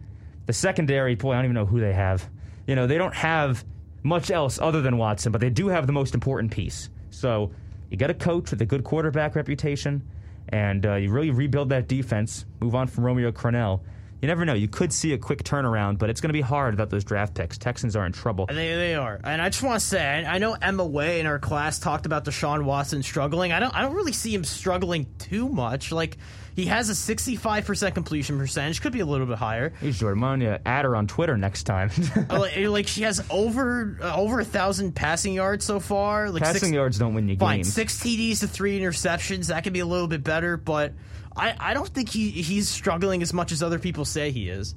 The 0.46 0.53
secondary, 0.53 1.14
boy, 1.14 1.33
I 1.33 1.37
don't 1.37 1.44
even 1.46 1.55
know 1.55 1.66
who 1.66 1.81
they 1.81 1.92
have. 1.92 2.29
You 2.66 2.74
know, 2.74 2.87
they 2.87 2.98
don't 2.98 3.14
have 3.14 3.64
much 4.03 4.31
else 4.31 4.59
other 4.61 4.81
than 4.81 4.96
Watson, 4.96 5.33
but 5.33 5.40
they 5.40 5.51
do 5.51 5.68
have 5.68 5.87
the 5.87 5.92
most 5.92 6.14
important 6.14 6.53
piece. 6.53 6.88
So 7.11 7.53
you 7.90 7.96
got 7.96 8.11
a 8.11 8.14
coach 8.14 8.51
with 8.51 8.61
a 8.62 8.66
good 8.66 8.85
quarterback 8.85 9.35
reputation, 9.35 10.09
and 10.48 10.87
uh, 10.87 10.94
you 10.94 11.11
really 11.11 11.31
rebuild 11.31 11.70
that 11.70 11.88
defense, 11.88 12.44
move 12.61 12.74
on 12.74 12.87
from 12.87 13.05
Romeo 13.05 13.31
Crennel. 13.33 13.81
You 14.20 14.28
never 14.28 14.44
know. 14.44 14.54
You 14.54 14.68
could 14.68 14.92
see 14.92 15.12
a 15.12 15.18
quick 15.18 15.44
turnaround, 15.44 15.98
but 15.98 16.11
it's 16.11 16.20
going 16.20 16.31
to 16.31 16.35
be 16.35 16.40
hard 16.40 16.74
without 16.74 16.90
those 16.90 17.04
draft 17.04 17.35
picks. 17.35 17.57
Texans 17.57 17.94
are 17.94 18.04
in 18.04 18.12
trouble. 18.12 18.46
They, 18.46 18.54
they 18.74 18.94
are, 18.96 19.20
and 19.22 19.40
I 19.40 19.48
just 19.48 19.62
want 19.62 19.81
to 19.81 19.87
say, 19.87 20.04
I, 20.04 20.35
I 20.35 20.38
know 20.38 20.57
Emma 20.61 20.85
Way 20.85 21.20
in 21.20 21.26
our 21.26 21.38
class 21.38 21.78
talked 21.78 22.07
about 22.07 22.24
Deshaun 22.24 22.64
Watson 22.64 23.02
struggling. 23.02 23.52
I 23.52 23.61
don't, 23.61 23.74
I 23.74 23.83
don't 23.83 23.94
really 23.94 24.12
see 24.12 24.35
him 24.35 24.44
struggling 24.44 25.07
too 25.18 25.48
much. 25.48 25.92
Like 25.92 26.18
he 26.59 26.66
has 26.66 26.88
a 26.88 26.94
sixty-five 26.97 27.64
percent 27.64 27.94
completion 27.94 28.37
percentage, 28.37 28.81
could 28.81 28.92
be 28.92 28.99
a 28.99 29.07
little 29.07 29.29
bit 29.29 29.38
higher. 29.38 29.73
Hey, 29.81 29.92
Jordan, 29.92 30.21
why 30.21 30.31
don't 30.31 30.40
you 30.40 30.59
add 30.66 30.85
her 30.85 30.97
on 30.97 31.07
Twitter 31.07 31.37
next 31.37 31.62
time? 31.64 31.90
Like, 32.29 32.57
like, 32.57 32.88
she 32.88 33.03
has 33.03 33.25
over 33.31 33.97
uh, 34.03 34.16
over 34.16 34.40
a 34.40 34.44
thousand 34.44 34.92
passing 34.97 35.35
yards 35.35 35.64
so 35.64 35.79
far. 35.79 36.31
Like 36.31 36.42
Passing 36.42 36.61
six, 36.61 36.73
yards 36.73 36.99
don't 36.99 37.14
win 37.14 37.29
you 37.29 37.37
fine, 37.37 37.59
games. 37.59 37.73
six 37.73 38.01
TDs 38.01 38.40
to 38.40 38.49
three 38.49 38.79
interceptions. 38.81 39.47
That 39.49 39.62
could 39.62 39.73
be 39.73 39.79
a 39.79 39.87
little 39.87 40.09
bit 40.09 40.25
better, 40.25 40.57
but 40.57 40.94
I, 41.37 41.55
I 41.59 41.75
don't 41.75 41.88
think 41.88 42.09
he 42.09 42.31
he's 42.31 42.68
struggling 42.68 43.23
as 43.23 43.33
much 43.33 43.53
as 43.53 43.62
other 43.62 43.79
people 43.79 44.05
say 44.05 44.33
he 44.33 44.49
is. 44.49 44.75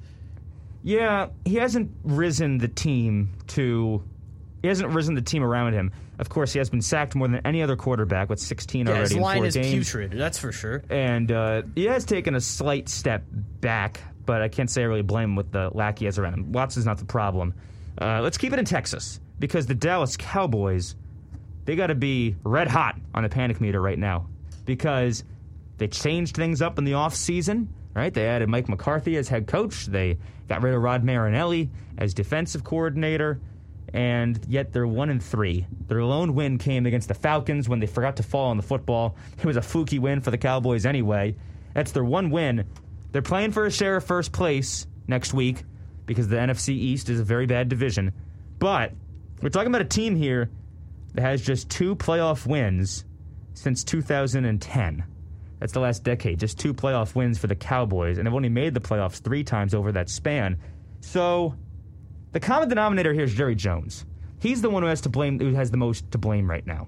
Yeah, 0.84 1.30
he 1.46 1.56
hasn't 1.56 1.92
risen 2.04 2.60
the 2.60 2.68
team 2.68 3.32
to. 3.48 4.04
He 4.62 4.68
hasn't 4.68 4.94
risen 4.94 5.16
the 5.16 5.22
team 5.22 5.44
around 5.44 5.74
him. 5.74 5.92
Of 6.20 6.30
course, 6.30 6.54
he 6.54 6.60
has 6.60 6.70
been 6.70 6.82
sacked 6.82 7.16
more 7.16 7.28
than 7.28 7.42
any 7.46 7.64
other 7.64 7.76
quarterback 7.76 8.30
with 8.30 8.40
16 8.40 8.86
Yeah, 8.86 8.92
already 8.92 9.02
his 9.04 9.12
in 9.14 9.22
line 9.22 9.44
is 9.46 9.56
games. 9.56 9.72
putrid. 9.74 10.12
That's 10.12 10.38
for 10.38 10.52
sure. 10.52 10.84
And 10.90 11.32
uh, 11.32 11.64
he 11.76 11.86
has 11.86 12.06
taken 12.06 12.36
a 12.36 12.42
slight 12.42 12.88
step 12.88 13.24
back, 13.32 14.02
but 14.26 14.42
I 14.42 14.50
can't 14.50 14.70
say 14.70 14.84
I 14.84 14.86
really 14.86 15.02
blame 15.02 15.32
him 15.32 15.36
with 15.36 15.52
the 15.52 15.70
lack 15.74 16.00
he 16.00 16.06
has 16.06 16.20
around 16.20 16.34
him. 16.36 16.52
Watson's 16.52 16.86
not 16.86 17.00
the 17.00 17.06
problem. 17.06 17.54
Uh, 18.00 18.22
let's 18.22 18.38
keep 18.38 18.54
it 18.54 18.60
in 18.60 18.66
Texas 18.66 19.20
because 19.40 19.66
the 19.66 19.74
Dallas 19.76 20.16
Cowboys, 20.16 20.96
they 21.66 21.76
got 21.76 21.88
to 21.88 21.96
be 21.96 22.36
red 22.44 22.68
hot 22.68 22.96
on 23.16 23.24
the 23.24 23.30
panic 23.30 23.60
meter 23.60 23.82
right 23.82 23.98
now 24.00 24.28
because 24.66 25.24
they 25.78 25.88
changed 25.88 26.36
things 26.36 26.62
up 26.62 26.78
in 26.78 26.84
the 26.84 26.92
offseason, 26.92 27.68
right? 27.96 28.14
They 28.14 28.28
added 28.28 28.48
Mike 28.48 28.70
McCarthy 28.70 29.18
as 29.18 29.28
head 29.28 29.48
coach. 29.48 29.88
They 29.88 30.18
got 30.48 30.62
rid 30.62 30.76
of 30.76 30.82
Rod 30.82 31.04
Marinelli 31.04 31.70
as 31.98 32.14
defensive 32.14 32.64
coordinator. 32.64 33.40
And 33.94 34.40
yet 34.48 34.72
they're 34.72 34.88
one 34.88 35.10
and 35.10 35.22
three. 35.22 35.68
Their 35.88 36.04
lone 36.04 36.34
win 36.34 36.58
came 36.58 36.86
against 36.86 37.08
the 37.08 37.14
Falcons 37.14 37.68
when 37.68 37.80
they 37.80 37.88
forgot 37.88 38.18
to 38.18 38.24
fall 38.24 38.50
on 38.50 38.58
the 38.58 38.64
football. 38.64 39.18
It 39.38 39.46
was 39.46 39.58
a 39.58 39.62
fluky 39.62 40.00
win 40.00 40.22
for 40.22 40.32
the 40.32 40.38
Cowboys 40.38 40.86
anyway. 40.86 41.36
That's 41.74 41.92
their 41.92 42.04
one 42.04 42.30
win. 42.30 42.66
They're 43.12 43.22
playing 43.22 43.52
for 43.52 43.66
a 43.66 43.72
share 43.72 43.98
of 43.98 44.06
first 44.06 44.32
place 44.32 44.88
next 45.08 45.34
week 45.34 45.64
because 46.06 46.28
the 46.28 46.38
NFC 46.38 46.70
East 46.70 47.10
is 47.10 47.20
a 47.20 47.24
very 47.24 47.46
bad 47.46 47.68
division. 47.70 48.14
But 48.60 48.94
we're 49.42 49.50
talking 49.50 49.68
about 49.68 49.82
a 49.82 49.86
team 49.86 50.16
here 50.16 50.50
that 51.14 51.22
has 51.22 51.42
just 51.42 51.70
two 51.70 51.96
playoff 51.96 52.46
wins 52.46 53.06
since 53.54 53.84
2010. 53.84 55.04
That's 55.60 55.74
the 55.74 55.80
last 55.80 56.04
decade. 56.04 56.40
Just 56.40 56.58
two 56.60 56.74
playoff 56.74 57.14
wins 57.14 57.38
for 57.38 57.48
the 57.48 57.56
Cowboys, 57.56 58.18
and 58.18 58.26
they've 58.26 58.34
only 58.34 58.50
made 58.50 58.74
the 58.74 58.80
playoffs 58.80 59.22
three 59.22 59.44
times 59.44 59.74
over 59.74 59.92
that 59.92 60.10
span. 60.10 60.58
So 61.02 61.56
the 62.32 62.40
common 62.40 62.70
denominator 62.70 63.14
here 63.14 63.24
is 63.24 63.34
Jerry 63.34 63.56
Jones. 63.56 64.06
He's 64.40 64.62
the 64.62 64.70
one 64.70 64.84
who 64.84 64.90
has 64.90 65.02
to 65.02 65.10
blame, 65.10 65.40
who 65.40 65.54
has 65.54 65.72
the 65.72 65.78
most 65.78 66.10
to 66.12 66.18
blame 66.18 66.50
right 66.50 66.66
now. 66.66 66.88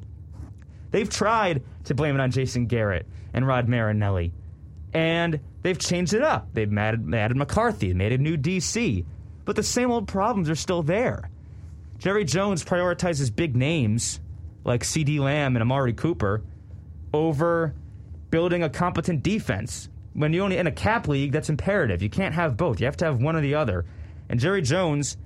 They've 0.91 1.09
tried 1.09 1.63
to 1.85 1.95
blame 1.95 2.15
it 2.15 2.21
on 2.21 2.31
Jason 2.31 2.67
Garrett 2.67 3.07
and 3.33 3.47
Rod 3.47 3.67
Marinelli, 3.67 4.33
and 4.93 5.39
they've 5.61 5.77
changed 5.77 6.13
it 6.13 6.21
up. 6.21 6.49
They've 6.53 6.77
added, 6.77 7.13
added 7.13 7.37
McCarthy, 7.37 7.93
made 7.93 8.11
a 8.11 8.17
new 8.17 8.37
DC, 8.37 9.05
but 9.45 9.55
the 9.55 9.63
same 9.63 9.91
old 9.91 10.07
problems 10.07 10.49
are 10.49 10.55
still 10.55 10.83
there. 10.83 11.29
Jerry 11.97 12.25
Jones 12.25 12.63
prioritizes 12.63 13.35
big 13.35 13.55
names 13.55 14.19
like 14.63 14.83
CeeDee 14.83 15.19
Lamb 15.19 15.55
and 15.55 15.63
Amari 15.63 15.93
Cooper 15.93 16.43
over 17.13 17.73
building 18.29 18.63
a 18.63 18.69
competent 18.69 19.23
defense. 19.23 19.89
When 20.13 20.33
you 20.33 20.41
only 20.43 20.57
in 20.57 20.67
a 20.67 20.71
cap 20.71 21.07
league, 21.07 21.31
that's 21.31 21.49
imperative. 21.49 22.01
You 22.01 22.09
can't 22.09 22.35
have 22.35 22.57
both. 22.57 22.79
You 22.79 22.85
have 22.85 22.97
to 22.97 23.05
have 23.05 23.21
one 23.21 23.35
or 23.35 23.41
the 23.41 23.55
other. 23.55 23.85
And 24.29 24.39
Jerry 24.39 24.61
Jones 24.61 25.17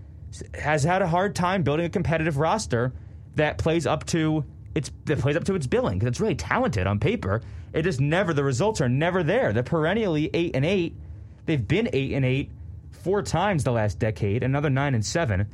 has 0.53 0.83
had 0.83 1.01
a 1.01 1.07
hard 1.07 1.35
time 1.35 1.63
building 1.63 1.85
a 1.85 1.89
competitive 1.89 2.37
roster 2.37 2.93
that 3.35 3.57
plays 3.57 3.85
up 3.85 4.05
to 4.05 4.43
its 4.75 4.91
that 5.05 5.19
plays 5.19 5.35
up 5.35 5.43
to 5.45 5.55
its 5.55 5.65
billing 5.65 6.01
it's 6.01 6.19
really 6.19 6.35
talented 6.35 6.87
on 6.87 6.99
paper. 6.99 7.41
It 7.73 7.83
just 7.83 7.99
never 7.99 8.33
the 8.33 8.43
results 8.43 8.81
are 8.81 8.89
never 8.89 9.23
there. 9.23 9.53
They're 9.53 9.63
perennially 9.63 10.29
eight 10.33 10.55
and 10.55 10.65
eight. 10.65 10.95
They've 11.45 11.65
been 11.65 11.89
eight 11.93 12.13
and 12.13 12.25
eight 12.25 12.51
four 12.91 13.21
times 13.21 13.63
the 13.63 13.71
last 13.71 13.99
decade, 13.99 14.43
another 14.43 14.69
nine 14.69 14.95
and 14.95 15.05
seven. 15.05 15.47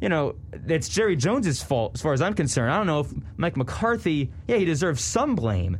You 0.00 0.08
know, 0.08 0.36
it's 0.52 0.88
Jerry 0.88 1.16
Jones's 1.16 1.62
fault 1.62 1.92
as 1.94 2.02
far 2.02 2.12
as 2.12 2.22
I'm 2.22 2.34
concerned. 2.34 2.72
I 2.72 2.78
don't 2.78 2.86
know 2.86 3.00
if 3.00 3.12
Mike 3.36 3.56
McCarthy, 3.56 4.30
yeah, 4.48 4.56
he 4.56 4.64
deserves 4.64 5.02
some 5.02 5.34
blame, 5.34 5.78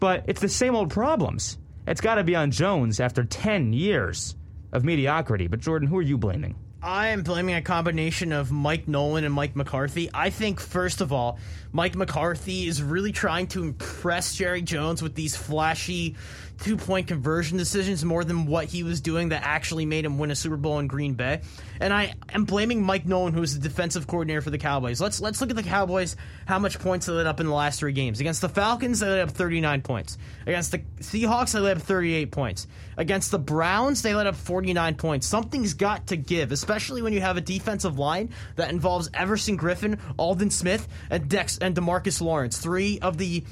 but 0.00 0.24
it's 0.26 0.40
the 0.40 0.48
same 0.48 0.74
old 0.74 0.90
problems. 0.90 1.58
It's 1.86 2.00
got 2.00 2.16
to 2.16 2.24
be 2.24 2.34
on 2.34 2.50
Jones 2.50 3.00
after 3.00 3.24
10 3.24 3.72
years 3.72 4.36
of 4.72 4.84
mediocrity. 4.84 5.46
But 5.46 5.60
Jordan, 5.60 5.88
who 5.88 5.98
are 5.98 6.02
you 6.02 6.18
blaming? 6.18 6.56
I 6.84 7.08
am 7.08 7.22
blaming 7.22 7.54
a 7.54 7.62
combination 7.62 8.30
of 8.30 8.52
Mike 8.52 8.86
Nolan 8.86 9.24
and 9.24 9.32
Mike 9.32 9.56
McCarthy. 9.56 10.10
I 10.12 10.28
think, 10.28 10.60
first 10.60 11.00
of 11.00 11.14
all, 11.14 11.38
Mike 11.72 11.94
McCarthy 11.94 12.68
is 12.68 12.82
really 12.82 13.10
trying 13.10 13.46
to 13.48 13.62
impress 13.62 14.34
Jerry 14.34 14.60
Jones 14.60 15.00
with 15.00 15.14
these 15.14 15.34
flashy 15.34 16.14
two 16.58 16.76
point 16.76 17.08
conversion 17.08 17.58
decisions 17.58 18.04
more 18.04 18.24
than 18.24 18.46
what 18.46 18.66
he 18.66 18.82
was 18.82 19.00
doing 19.00 19.30
that 19.30 19.42
actually 19.44 19.86
made 19.86 20.04
him 20.04 20.18
win 20.18 20.30
a 20.30 20.34
Super 20.34 20.56
Bowl 20.56 20.78
in 20.78 20.86
Green 20.86 21.14
Bay. 21.14 21.40
And 21.80 21.92
I 21.92 22.14
am 22.30 22.44
blaming 22.44 22.82
Mike 22.82 23.06
Nolan, 23.06 23.34
who 23.34 23.42
is 23.42 23.58
the 23.58 23.68
defensive 23.68 24.06
coordinator 24.06 24.40
for 24.40 24.50
the 24.50 24.58
Cowboys. 24.58 25.00
Let's 25.00 25.20
let's 25.20 25.40
look 25.40 25.50
at 25.50 25.56
the 25.56 25.62
Cowboys, 25.62 26.16
how 26.46 26.58
much 26.58 26.78
points 26.78 27.06
they 27.06 27.12
let 27.12 27.26
up 27.26 27.40
in 27.40 27.46
the 27.46 27.52
last 27.52 27.80
three 27.80 27.92
games. 27.92 28.20
Against 28.20 28.40
the 28.40 28.48
Falcons, 28.48 29.00
they 29.00 29.08
let 29.08 29.20
up 29.20 29.30
39 29.30 29.82
points. 29.82 30.18
Against 30.46 30.72
the 30.72 30.78
Seahawks, 31.00 31.52
they 31.52 31.60
let 31.60 31.76
up 31.76 31.82
38 31.82 32.30
points. 32.30 32.66
Against 32.96 33.30
the 33.30 33.38
Browns, 33.38 34.02
they 34.02 34.14
let 34.14 34.26
up 34.26 34.36
49 34.36 34.94
points. 34.96 35.26
Something's 35.26 35.74
got 35.74 36.08
to 36.08 36.16
give, 36.16 36.52
especially 36.52 37.02
when 37.02 37.12
you 37.12 37.20
have 37.20 37.36
a 37.36 37.40
defensive 37.40 37.98
line 37.98 38.30
that 38.56 38.70
involves 38.70 39.10
Everson 39.14 39.58
Griffen, 39.58 39.98
Aldon 40.18 40.50
Smith, 40.50 40.86
and 41.10 41.28
Dex 41.28 41.58
and 41.58 41.74
DeMarcus 41.74 42.20
Lawrence. 42.20 42.58
Three 42.58 42.98
of 43.00 43.18
the 43.18 43.44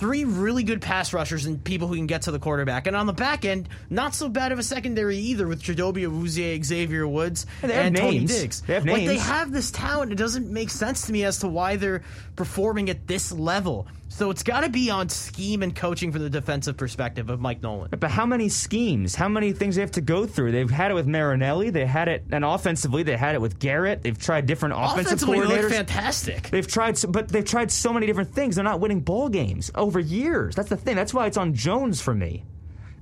three 0.00 0.24
really 0.24 0.62
good 0.62 0.80
pass 0.80 1.12
rushers 1.12 1.44
and 1.44 1.62
people 1.62 1.86
who 1.86 1.94
can 1.94 2.06
get 2.06 2.22
to 2.22 2.30
the 2.30 2.38
quarterback. 2.38 2.86
And 2.86 2.96
on 2.96 3.06
the 3.06 3.12
back 3.12 3.44
end, 3.44 3.68
not 3.90 4.14
so 4.14 4.30
bad 4.30 4.50
of 4.50 4.58
a 4.58 4.62
secondary 4.62 5.18
either 5.18 5.46
with 5.46 5.62
Chidobe 5.62 6.08
Awuzie, 6.08 6.64
Xavier 6.64 7.06
Woods, 7.06 7.44
have 7.60 7.70
and 7.70 7.94
Tony. 7.94 8.24
Diggs. 8.24 8.62
They 8.62 8.74
have 8.74 8.86
names. 8.86 8.98
Like 9.00 9.06
they 9.06 9.18
have 9.18 9.52
this 9.52 9.70
talent. 9.70 10.10
It 10.10 10.16
doesn't 10.16 10.50
make 10.50 10.70
sense 10.70 11.06
to 11.06 11.12
me 11.12 11.24
as 11.24 11.38
to 11.40 11.48
why 11.48 11.76
they're 11.76 12.02
performing 12.34 12.88
at 12.88 13.06
this 13.06 13.30
level. 13.30 13.86
So 14.12 14.28
it's 14.30 14.42
got 14.42 14.62
to 14.62 14.68
be 14.68 14.90
on 14.90 15.08
scheme 15.08 15.62
and 15.62 15.74
coaching 15.74 16.10
from 16.10 16.22
the 16.22 16.28
defensive 16.28 16.76
perspective 16.76 17.30
of 17.30 17.40
Mike 17.40 17.62
Nolan. 17.62 17.90
But 17.98 18.10
how 18.10 18.26
many 18.26 18.48
schemes? 18.48 19.14
How 19.14 19.28
many 19.28 19.52
things 19.52 19.76
they 19.76 19.82
have 19.82 19.92
to 19.92 20.00
go 20.00 20.26
through? 20.26 20.50
They've 20.50 20.68
had 20.68 20.90
it 20.90 20.94
with 20.94 21.06
Marinelli. 21.06 21.70
They 21.70 21.86
had 21.86 22.08
it, 22.08 22.24
and 22.32 22.44
offensively, 22.44 23.04
they 23.04 23.16
had 23.16 23.36
it 23.36 23.40
with 23.40 23.60
Garrett. 23.60 24.02
They've 24.02 24.18
tried 24.18 24.46
different 24.46 24.74
offensive 24.76 25.06
Offensively, 25.22 25.40
they 25.40 25.62
look 25.62 25.70
fantastic. 25.72 26.50
They've 26.50 26.66
tried, 26.66 26.98
but 27.08 27.28
they've 27.28 27.44
tried 27.44 27.70
so 27.70 27.92
many 27.92 28.06
different 28.06 28.34
things. 28.34 28.56
They're 28.56 28.64
not 28.64 28.80
winning 28.80 29.00
ball 29.00 29.28
games 29.28 29.70
over 29.76 30.00
years. 30.00 30.56
That's 30.56 30.68
the 30.70 30.76
thing. 30.76 30.96
That's 30.96 31.14
why 31.14 31.26
it's 31.26 31.36
on 31.36 31.54
Jones 31.54 32.02
for 32.02 32.12
me, 32.12 32.44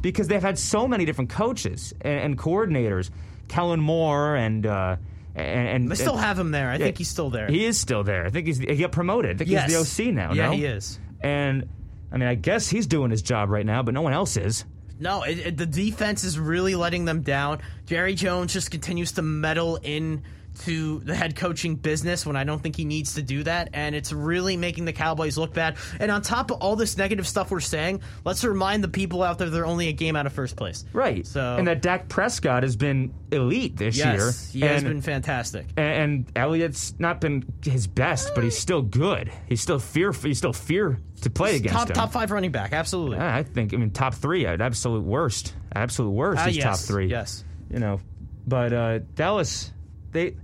because 0.02 0.28
they've 0.28 0.42
had 0.42 0.58
so 0.58 0.86
many 0.86 1.06
different 1.06 1.30
coaches 1.30 1.94
and, 2.02 2.20
and 2.20 2.38
coordinators, 2.38 3.08
Kellen 3.48 3.80
Moore 3.80 4.36
and 4.36 4.66
uh, 4.66 4.96
and, 5.34 5.68
and 5.68 5.90
They 5.90 5.94
still 5.94 6.16
have 6.16 6.38
him 6.38 6.50
there. 6.50 6.68
I 6.68 6.72
Yeah. 6.74 6.84
think 6.86 6.98
he's 6.98 7.08
still 7.08 7.30
there. 7.30 7.48
He 7.48 7.64
is 7.64 7.78
still 7.78 8.02
there. 8.04 8.26
I 8.26 8.30
think 8.30 8.46
he's 8.46 8.58
he 8.58 8.76
got 8.76 8.92
promoted. 8.92 9.36
I 9.36 9.38
think 9.38 9.50
Yes. 9.50 9.70
he's 9.72 9.96
the 9.96 10.04
OC 10.10 10.14
now. 10.14 10.32
Yeah, 10.32 10.46
no? 10.46 10.52
he 10.52 10.64
is. 10.64 10.98
And 11.20 11.68
I 12.12 12.16
mean, 12.16 12.28
I 12.28 12.34
guess 12.34 12.68
he's 12.68 12.86
doing 12.86 13.10
his 13.10 13.22
job 13.22 13.50
right 13.50 13.66
now, 13.66 13.82
but 13.82 13.94
no 13.94 14.02
one 14.02 14.12
else 14.12 14.36
is. 14.36 14.64
No, 15.00 15.22
it, 15.22 15.38
it- 15.38 15.56
the 15.56 15.66
defense 15.66 16.24
is 16.24 16.38
really 16.38 16.74
letting 16.74 17.04
them 17.04 17.22
down. 17.22 17.60
Jerry 17.86 18.14
Jones 18.14 18.52
just 18.52 18.70
continues 18.70 19.12
to 19.12 19.22
meddle 19.22 19.76
in 19.82 20.22
to 20.64 21.00
the 21.00 21.14
head 21.14 21.36
coaching 21.36 21.76
business 21.76 22.26
when 22.26 22.36
I 22.36 22.44
don't 22.44 22.62
think 22.62 22.76
he 22.76 22.84
needs 22.84 23.14
to 23.14 23.22
do 23.22 23.42
that, 23.44 23.70
and 23.72 23.94
it's 23.94 24.12
really 24.12 24.56
making 24.56 24.84
the 24.84 24.92
Cowboys 24.92 25.38
look 25.38 25.54
bad. 25.54 25.76
And 26.00 26.10
on 26.10 26.22
top 26.22 26.50
of 26.50 26.58
all 26.60 26.76
this 26.76 26.96
negative 26.96 27.26
stuff 27.26 27.50
we're 27.50 27.60
saying, 27.60 28.00
let's 28.24 28.44
remind 28.44 28.84
the 28.84 28.88
people 28.88 29.22
out 29.22 29.38
there 29.38 29.50
they're 29.50 29.66
only 29.66 29.88
a 29.88 29.92
game 29.92 30.16
out 30.16 30.26
of 30.26 30.32
first 30.32 30.56
place. 30.56 30.84
Right. 30.92 31.26
So 31.26 31.56
and 31.56 31.66
that 31.68 31.82
Dak 31.82 32.08
Prescott 32.08 32.62
has 32.62 32.76
been 32.76 33.14
elite 33.30 33.76
this 33.76 33.96
yes, 33.96 34.54
year. 34.54 34.60
he 34.62 34.72
has 34.72 34.82
been 34.82 35.02
fantastic. 35.02 35.66
and, 35.76 36.26
and 36.26 36.32
Elliott's 36.36 36.94
not 36.98 37.20
been 37.20 37.44
his 37.64 37.86
best, 37.86 38.34
but 38.34 38.44
he's 38.44 38.58
still 38.58 38.82
good. 38.82 39.30
He's 39.48 39.60
still 39.60 39.78
fear. 39.78 40.12
He's 40.12 40.38
still 40.38 40.52
fear 40.52 40.98
to 41.22 41.30
play 41.30 41.56
against 41.56 41.76
Top 41.76 41.88
him. 41.88 41.94
top 41.94 42.12
five 42.12 42.30
running 42.30 42.52
back, 42.52 42.72
absolutely. 42.72 43.18
I 43.18 43.42
think. 43.42 43.74
I 43.74 43.76
mean, 43.76 43.90
top 43.90 44.14
three. 44.14 44.46
At 44.46 44.60
absolute 44.60 45.04
worst. 45.04 45.54
Absolute 45.74 46.10
worst. 46.10 46.40
Ah, 46.40 46.46
he's 46.46 46.56
yes, 46.56 46.64
top 46.64 46.78
three. 46.78 47.06
yes. 47.08 47.44
You 47.70 47.80
know, 47.80 48.00
but 48.46 48.72
uh, 48.72 48.98
Dallas, 49.14 49.72
they. 50.12 50.34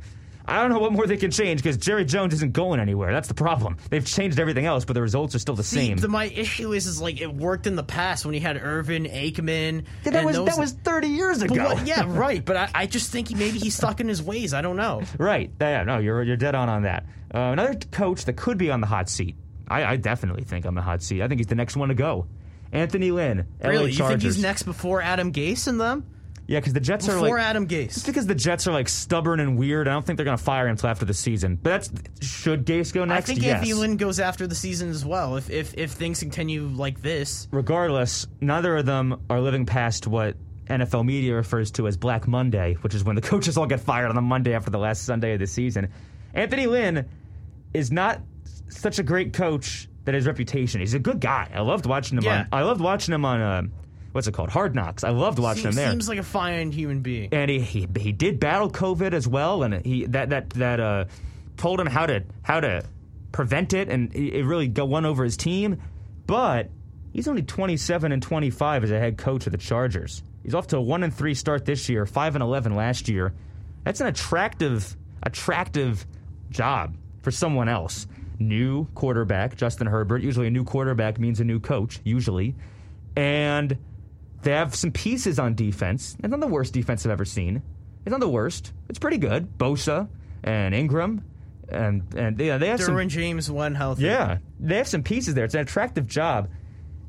I 0.47 0.61
don't 0.61 0.71
know 0.71 0.79
what 0.79 0.93
more 0.93 1.07
they 1.07 1.17
can 1.17 1.31
change 1.31 1.63
because 1.63 1.79
Jerry 1.79 2.05
Jones 2.05 2.35
isn't 2.35 2.53
going 2.53 2.79
anywhere. 2.79 3.11
That's 3.13 3.29
the 3.29 3.35
problem. 3.35 3.79
They've 3.89 4.05
changed 4.05 4.39
everything 4.39 4.67
else, 4.67 4.85
but 4.85 4.93
the 4.93 5.01
results 5.01 5.35
are 5.35 5.39
still 5.39 5.55
the 5.55 5.63
See, 5.63 5.87
same. 5.87 5.97
the, 5.97 6.09
my 6.09 6.27
issue 6.27 6.75
is, 6.75 6.87
is 6.87 7.01
like 7.01 7.19
it 7.23 7.33
worked 7.35 7.67
in 7.67 7.77
the 7.77 7.83
past 7.83 8.27
when 8.27 8.35
he 8.35 8.41
had 8.41 8.59
Irvin, 8.63 9.05
Aikman. 9.05 9.85
Yeah, 10.05 10.11
that 10.13 10.25
was 10.27 10.37
those, 10.37 10.47
that 10.49 10.59
was 10.59 10.73
thirty 10.73 11.09
years 11.09 11.41
ago. 11.41 11.65
what- 11.65 11.87
yeah, 11.87 12.03
right. 12.07 12.45
But 12.45 12.57
I, 12.59 12.71
I 12.75 12.87
just 12.87 13.11
think 13.11 13.29
he, 13.29 13.37
maybe 13.37 13.59
he's 13.59 13.75
stuck 13.75 14.01
in 14.01 14.09
his 14.09 14.23
ways. 14.23 14.53
I 14.53 14.61
don't 14.61 14.77
know. 14.77 15.01
Right. 15.17 15.51
Yeah, 15.59 15.83
no, 15.85 15.97
you're 15.99 16.23
you're 16.23 16.37
dead 16.37 16.55
on 16.55 16.69
on 16.69 16.83
that. 16.83 17.07
Uh, 17.35 17.39
another 17.39 17.75
coach 17.91 18.27
that 18.27 18.35
could 18.37 18.59
be 18.59 18.71
on 18.71 18.83
the 18.83 18.87
hot 18.87 19.09
seat. 19.09 19.37
I, 19.67 19.85
I 19.85 19.97
definitely 19.97 20.45
think 20.45 20.67
I'm 20.67 20.73
on 20.73 20.75
the 20.75 20.83
hot 20.83 21.03
seat. 21.03 21.23
I 21.23 21.29
think 21.29 21.39
he's 21.41 21.47
the 21.47 21.55
next 21.55 21.75
one 21.75 21.89
to 21.89 21.95
go. 21.95 22.27
Anthony 22.71 23.13
Lynn, 23.13 23.47
LA 23.63 23.71
Really, 23.71 23.93
you 23.93 24.07
think 24.07 24.21
he's 24.21 24.43
next 24.43 24.65
before 24.65 25.01
Adam 25.01 25.33
Gase 25.33 25.69
and 25.69 25.81
them? 25.81 26.05
Yeah, 26.47 26.61
because 26.61 26.75
the 26.75 26.81
Jets 26.81 27.09
are 27.09 27.13
like 27.15 27.23
Before 27.23 27.39
Adam 27.39 27.67
just 27.67 28.01
Gase. 28.01 28.07
because 28.07 28.27
the 28.27 28.35
Jets 28.35 28.67
are 28.67 28.73
like 28.73 28.89
stubborn 28.89 29.41
and 29.41 29.57
weird. 29.57 29.89
I 29.89 29.93
don't 29.93 30.05
think 30.05 30.19
they're 30.19 30.25
going 30.27 30.37
to 30.37 30.43
fire 30.45 30.67
him 30.67 30.73
until 30.73 30.91
after 30.91 31.07
the 31.07 31.15
season. 31.15 31.57
But 31.57 31.71
that's 31.71 31.91
should 32.21 32.67
Gase 32.67 32.93
go 32.93 33.05
next? 33.07 33.25
I 33.31 33.33
think 33.33 33.43
yes. 33.43 33.55
Anthony 33.55 33.73
Lynn 33.73 33.97
goes 33.97 34.21
after 34.21 34.47
the 34.47 34.55
season 34.55 34.91
as 34.91 35.05
well. 35.07 35.37
If 35.37 35.49
if 35.49 35.73
if 35.79 35.93
things 35.93 36.21
continue 36.21 36.67
like 36.67 37.01
this, 37.01 37.49
Regardless, 37.51 38.27
neither 38.43 38.77
of 38.77 38.85
them 38.87 39.23
are 39.31 39.41
living 39.41 39.65
past 39.65 40.07
what 40.07 40.37
NFL 40.67 41.05
media 41.07 41.35
refers 41.35 41.71
to 41.73 41.87
as 41.87 41.97
Black 41.97 42.29
Monday, 42.29 42.75
which 42.83 42.95
is 42.95 43.05
when 43.05 43.17
the 43.17 43.23
coaches 43.31 43.57
all 43.57 43.67
get 43.67 43.81
fired 43.81 44.09
on 44.09 44.15
the 44.15 44.21
Monday 44.23 44.55
after 44.55 44.71
the 44.71 44.79
last 44.79 45.05
Sunday 45.05 45.33
of 45.33 45.39
the 45.41 45.47
season. 45.47 45.89
Anthony 46.35 46.67
Lynn 46.67 47.09
is 47.73 47.91
not 47.91 48.21
such 48.69 48.99
a 48.99 49.03
great 49.03 49.33
coach 49.33 49.89
that 50.05 50.15
his 50.15 50.27
reputation. 50.27 50.81
He's 50.81 50.93
a 50.95 50.99
good 50.99 51.21
guy. 51.21 51.51
I 51.55 51.61
loved 51.63 51.87
watching 51.87 52.19
him 52.19 52.25
Yeah. 52.25 52.41
on. 52.41 52.49
I 52.53 52.63
loved 52.65 52.81
watching 52.83 53.15
him 53.15 53.25
on. 53.25 53.41
Uh, 53.41 53.63
what's 54.15 54.29
it 54.29 54.33
called? 54.33 54.49
Hard 54.51 54.75
Knocks. 54.77 55.03
I 55.03 55.11
loved 55.11 55.39
watching 55.41 55.65
him 55.65 55.73
there. 55.73 55.87
He 55.87 55.91
seems 55.91 56.09
like 56.09 56.19
a 56.19 56.23
fine 56.23 56.71
human 56.71 57.01
being. 57.01 57.29
and 57.33 57.51
he, 57.51 57.59
he 57.59 57.89
he 57.99 58.13
did 58.13 58.39
battle 58.39 58.71
COVID 58.71 59.13
as 59.13 59.27
well, 59.27 59.65
and 59.65 59.85
he 59.85 60.07
that 60.07 60.31
that 60.31 60.51
that 60.51 60.79
uh 60.81 61.05
told 61.57 61.81
him 61.81 61.87
how 61.89 62.07
to 62.07 62.23
how 62.43 62.61
to 62.61 62.85
prevent 63.33 63.73
it, 63.73 63.89
and 63.89 64.15
it 64.15 64.35
it 64.39 64.45
really 64.45 64.69
go 64.69 64.85
won 64.85 65.05
over 65.05 65.25
his 65.25 65.37
team. 65.37 65.81
But 66.27 66.71
he's 67.13 67.27
only 67.29 67.43
27 67.43 68.13
and 68.13 68.23
25 68.23 68.85
as 68.85 68.91
a 68.93 68.99
head 68.99 69.19
coach 69.19 69.47
of 69.47 69.53
the 69.53 69.59
Chargers. 69.59 70.23
He's 70.43 70.55
off 70.55 70.69
to 70.69 70.77
a 70.77 70.81
one 70.81 71.03
and 71.03 71.13
three 71.13 71.35
start 71.35 71.65
this 71.65 71.89
year, 71.89 72.07
five 72.07 72.37
and 72.37 72.43
11 72.43 72.75
last 72.75 73.09
year. 73.09 73.35
That's 73.83 74.01
an 74.01 74.07
attractive 74.07 74.97
attractive 75.23 76.07
job 76.51 76.97
for 77.23 77.31
someone 77.31 77.69
else. 77.69 78.07
New 78.39 78.87
quarterback, 78.95 79.57
Justin 79.57 79.87
Herbert. 79.87 80.23
Usually, 80.23 80.47
a 80.47 80.51
new 80.51 80.65
quarterback 80.65 81.19
means 81.19 81.41
a 81.41 81.45
new 81.45 81.61
coach. 81.61 82.01
Usually, 82.05 82.55
and 83.17 83.77
they 84.45 84.53
have 84.53 84.75
some 84.75 84.93
pieces 84.93 85.39
on 85.39 85.55
defense. 85.55 86.17
It's 86.19 86.29
not 86.29 86.41
the 86.41 86.47
worst 86.47 86.73
defense 86.73 87.05
I've 87.05 87.13
ever 87.13 87.25
seen. 87.25 87.63
It's 88.05 88.11
not 88.11 88.21
the 88.21 88.29
worst. 88.29 88.73
It's 88.89 88.99
pretty 88.99 89.19
good. 89.19 89.59
Bosa 89.59 90.09
and 90.43 90.75
Ingram, 90.75 91.25
and 91.69 92.03
and 92.15 92.39
yeah, 92.39 92.59
they 92.59 92.69
have 92.69 92.81
some. 92.81 92.95
Derwin 92.95 93.09
James 93.09 93.51
when 93.51 93.75
healthy. 93.75 94.05
Yeah, 94.05 94.39
they 94.61 94.77
have 94.77 94.89
some 94.89 95.03
pieces 95.03 95.35
there. 95.35 95.45
It's 95.45 95.55
an 95.55 95.61
attractive 95.61 96.07
job, 96.07 96.49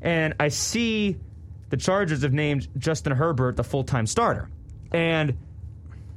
and 0.02 0.34
I 0.40 0.48
see 0.48 1.18
the 1.70 1.78
Chargers 1.78 2.24
have 2.24 2.34
named 2.34 2.68
Justin 2.78 3.14
Herbert 3.14 3.58
the 3.58 3.64
full 3.64 3.84
time 3.84 4.08
starter, 4.08 4.50
and 4.92 5.38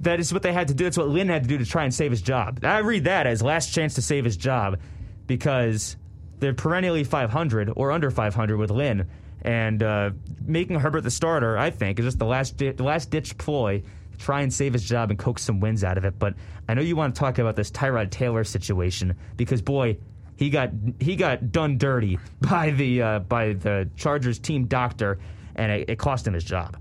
that 0.00 0.20
is 0.20 0.32
what 0.32 0.42
they 0.42 0.52
had 0.52 0.68
to 0.68 0.74
do. 0.74 0.84
That's 0.84 0.96
what 0.96 1.08
Lynn 1.08 1.28
had 1.28 1.42
to 1.42 1.48
do 1.48 1.58
to 1.58 1.66
try 1.66 1.84
and 1.84 1.92
save 1.92 2.12
his 2.12 2.22
job. 2.22 2.64
I 2.64 2.78
read 2.78 3.04
that 3.04 3.26
as 3.26 3.42
last 3.42 3.72
chance 3.72 3.94
to 3.94 4.02
save 4.02 4.24
his 4.24 4.36
job 4.36 4.78
because 5.26 5.96
they're 6.38 6.54
perennially 6.54 7.02
500 7.02 7.72
or 7.74 7.90
under 7.90 8.10
500 8.10 8.56
with 8.56 8.70
Lynn, 8.70 9.08
and 9.42 9.82
uh, 9.82 10.10
making 10.44 10.80
Herbert 10.80 11.02
the 11.02 11.10
starter, 11.10 11.56
I 11.56 11.70
think, 11.70 11.98
is 11.98 12.04
just 12.04 12.18
the 12.18 12.26
last 12.26 12.56
di- 12.56 12.72
the 12.72 12.82
last 12.84 13.10
ditch 13.10 13.36
ploy 13.38 13.82
to 14.12 14.18
try 14.18 14.42
and 14.42 14.52
save 14.52 14.72
his 14.72 14.82
job 14.84 15.10
and 15.10 15.18
coax 15.18 15.42
some 15.42 15.60
wins 15.60 15.84
out 15.84 15.98
of 15.98 16.04
it. 16.04 16.18
But 16.18 16.34
I 16.68 16.74
know 16.74 16.82
you 16.82 16.96
want 16.96 17.14
to 17.14 17.18
talk 17.18 17.38
about 17.38 17.56
this 17.56 17.70
Tyrod 17.70 18.10
Taylor 18.10 18.44
situation 18.44 19.16
because 19.36 19.62
boy. 19.62 19.98
He 20.36 20.50
got 20.50 20.70
he 21.00 21.16
got 21.16 21.50
done 21.50 21.78
dirty 21.78 22.16
by 22.40 22.70
the 22.70 23.02
uh, 23.02 23.18
by 23.18 23.54
the 23.54 23.90
Chargers 23.96 24.38
team 24.38 24.66
doctor, 24.66 25.18
and 25.56 25.72
it, 25.72 25.90
it 25.90 25.98
cost 25.98 26.28
him 26.28 26.34
his 26.34 26.44
job. 26.44 26.76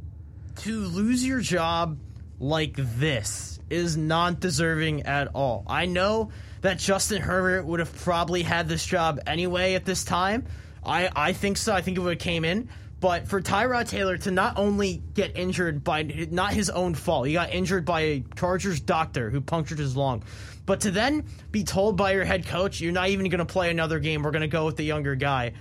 to 0.58 0.82
lose 0.82 1.26
your 1.26 1.40
job 1.40 1.98
like 2.40 2.76
this 2.76 3.60
is 3.72 3.98
not 3.98 4.40
deserving 4.40 5.04
at 5.08 5.30
all. 5.34 5.64
I 5.66 5.88
know 5.88 6.30
that 6.62 6.78
Justin 6.78 7.20
Herbert 7.22 7.66
would 7.66 7.80
have 7.80 7.96
probably 8.04 8.44
had 8.44 8.68
this 8.68 8.86
job 8.86 9.20
anyway 9.26 9.74
at 9.74 9.86
this 9.86 10.04
time. 10.04 10.46
I, 10.88 11.10
I 11.16 11.34
think 11.34 11.58
so. 11.58 11.74
I 11.74 11.82
think 11.82 11.98
it 11.98 12.02
would 12.02 12.14
have 12.14 12.20
came 12.20 12.46
in. 12.46 12.70
But 13.00 13.28
for 13.28 13.42
Tyrod 13.42 13.88
Taylor 13.88 14.18
to 14.18 14.32
not 14.32 14.58
only 14.58 15.04
get 15.14 15.38
injured 15.38 15.84
by 15.84 16.02
not 16.32 16.54
his 16.54 16.72
own 16.72 16.96
fault, 16.96 17.28
he 17.28 17.34
got 17.34 17.54
injured 17.54 17.86
by 17.86 18.02
a 18.02 18.24
Chargers 18.36 18.80
doctor 18.80 19.30
who 19.30 19.40
punctured 19.40 19.78
his 19.78 19.96
lung, 19.96 20.24
but 20.66 20.82
to 20.82 20.92
then 20.92 21.26
be 21.52 21.64
told 21.64 21.96
by 21.96 22.14
your 22.14 22.26
head 22.26 22.48
coach, 22.48 22.82
you're 22.82 22.92
not 22.92 23.10
even 23.10 23.30
going 23.30 23.38
to 23.38 23.46
play 23.46 23.70
another 23.70 24.00
game, 24.00 24.24
we're 24.24 24.32
going 24.32 24.42
to 24.42 24.48
go 24.48 24.66
with 24.66 24.78
the 24.78 24.84
younger 24.84 25.14
guy 25.14 25.54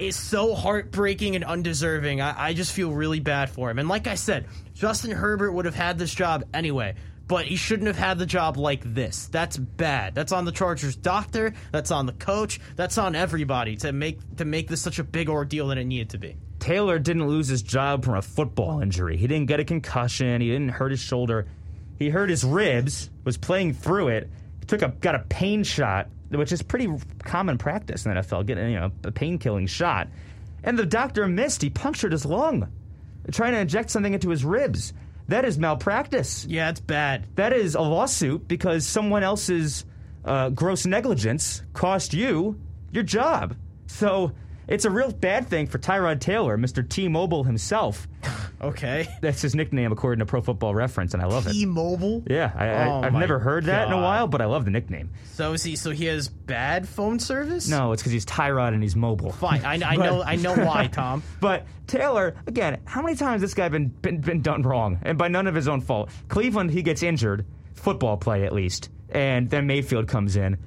is 0.00 0.16
so 0.16 0.54
heartbreaking 0.54 1.36
and 1.36 1.44
undeserving. 1.44 2.20
I, 2.20 2.46
I 2.48 2.54
just 2.54 2.72
feel 2.72 2.90
really 2.90 3.20
bad 3.20 3.50
for 3.50 3.70
him. 3.70 3.78
And 3.78 3.88
like 3.88 4.06
I 4.06 4.14
said, 4.14 4.46
Justin 4.74 5.10
Herbert 5.10 5.52
would 5.52 5.66
have 5.66 5.74
had 5.74 5.98
this 5.98 6.14
job 6.14 6.44
anyway, 6.54 6.94
but 7.30 7.46
he 7.46 7.54
shouldn't 7.54 7.86
have 7.86 7.96
had 7.96 8.18
the 8.18 8.26
job 8.26 8.56
like 8.56 8.82
this. 8.82 9.28
That's 9.28 9.56
bad. 9.56 10.16
That's 10.16 10.32
on 10.32 10.46
the 10.46 10.50
Chargers 10.50 10.96
doctor. 10.96 11.54
That's 11.70 11.92
on 11.92 12.06
the 12.06 12.12
coach. 12.12 12.58
That's 12.74 12.98
on 12.98 13.14
everybody 13.14 13.76
to 13.76 13.92
make 13.92 14.18
to 14.38 14.44
make 14.44 14.66
this 14.66 14.82
such 14.82 14.98
a 14.98 15.04
big 15.04 15.28
ordeal 15.28 15.68
than 15.68 15.78
it 15.78 15.84
needed 15.84 16.10
to 16.10 16.18
be. 16.18 16.36
Taylor 16.58 16.98
didn't 16.98 17.28
lose 17.28 17.46
his 17.46 17.62
job 17.62 18.04
from 18.04 18.16
a 18.16 18.22
football 18.22 18.80
injury. 18.80 19.16
He 19.16 19.28
didn't 19.28 19.46
get 19.46 19.60
a 19.60 19.64
concussion. 19.64 20.40
He 20.40 20.48
didn't 20.48 20.70
hurt 20.70 20.90
his 20.90 20.98
shoulder. 20.98 21.46
He 22.00 22.08
hurt 22.08 22.30
his 22.30 22.42
ribs. 22.42 23.10
Was 23.22 23.36
playing 23.36 23.74
through 23.74 24.08
it. 24.08 24.28
Took 24.66 24.82
a 24.82 24.88
got 24.88 25.14
a 25.14 25.20
pain 25.20 25.62
shot, 25.62 26.08
which 26.30 26.50
is 26.50 26.62
pretty 26.62 26.88
common 27.20 27.58
practice 27.58 28.06
in 28.06 28.12
the 28.12 28.22
NFL. 28.22 28.44
Getting 28.44 28.72
you 28.72 28.80
know 28.80 28.90
a 29.04 29.12
pain 29.12 29.38
killing 29.38 29.68
shot, 29.68 30.08
and 30.64 30.76
the 30.76 30.84
doctor 30.84 31.28
missed. 31.28 31.62
He 31.62 31.70
punctured 31.70 32.10
his 32.10 32.26
lung, 32.26 32.66
trying 33.30 33.52
to 33.52 33.60
inject 33.60 33.90
something 33.90 34.14
into 34.14 34.30
his 34.30 34.44
ribs. 34.44 34.92
That 35.30 35.44
is 35.44 35.58
malpractice. 35.58 36.44
Yeah, 36.46 36.70
it's 36.70 36.80
bad. 36.80 37.28
That 37.36 37.52
is 37.52 37.76
a 37.76 37.80
lawsuit 37.80 38.48
because 38.48 38.84
someone 38.84 39.22
else's 39.22 39.84
uh, 40.24 40.48
gross 40.48 40.86
negligence 40.86 41.62
cost 41.72 42.12
you 42.12 42.60
your 42.90 43.04
job. 43.04 43.54
So 43.86 44.32
it's 44.66 44.84
a 44.84 44.90
real 44.90 45.12
bad 45.12 45.46
thing 45.46 45.68
for 45.68 45.78
Tyrod 45.78 46.18
Taylor, 46.18 46.58
Mr. 46.58 46.86
T-Mobile 46.86 47.44
himself. 47.44 48.08
Okay. 48.60 49.08
That's 49.20 49.40
his 49.40 49.54
nickname 49.54 49.90
according 49.92 50.18
to 50.20 50.26
Pro 50.26 50.42
Football 50.42 50.74
Reference, 50.74 51.14
and 51.14 51.22
I 51.22 51.26
love 51.26 51.46
it. 51.46 51.52
T-Mobile. 51.52 52.24
Yeah, 52.28 52.52
I, 52.54 52.66
I, 52.68 52.86
Oh 52.88 53.00
I've 53.02 53.12
my 53.12 53.20
never 53.20 53.38
heard 53.38 53.64
that 53.64 53.86
in 53.86 53.92
a 53.92 53.96
God. 53.96 54.02
while, 54.02 54.26
but 54.26 54.40
I 54.40 54.46
love 54.46 54.64
the 54.64 54.70
nickname. 54.70 55.10
So 55.32 55.52
is 55.54 55.62
he? 55.62 55.76
So 55.76 55.90
he 55.90 56.04
has 56.06 56.28
bad 56.28 56.86
phone 56.88 57.18
service? 57.18 57.68
No, 57.68 57.92
it's 57.92 58.02
because 58.02 58.12
he's 58.12 58.26
Tyrod 58.26 58.68
and 58.74 58.82
he's 58.82 58.96
mobile. 58.96 59.32
Fine. 59.32 59.64
I, 59.64 59.74
I 59.74 59.96
know. 59.96 60.22
I 60.22 60.36
know 60.36 60.54
why, 60.54 60.86
Tom. 60.88 61.22
But 61.40 61.66
Taylor, 61.86 62.34
again, 62.46 62.80
how 62.84 63.00
many 63.02 63.16
times 63.16 63.40
this 63.40 63.54
guy 63.54 63.68
been, 63.68 63.88
been 63.88 64.20
been 64.20 64.42
done 64.42 64.62
wrong, 64.62 64.98
and 65.02 65.16
by 65.16 65.28
none 65.28 65.46
of 65.46 65.54
his 65.54 65.68
own 65.68 65.80
fault? 65.80 66.10
Cleveland, 66.28 66.70
he 66.70 66.82
gets 66.82 67.02
injured, 67.02 67.46
football 67.74 68.16
play 68.18 68.44
at 68.44 68.52
least, 68.52 68.90
and 69.08 69.48
then 69.48 69.66
Mayfield 69.66 70.06
comes 70.06 70.36
in. 70.36 70.58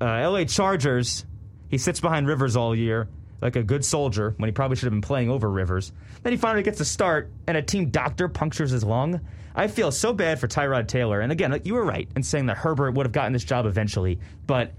Uh, 0.00 0.06
L.A. 0.06 0.44
Chargers, 0.46 1.24
he 1.68 1.78
sits 1.78 2.00
behind 2.00 2.26
Rivers 2.26 2.56
all 2.56 2.74
year 2.74 3.08
like 3.40 3.56
a 3.56 3.62
good 3.62 3.84
soldier 3.84 4.34
when 4.36 4.48
he 4.48 4.52
probably 4.52 4.76
should 4.76 4.86
have 4.86 4.92
been 4.92 5.00
playing 5.00 5.30
over 5.30 5.50
Rivers. 5.50 5.92
Then 6.22 6.32
he 6.32 6.36
finally 6.36 6.62
gets 6.62 6.80
a 6.80 6.84
start, 6.84 7.30
and 7.46 7.56
a 7.56 7.62
team 7.62 7.90
doctor 7.90 8.28
punctures 8.28 8.70
his 8.70 8.84
lung. 8.84 9.20
I 9.54 9.66
feel 9.66 9.90
so 9.90 10.12
bad 10.12 10.38
for 10.38 10.46
Tyrod 10.46 10.86
Taylor. 10.86 11.20
And 11.20 11.32
again, 11.32 11.60
you 11.64 11.74
were 11.74 11.84
right 11.84 12.08
in 12.14 12.22
saying 12.22 12.46
that 12.46 12.56
Herbert 12.56 12.92
would 12.92 13.06
have 13.06 13.12
gotten 13.12 13.32
this 13.32 13.44
job 13.44 13.66
eventually, 13.66 14.20
but 14.46 14.72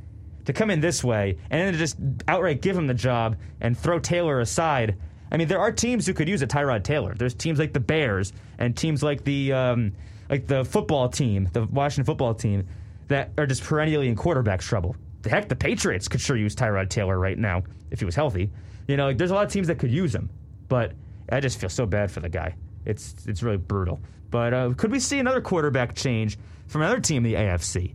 to 0.45 0.53
come 0.53 0.70
in 0.70 0.80
this 0.80 1.03
way 1.03 1.38
and 1.49 1.62
then 1.62 1.74
to 1.74 1.80
just 1.80 1.97
outright 2.28 2.62
give 2.62 2.76
him 2.78 2.88
the 2.88 2.93
job 2.93 3.38
and 3.59 3.78
throw 3.78 3.99
Taylor 3.99 4.39
aside. 4.39 4.97
I 5.32 5.38
mean, 5.38 5.47
there 5.47 5.59
are 5.59 5.72
teams 5.72 6.05
who 6.05 6.14
could 6.14 6.28
use 6.28 6.41
a 6.41 6.47
Tyrod 6.47 6.84
Taylor. 6.84 7.14
There's 7.14 7.34
teams 7.34 7.59
like 7.59 7.74
the 7.74 7.80
Bears 7.80 8.34
and 8.57 8.76
teams 8.76 9.03
like 9.03 9.24
the 9.24 9.53
um, 9.53 9.93
like 10.30 10.47
the 10.47 10.66
football 10.66 11.09
team, 11.09 11.49
the 11.53 11.66
Washington 11.66 12.05
football 12.05 12.34
team, 12.34 12.68
that 13.07 13.32
are 13.38 13.45
just 13.45 13.64
perennially 13.64 14.07
in 14.07 14.16
quarterback 14.16 14.62
trouble. 14.62 14.95
Heck, 15.30 15.49
the 15.49 15.55
Patriots 15.55 16.07
could 16.07 16.22
sure 16.22 16.36
use 16.36 16.55
Tyrod 16.55 16.89
Taylor 16.89 17.17
right 17.17 17.38
now 17.38 17.63
if 17.91 17.99
he 17.99 18.05
was 18.05 18.15
healthy. 18.15 18.49
You 18.88 18.97
know, 18.97 19.07
like, 19.07 19.17
there's 19.17 19.32
a 19.32 19.34
lot 19.36 19.45
of 19.45 19.51
teams 19.51 19.67
that 19.67 19.80
could 19.80 19.91
use 19.91 20.13
him, 20.13 20.30
but 20.67 20.93
I 21.32 21.39
just 21.39 21.59
feel 21.59 21.69
so 21.69 21.86
bad 21.86 22.11
for 22.11 22.19
the 22.19 22.30
guy. 22.30 22.55
It's 22.86 23.15
it's 23.28 23.43
really 23.43 23.57
brutal. 23.57 23.99
But 24.32 24.53
uh, 24.53 24.74
could 24.76 24.91
we 24.91 24.99
see 24.99 25.19
another 25.19 25.41
quarterback 25.41 25.93
change 25.95 26.38
from 26.67 26.82
another 26.82 26.99
team 26.99 27.26
in 27.26 27.32
the 27.32 27.38
AFC? 27.38 27.93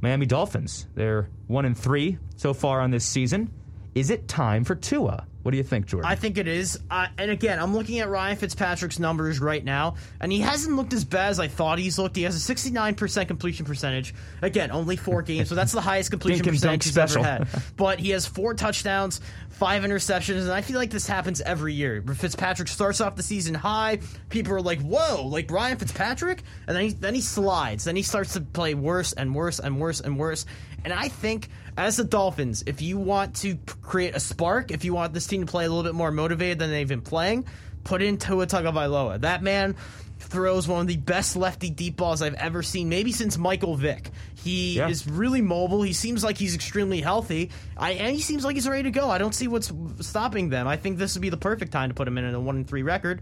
Miami 0.00 0.26
Dolphins. 0.26 0.86
They're 0.94 1.28
one 1.46 1.64
and 1.64 1.76
three 1.76 2.18
so 2.36 2.52
far 2.54 2.80
on 2.80 2.90
this 2.90 3.04
season. 3.04 3.52
Is 3.94 4.10
it 4.10 4.28
time 4.28 4.64
for 4.64 4.74
Tua? 4.74 5.26
What 5.46 5.52
do 5.52 5.58
you 5.58 5.62
think, 5.62 5.86
Jordan? 5.86 6.10
I 6.10 6.16
think 6.16 6.38
it 6.38 6.48
is. 6.48 6.76
Uh, 6.90 7.06
and 7.18 7.30
again, 7.30 7.60
I'm 7.60 7.72
looking 7.72 8.00
at 8.00 8.08
Ryan 8.08 8.36
Fitzpatrick's 8.36 8.98
numbers 8.98 9.38
right 9.38 9.64
now, 9.64 9.94
and 10.20 10.32
he 10.32 10.40
hasn't 10.40 10.74
looked 10.74 10.92
as 10.92 11.04
bad 11.04 11.28
as 11.28 11.38
I 11.38 11.46
thought 11.46 11.78
he's 11.78 12.00
looked. 12.00 12.16
He 12.16 12.24
has 12.24 12.34
a 12.34 12.54
69% 12.54 13.28
completion 13.28 13.64
percentage. 13.64 14.12
Again, 14.42 14.72
only 14.72 14.96
four 14.96 15.22
games, 15.22 15.48
so 15.48 15.54
that's 15.54 15.70
the 15.70 15.80
highest 15.80 16.10
completion 16.10 16.42
Dink 16.42 16.54
and 16.54 16.60
dunk 16.60 16.80
percentage 16.82 16.84
he's 16.86 16.92
special. 16.92 17.24
ever 17.24 17.44
had. 17.44 17.62
But 17.76 18.00
he 18.00 18.10
has 18.10 18.26
four 18.26 18.54
touchdowns, 18.54 19.20
five 19.50 19.84
interceptions, 19.84 20.40
and 20.40 20.50
I 20.50 20.62
feel 20.62 20.78
like 20.78 20.90
this 20.90 21.06
happens 21.06 21.40
every 21.40 21.74
year. 21.74 22.02
Fitzpatrick 22.02 22.66
starts 22.66 23.00
off 23.00 23.14
the 23.14 23.22
season 23.22 23.54
high. 23.54 24.00
People 24.30 24.52
are 24.54 24.60
like, 24.60 24.80
"Whoa, 24.80 25.28
like 25.28 25.48
Ryan 25.48 25.78
Fitzpatrick," 25.78 26.42
and 26.66 26.76
then 26.76 26.86
he 26.86 26.92
then 26.92 27.14
he 27.14 27.20
slides. 27.20 27.84
Then 27.84 27.94
he 27.94 28.02
starts 28.02 28.32
to 28.32 28.40
play 28.40 28.74
worse 28.74 29.12
and 29.12 29.32
worse 29.32 29.60
and 29.60 29.78
worse 29.78 30.00
and 30.00 30.18
worse. 30.18 30.44
And 30.84 30.92
I 30.92 31.08
think 31.08 31.48
as 31.76 31.96
the 31.96 32.04
Dolphins, 32.04 32.62
if 32.66 32.80
you 32.82 32.98
want 32.98 33.36
to 33.36 33.56
create 33.82 34.14
a 34.14 34.20
spark, 34.20 34.70
if 34.70 34.84
you 34.84 34.94
want 34.94 35.12
this 35.14 35.26
team 35.26 35.40
to 35.44 35.50
play 35.50 35.64
a 35.64 35.68
little 35.68 35.82
bit 35.84 35.94
more 35.94 36.10
motivated 36.10 36.58
than 36.58 36.70
they've 36.70 36.88
been 36.88 37.00
playing, 37.02 37.46
put 37.84 38.02
in 38.02 38.18
Tua 38.18 38.46
Tagovailoa. 38.46 39.20
That 39.20 39.42
man 39.42 39.74
throws 40.18 40.66
one 40.66 40.80
of 40.80 40.86
the 40.86 40.96
best 40.96 41.36
lefty 41.36 41.68
deep 41.68 41.96
balls 41.96 42.22
I've 42.22 42.34
ever 42.34 42.62
seen, 42.62 42.88
maybe 42.88 43.12
since 43.12 43.36
Michael 43.36 43.76
Vick. 43.76 44.10
He 44.34 44.76
Yeah. 44.76 44.88
is 44.88 45.06
really 45.06 45.42
mobile. 45.42 45.82
He 45.82 45.92
seems 45.92 46.24
like 46.24 46.38
he's 46.38 46.54
extremely 46.54 47.00
healthy, 47.02 47.50
I, 47.76 47.90
and 47.92 48.14
he 48.16 48.22
seems 48.22 48.42
like 48.44 48.54
he's 48.54 48.66
ready 48.66 48.84
to 48.84 48.90
go. 48.90 49.10
I 49.10 49.18
don't 49.18 49.34
see 49.34 49.46
what's 49.46 49.70
stopping 50.00 50.48
them. 50.48 50.66
I 50.66 50.76
think 50.76 50.96
this 50.98 51.14
would 51.14 51.22
be 51.22 51.28
the 51.28 51.36
perfect 51.36 51.70
time 51.72 51.90
to 51.90 51.94
put 51.94 52.08
him 52.08 52.16
in 52.16 52.34
a 52.34 52.40
one 52.40 52.56
and 52.56 52.66
three 52.66 52.82
record. 52.82 53.20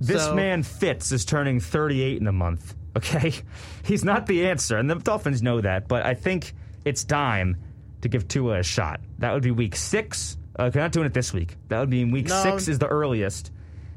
This 0.00 0.22
So- 0.22 0.34
man 0.34 0.62
Fitz 0.62 1.10
is 1.10 1.24
turning 1.24 1.58
38 1.58 2.20
in 2.20 2.26
a 2.28 2.32
month. 2.32 2.74
Okay, 2.96 3.32
he's 3.84 4.04
not 4.04 4.26
the 4.26 4.46
answer, 4.46 4.76
and 4.78 4.88
the 4.88 4.94
Dolphins 4.94 5.42
know 5.42 5.60
that. 5.60 5.88
But 5.88 6.06
I 6.06 6.14
think 6.14 6.54
it's 6.86 7.04
time 7.04 7.56
to 8.00 8.08
give 8.08 8.28
Tua 8.28 8.60
a 8.60 8.62
shot. 8.62 9.00
That 9.18 9.34
would 9.34 9.42
be 9.42 9.50
week 9.50 9.76
six. 9.76 10.38
Uh, 10.58 10.70
they're 10.70 10.82
not 10.82 10.92
doing 10.92 11.04
it 11.06 11.12
this 11.12 11.34
week. 11.34 11.56
That 11.68 11.80
would 11.80 11.90
be 11.90 12.04
week 12.04 12.28
No. 12.28 12.42
six 12.42 12.68
is 12.68 12.78
the 12.78 12.86
earliest, 12.86 13.50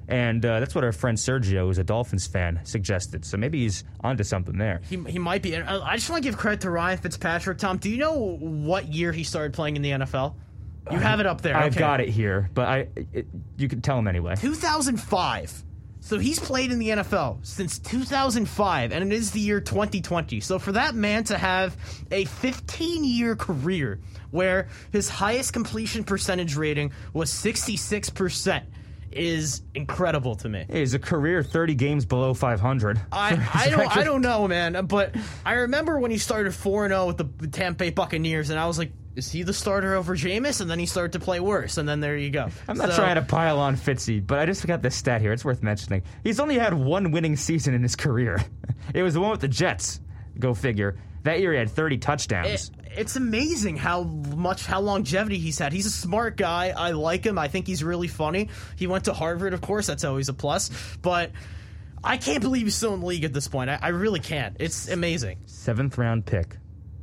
and 0.09 0.43
uh, 0.43 0.59
that's 0.59 0.75
what 0.75 0.83
our 0.83 0.91
friend 0.91 1.17
Sergio, 1.17 1.67
who's 1.67 1.77
a 1.77 1.83
Dolphins 1.83 2.27
fan, 2.27 2.59
suggested. 2.63 3.23
So 3.23 3.37
maybe 3.37 3.61
he's 3.61 3.83
onto 4.01 4.23
something 4.23 4.57
there. 4.57 4.81
He, 4.89 4.97
he 5.07 5.19
might 5.19 5.41
be. 5.41 5.55
I 5.55 5.79
I 5.79 5.95
just 5.95 6.09
want 6.09 6.23
to 6.23 6.27
give 6.29 6.37
credit 6.37 6.61
to 6.61 6.71
Ryan 6.71 6.97
Fitzpatrick. 6.97 7.59
Tom, 7.59 7.77
do 7.77 7.89
you 7.89 7.97
know 7.97 8.37
what 8.39 8.87
year 8.91 9.11
he 9.13 9.23
started 9.23 9.53
playing 9.53 9.75
in 9.77 9.81
the 9.83 9.91
NFL? 9.91 10.33
You 10.91 10.97
have 10.97 11.19
it 11.19 11.27
up 11.27 11.41
there. 11.41 11.55
I've 11.55 11.73
okay. 11.73 11.79
got 11.79 12.01
it 12.01 12.09
here, 12.09 12.49
but 12.55 12.67
I 12.67 12.87
it, 13.13 13.27
you 13.57 13.67
can 13.67 13.81
tell 13.81 13.99
him 13.99 14.07
anyway. 14.07 14.35
2005. 14.35 15.63
So 16.01 16.17
he's 16.17 16.39
played 16.39 16.71
in 16.71 16.79
the 16.79 16.89
NFL 16.89 17.45
since 17.45 17.77
2005, 17.79 18.91
and 18.91 19.11
it 19.11 19.15
is 19.15 19.31
the 19.31 19.39
year 19.39 19.59
2020. 19.59 20.39
So 20.39 20.57
for 20.57 20.71
that 20.71 20.95
man 20.95 21.23
to 21.25 21.37
have 21.37 21.75
a 22.11 22.25
15 22.25 23.03
year 23.03 23.35
career 23.35 23.99
where 24.31 24.69
his 24.91 25.09
highest 25.09 25.53
completion 25.53 26.03
percentage 26.03 26.55
rating 26.55 26.91
was 27.13 27.31
66% 27.31 28.63
is 29.11 29.63
incredible 29.73 30.35
to 30.35 30.49
me. 30.49 30.65
He's 30.71 30.93
a 30.93 30.99
career 30.99 31.43
30 31.43 31.75
games 31.75 32.05
below 32.05 32.33
500. 32.33 33.01
I, 33.11 33.49
I 33.53 33.69
don't 33.69 33.97
I 33.97 34.03
don't 34.03 34.21
know, 34.21 34.47
man. 34.47 34.85
But 34.85 35.15
I 35.45 35.53
remember 35.53 35.99
when 35.99 36.11
he 36.11 36.17
started 36.17 36.53
4 36.53 36.87
0 36.89 37.07
with 37.07 37.17
the 37.17 37.47
Tampa 37.47 37.85
Bay 37.85 37.89
Buccaneers, 37.89 38.49
and 38.49 38.59
I 38.59 38.67
was 38.67 38.77
like, 38.77 38.91
"Is 39.15 39.31
he 39.31 39.43
the 39.43 39.53
starter 39.53 39.93
over 39.95 40.15
Jameis?" 40.15 40.61
And 40.61 40.69
then 40.69 40.79
he 40.79 40.85
started 40.85 41.13
to 41.13 41.19
play 41.19 41.39
worse, 41.39 41.77
and 41.77 41.87
then 41.87 41.99
there 41.99 42.17
you 42.17 42.29
go. 42.29 42.49
I'm 42.67 42.77
not 42.77 42.89
So- 42.91 42.95
trying 42.97 43.15
to 43.15 43.21
pile 43.21 43.59
on 43.59 43.75
Fitzy, 43.75 44.25
but 44.25 44.39
I 44.39 44.45
just 44.45 44.61
forgot 44.61 44.81
this 44.81 44.95
stat 44.95 45.21
here. 45.21 45.31
It's 45.33 45.45
worth 45.45 45.61
mentioning. 45.63 46.03
He's 46.23 46.39
only 46.39 46.57
had 46.57 46.73
one 46.73 47.11
winning 47.11 47.35
season 47.35 47.73
in 47.73 47.83
his 47.83 47.95
career. 47.95 48.43
It 48.93 49.03
was 49.03 49.13
the 49.13 49.19
one 49.19 49.29
with 49.29 49.41
the 49.41 49.47
Jets. 49.47 49.99
Go 50.39 50.53
figure. 50.55 50.97
That 51.23 51.41
year 51.41 51.51
he 51.51 51.59
had 51.59 51.69
30 51.69 51.97
touchdowns. 51.99 52.47
It- 52.49 52.71
it's 52.97 53.15
amazing 53.17 53.77
how 53.77 54.01
much 54.03 54.65
how 54.65 54.79
longevity 54.81 55.37
he's 55.37 55.59
had. 55.59 55.71
He's 55.73 55.85
a 55.85 55.91
smart 55.91 56.37
guy. 56.37 56.73
I 56.75 56.91
like 56.91 57.23
him. 57.23 57.37
I 57.37 57.47
think 57.49 57.67
he's 57.67 57.83
really 57.83 58.07
funny. 58.07 58.49
He 58.77 58.87
went 58.87 59.03
to 59.05 59.13
Harvard, 59.13 59.53
of 59.53 59.61
course. 59.61 59.85
That's 59.85 60.03
always 60.03 60.27
a 60.27 60.33
plus. 60.33 60.71
But 61.03 61.31
I 62.03 62.17
can't 62.17 62.41
believe 62.41 62.63
he's 62.65 62.73
still 62.75 62.95
in 62.95 63.01
the 63.01 63.05
league 63.05 63.25
at 63.25 63.33
this 63.33 63.47
point. 63.47 63.69
I, 63.69 63.77
I 63.79 63.87
really 63.89 64.19
can't. 64.21 64.55
It's 64.59 64.87
amazing. 64.89 65.37
Seventh 65.45 65.99
round 65.99 66.25
pick. 66.25 66.57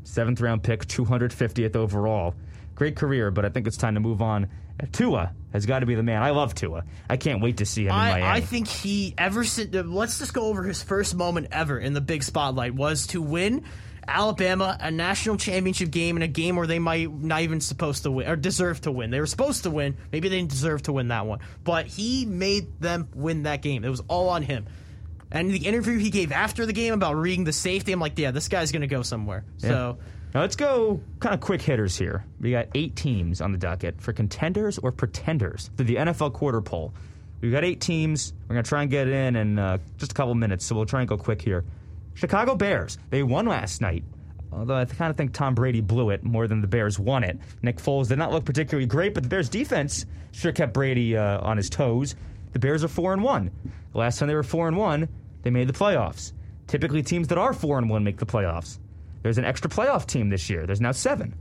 Seventh 0.06 0.40
round 0.40 0.62
pick, 0.62 0.86
250th 0.86 1.74
overall. 1.74 2.34
Great 2.76 2.94
career, 2.94 3.30
but 3.32 3.44
I 3.44 3.48
think 3.48 3.66
it's 3.66 3.76
time 3.76 3.94
to 3.94 4.00
move 4.00 4.22
on. 4.22 4.44
Uh, 4.80 4.86
Tua 4.92 5.32
has 5.52 5.66
got 5.66 5.80
to 5.80 5.86
be 5.86 5.96
the 5.96 6.02
man. 6.02 6.22
I 6.22 6.30
love 6.30 6.54
Tua. 6.54 6.84
I 7.10 7.16
can't 7.16 7.42
wait 7.42 7.56
to 7.56 7.66
see 7.66 7.82
him 7.82 7.90
in 7.90 7.96
Miami. 7.96 8.22
I, 8.22 8.36
I 8.36 8.40
think 8.40 8.68
he 8.68 9.14
ever 9.18 9.42
since 9.42 9.74
let's 9.74 10.18
just 10.20 10.32
go 10.32 10.44
over 10.44 10.62
his 10.62 10.82
first 10.82 11.16
moment 11.16 11.48
ever 11.50 11.78
in 11.78 11.92
the 11.92 12.00
big 12.00 12.22
spotlight 12.22 12.74
was 12.74 13.08
to 13.08 13.20
win 13.20 13.64
Alabama 14.06 14.76
a 14.80 14.92
national 14.92 15.38
championship 15.38 15.90
game 15.90 16.16
in 16.16 16.22
a 16.22 16.28
game 16.28 16.54
where 16.54 16.68
they 16.68 16.78
might 16.78 17.12
not 17.12 17.40
even 17.40 17.60
supposed 17.60 18.04
to 18.04 18.10
win 18.10 18.28
or 18.28 18.36
deserve 18.36 18.80
to 18.82 18.92
win. 18.92 19.10
They 19.10 19.18
were 19.18 19.26
supposed 19.26 19.64
to 19.64 19.70
win. 19.70 19.96
Maybe 20.12 20.28
they 20.28 20.36
didn't 20.36 20.50
deserve 20.50 20.82
to 20.82 20.92
win 20.92 21.08
that 21.08 21.26
one, 21.26 21.40
but 21.64 21.86
he 21.86 22.26
made 22.26 22.80
them 22.80 23.08
win 23.12 23.42
that 23.42 23.60
game. 23.60 23.84
It 23.84 23.88
was 23.88 24.02
all 24.06 24.28
on 24.28 24.42
him. 24.42 24.66
And 25.30 25.50
the 25.50 25.66
interview 25.66 25.98
he 25.98 26.10
gave 26.10 26.32
after 26.32 26.66
the 26.66 26.72
game 26.72 26.94
about 26.94 27.14
reading 27.14 27.44
the 27.44 27.52
safety, 27.52 27.92
I'm 27.92 28.00
like, 28.00 28.18
yeah, 28.18 28.30
this 28.30 28.48
guy's 28.48 28.72
gonna 28.72 28.86
go 28.86 29.02
somewhere. 29.02 29.44
So. 29.58 29.98
Now 30.34 30.42
let's 30.42 30.56
go 30.56 31.00
kind 31.18 31.34
of 31.34 31.40
quick 31.40 31.62
hitters 31.62 31.96
here. 31.96 32.26
We 32.40 32.50
got 32.50 32.66
eight 32.74 32.94
teams 32.94 33.40
on 33.40 33.52
the 33.52 33.58
docket 33.58 34.02
for 34.02 34.12
contenders 34.12 34.76
or 34.76 34.92
pretenders 34.92 35.70
through 35.76 35.86
the 35.86 35.96
NFL 35.96 36.34
quarter 36.34 36.60
poll. 36.60 36.92
We've 37.40 37.52
got 37.52 37.64
eight 37.64 37.80
teams. 37.80 38.32
We're 38.48 38.54
going 38.54 38.64
to 38.64 38.68
try 38.68 38.82
and 38.82 38.90
get 38.90 39.08
in 39.08 39.36
in 39.36 39.58
uh, 39.58 39.78
just 39.98 40.12
a 40.12 40.14
couple 40.14 40.34
minutes, 40.34 40.64
so 40.66 40.74
we'll 40.74 40.86
try 40.86 41.00
and 41.00 41.08
go 41.08 41.16
quick 41.16 41.40
here. 41.40 41.64
Chicago 42.14 42.54
Bears. 42.54 42.98
They 43.10 43.22
won 43.22 43.46
last 43.46 43.80
night, 43.80 44.04
although 44.52 44.74
I 44.74 44.84
kind 44.86 45.10
of 45.10 45.16
think 45.16 45.32
Tom 45.32 45.54
Brady 45.54 45.80
blew 45.80 46.10
it 46.10 46.24
more 46.24 46.46
than 46.48 46.60
the 46.60 46.66
Bears 46.66 46.98
won 46.98 47.24
it. 47.24 47.38
Nick 47.62 47.76
Foles 47.76 48.08
did 48.08 48.18
not 48.18 48.32
look 48.32 48.44
particularly 48.44 48.86
great, 48.86 49.12
but 49.14 49.22
the 49.22 49.28
Bears' 49.28 49.48
defense 49.48 50.06
sure 50.32 50.52
kept 50.52 50.72
Brady 50.72 51.16
uh, 51.16 51.40
on 51.40 51.56
his 51.56 51.68
toes. 51.68 52.16
The 52.52 52.58
Bears 52.58 52.82
are 52.82 52.88
four 52.88 53.12
and 53.12 53.22
one. 53.22 53.50
Last 53.96 54.18
time 54.18 54.28
they 54.28 54.34
were 54.34 54.42
four 54.42 54.68
and 54.68 54.76
one, 54.76 55.08
they 55.42 55.50
made 55.50 55.68
the 55.68 55.72
playoffs. 55.72 56.32
Typically, 56.66 57.02
teams 57.02 57.28
that 57.28 57.38
are 57.38 57.52
four 57.52 57.78
and 57.78 57.88
one 57.88 58.04
make 58.04 58.18
the 58.18 58.26
playoffs. 58.26 58.78
There's 59.22 59.38
an 59.38 59.44
extra 59.44 59.70
playoff 59.70 60.06
team 60.06 60.28
this 60.28 60.50
year. 60.50 60.66
There's 60.66 60.80
now 60.80 60.92
seven. 60.92 61.34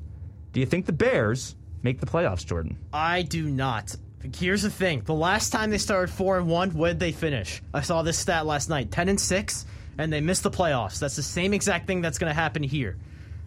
Do 0.54 0.62
you 0.62 0.66
think 0.66 0.86
the 0.86 0.94
Bears 0.94 1.56
make 1.84 2.00
the 2.00 2.06
playoffs, 2.06 2.46
Jordan? 2.46 2.78
I 2.94 3.24
do 3.24 3.50
not. 3.50 3.96
Here's 4.38 4.62
the 4.62 4.70
thing: 4.70 5.02
the 5.02 5.14
last 5.14 5.52
time 5.52 5.70
they 5.70 5.78
started 5.78 6.12
four 6.14 6.38
and 6.38 6.48
one, 6.48 6.72
where 6.72 6.92
did 6.92 7.00
they 7.00 7.12
finish? 7.12 7.62
I 7.74 7.82
saw 7.82 8.02
this 8.04 8.18
stat 8.18 8.46
last 8.46 8.70
night: 8.70 8.90
ten 8.90 9.10
and 9.10 9.20
six, 9.20 9.66
and 9.98 10.12
they 10.12 10.22
missed 10.22 10.44
the 10.44 10.52
playoffs. 10.52 11.00
That's 11.00 11.18
the 11.18 11.24
same 11.24 11.54
exact 11.54 11.88
thing 11.88 12.02
that's 12.02 12.18
going 12.18 12.30
to 12.30 12.34
happen 12.34 12.64
here. 12.64 12.98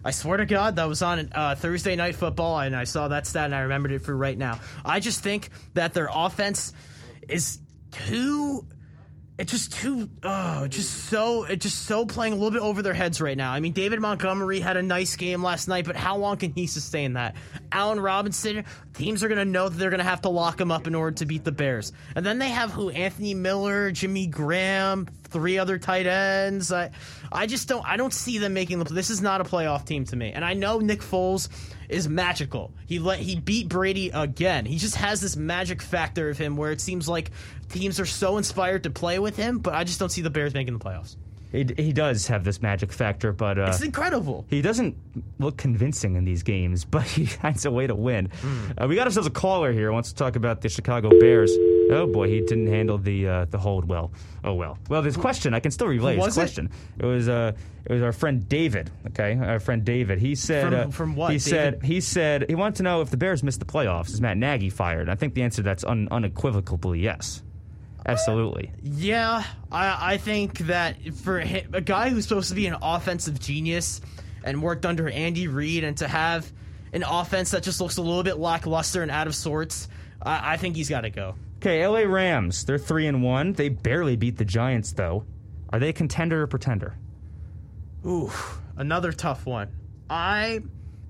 I 0.05 0.11
swear 0.11 0.37
to 0.37 0.45
God, 0.45 0.77
that 0.77 0.87
was 0.87 1.01
on 1.01 1.29
uh, 1.33 1.55
Thursday 1.55 1.95
Night 1.95 2.15
Football, 2.15 2.59
and 2.59 2.75
I 2.75 2.85
saw 2.85 3.09
that 3.09 3.27
stat 3.27 3.45
and 3.45 3.55
I 3.55 3.61
remembered 3.61 3.91
it 3.91 3.99
for 3.99 4.15
right 4.15 4.37
now. 4.37 4.59
I 4.85 5.01
just 5.01 5.21
think 5.21 5.49
that 5.73 5.93
their 5.93 6.09
offense 6.13 6.71
is 7.27 7.59
too 7.91 8.65
it's 9.39 9.53
just 9.53 9.71
too 9.71 10.09
oh 10.23 10.67
just 10.67 11.05
so 11.05 11.45
it's 11.45 11.63
just 11.63 11.85
so 11.85 12.05
playing 12.05 12.33
a 12.33 12.35
little 12.35 12.51
bit 12.51 12.61
over 12.61 12.81
their 12.81 12.93
heads 12.93 13.21
right 13.21 13.37
now. 13.37 13.53
I 13.53 13.61
mean 13.61 13.71
David 13.71 14.01
Montgomery 14.01 14.59
had 14.59 14.75
a 14.75 14.83
nice 14.83 15.15
game 15.15 15.41
last 15.41 15.69
night, 15.69 15.85
but 15.85 15.95
how 15.95 16.17
long 16.17 16.35
can 16.35 16.51
he 16.51 16.67
sustain 16.67 17.13
that? 17.13 17.35
Allen 17.71 18.01
Robinson, 18.01 18.65
teams 18.93 19.23
are 19.23 19.29
gonna 19.29 19.45
know 19.45 19.69
that 19.69 19.77
they're 19.77 19.89
gonna 19.89 20.03
have 20.03 20.21
to 20.21 20.29
lock 20.29 20.59
him 20.59 20.71
up 20.71 20.87
in 20.87 20.93
order 20.93 21.15
to 21.15 21.25
beat 21.25 21.45
the 21.45 21.53
Bears. 21.53 21.93
And 22.15 22.25
then 22.25 22.37
they 22.37 22.49
have 22.49 22.71
who? 22.71 22.89
Anthony 22.89 23.33
Miller, 23.33 23.91
Jimmy 23.91 24.27
Graham, 24.27 25.07
three 25.29 25.57
other 25.57 25.77
tight 25.77 26.07
ends. 26.07 26.71
I 26.71 26.91
I 27.31 27.47
just 27.47 27.67
don't 27.67 27.85
I 27.85 27.97
don't 27.97 28.13
see 28.13 28.37
them 28.37 28.53
making 28.53 28.79
the 28.79 28.85
this 28.85 29.09
is 29.09 29.21
not 29.21 29.41
a 29.41 29.43
playoff 29.43 29.85
team 29.85 30.05
to 30.05 30.15
me. 30.15 30.31
And 30.31 30.43
I 30.43 30.53
know 30.53 30.79
Nick 30.79 31.01
Foles 31.01 31.49
is 31.87 32.07
magical. 32.07 32.73
He 32.85 32.99
let 32.99 33.19
he 33.19 33.35
beat 33.35 33.69
Brady 33.69 34.09
again. 34.09 34.65
He 34.65 34.77
just 34.77 34.95
has 34.95 35.21
this 35.21 35.35
magic 35.35 35.81
factor 35.81 36.29
of 36.29 36.37
him 36.37 36.55
where 36.55 36.71
it 36.71 36.81
seems 36.81 37.07
like 37.07 37.31
teams 37.69 37.99
are 37.99 38.05
so 38.05 38.37
inspired 38.37 38.83
to 38.83 38.89
play 38.89 39.19
with 39.19 39.35
him, 39.35 39.59
but 39.59 39.73
I 39.73 39.83
just 39.83 39.99
don't 39.99 40.11
see 40.11 40.21
the 40.21 40.29
Bears 40.29 40.53
making 40.53 40.77
the 40.77 40.83
playoffs. 40.83 41.15
He, 41.51 41.65
he 41.77 41.93
does 41.93 42.27
have 42.27 42.43
this 42.43 42.61
magic 42.61 42.91
factor, 42.93 43.31
but 43.33 43.57
uh, 43.57 43.63
It's 43.69 43.81
incredible. 43.81 44.45
he 44.49 44.61
doesn't 44.61 44.95
look 45.39 45.57
convincing 45.57 46.15
in 46.15 46.23
these 46.23 46.43
games, 46.43 46.85
but 46.91 47.03
he 47.03 47.25
finds 47.25 47.65
a 47.65 47.71
way 47.71 47.87
to 47.87 47.95
win. 47.95 48.29
Hmm. 48.41 48.71
Uh, 48.77 48.87
we 48.87 48.95
got 48.95 49.07
ourselves 49.07 49.25
a 49.27 49.31
caller 49.31 49.71
here. 49.71 49.91
Wants 49.91 50.09
to 50.09 50.15
talk 50.15 50.35
about 50.35 50.61
the 50.61 50.69
Chicago 50.69 51.09
Bears. 51.19 51.51
Oh 51.91 52.05
boy, 52.05 52.27
he 52.29 52.41
didn't 52.41 52.67
handle 52.67 52.99
the 52.99 53.27
uh, 53.27 53.45
the 53.45 53.57
hold 53.57 53.85
well. 53.85 54.11
Oh 54.43 54.53
well. 54.53 54.77
Well, 54.89 55.01
this 55.01 55.17
question 55.17 55.55
I 55.55 55.59
can 55.59 55.71
still 55.71 55.87
relay 55.87 56.17
his 56.17 56.25
was 56.25 56.37
it? 56.37 56.39
question. 56.41 56.69
It? 56.99 57.05
was 57.05 57.27
uh, 57.27 57.53
it 57.85 57.91
was 57.93 58.03
our 58.03 58.11
friend 58.11 58.47
David. 58.47 58.91
Okay, 59.07 59.35
our 59.41 59.59
friend 59.59 59.83
David. 59.83 60.19
He 60.19 60.35
said 60.35 60.65
From- 60.65 60.89
uh, 60.89 60.91
from 60.91 61.15
what, 61.15 61.31
He 61.31 61.39
said 61.39 61.81
he 61.83 61.99
said 61.99 62.45
he 62.47 62.53
wanted 62.53 62.75
to 62.75 62.83
know 62.83 63.01
if 63.01 63.09
the 63.09 63.17
Bears 63.17 63.41
missed 63.41 63.59
the 63.59 63.65
playoffs. 63.65 64.09
Is 64.09 64.21
Matt 64.21 64.37
Nagy 64.37 64.69
fired? 64.69 65.09
I 65.09 65.15
think 65.15 65.33
the 65.33 65.41
answer 65.41 65.57
to 65.57 65.63
that's 65.63 65.83
un- 65.83 66.07
unequivocally 66.11 66.99
yes. 66.99 67.41
Absolutely. 68.11 68.71
Yeah, 68.81 69.43
I, 69.71 70.13
I 70.13 70.17
think 70.17 70.59
that 70.59 70.97
for 71.13 71.39
hi- 71.41 71.65
a 71.73 71.81
guy 71.81 72.09
who's 72.09 72.27
supposed 72.27 72.49
to 72.49 72.55
be 72.55 72.67
an 72.67 72.75
offensive 72.81 73.39
genius 73.39 74.01
and 74.43 74.61
worked 74.61 74.85
under 74.85 75.09
Andy 75.09 75.47
Reid, 75.47 75.83
and 75.83 75.97
to 75.97 76.07
have 76.07 76.51
an 76.93 77.03
offense 77.03 77.51
that 77.51 77.63
just 77.63 77.79
looks 77.81 77.97
a 77.97 78.01
little 78.01 78.23
bit 78.23 78.37
lackluster 78.37 79.01
and 79.01 79.11
out 79.11 79.27
of 79.27 79.35
sorts, 79.35 79.87
I, 80.21 80.53
I 80.53 80.57
think 80.57 80.75
he's 80.75 80.89
got 80.89 81.01
to 81.01 81.09
go. 81.09 81.35
Okay, 81.57 81.85
LA 81.85 81.99
Rams. 82.01 82.63
They're 82.65 82.77
three 82.77 83.07
and 83.07 83.21
one. 83.21 83.53
They 83.53 83.67
barely 83.69 84.15
beat 84.15 84.37
the 84.37 84.45
Giants, 84.45 84.93
though. 84.93 85.25
Are 85.71 85.79
they 85.79 85.89
a 85.89 85.93
contender 85.93 86.41
or 86.43 86.47
pretender? 86.47 86.95
Ooh, 88.05 88.31
another 88.77 89.11
tough 89.11 89.45
one. 89.45 89.69
I 90.09 90.61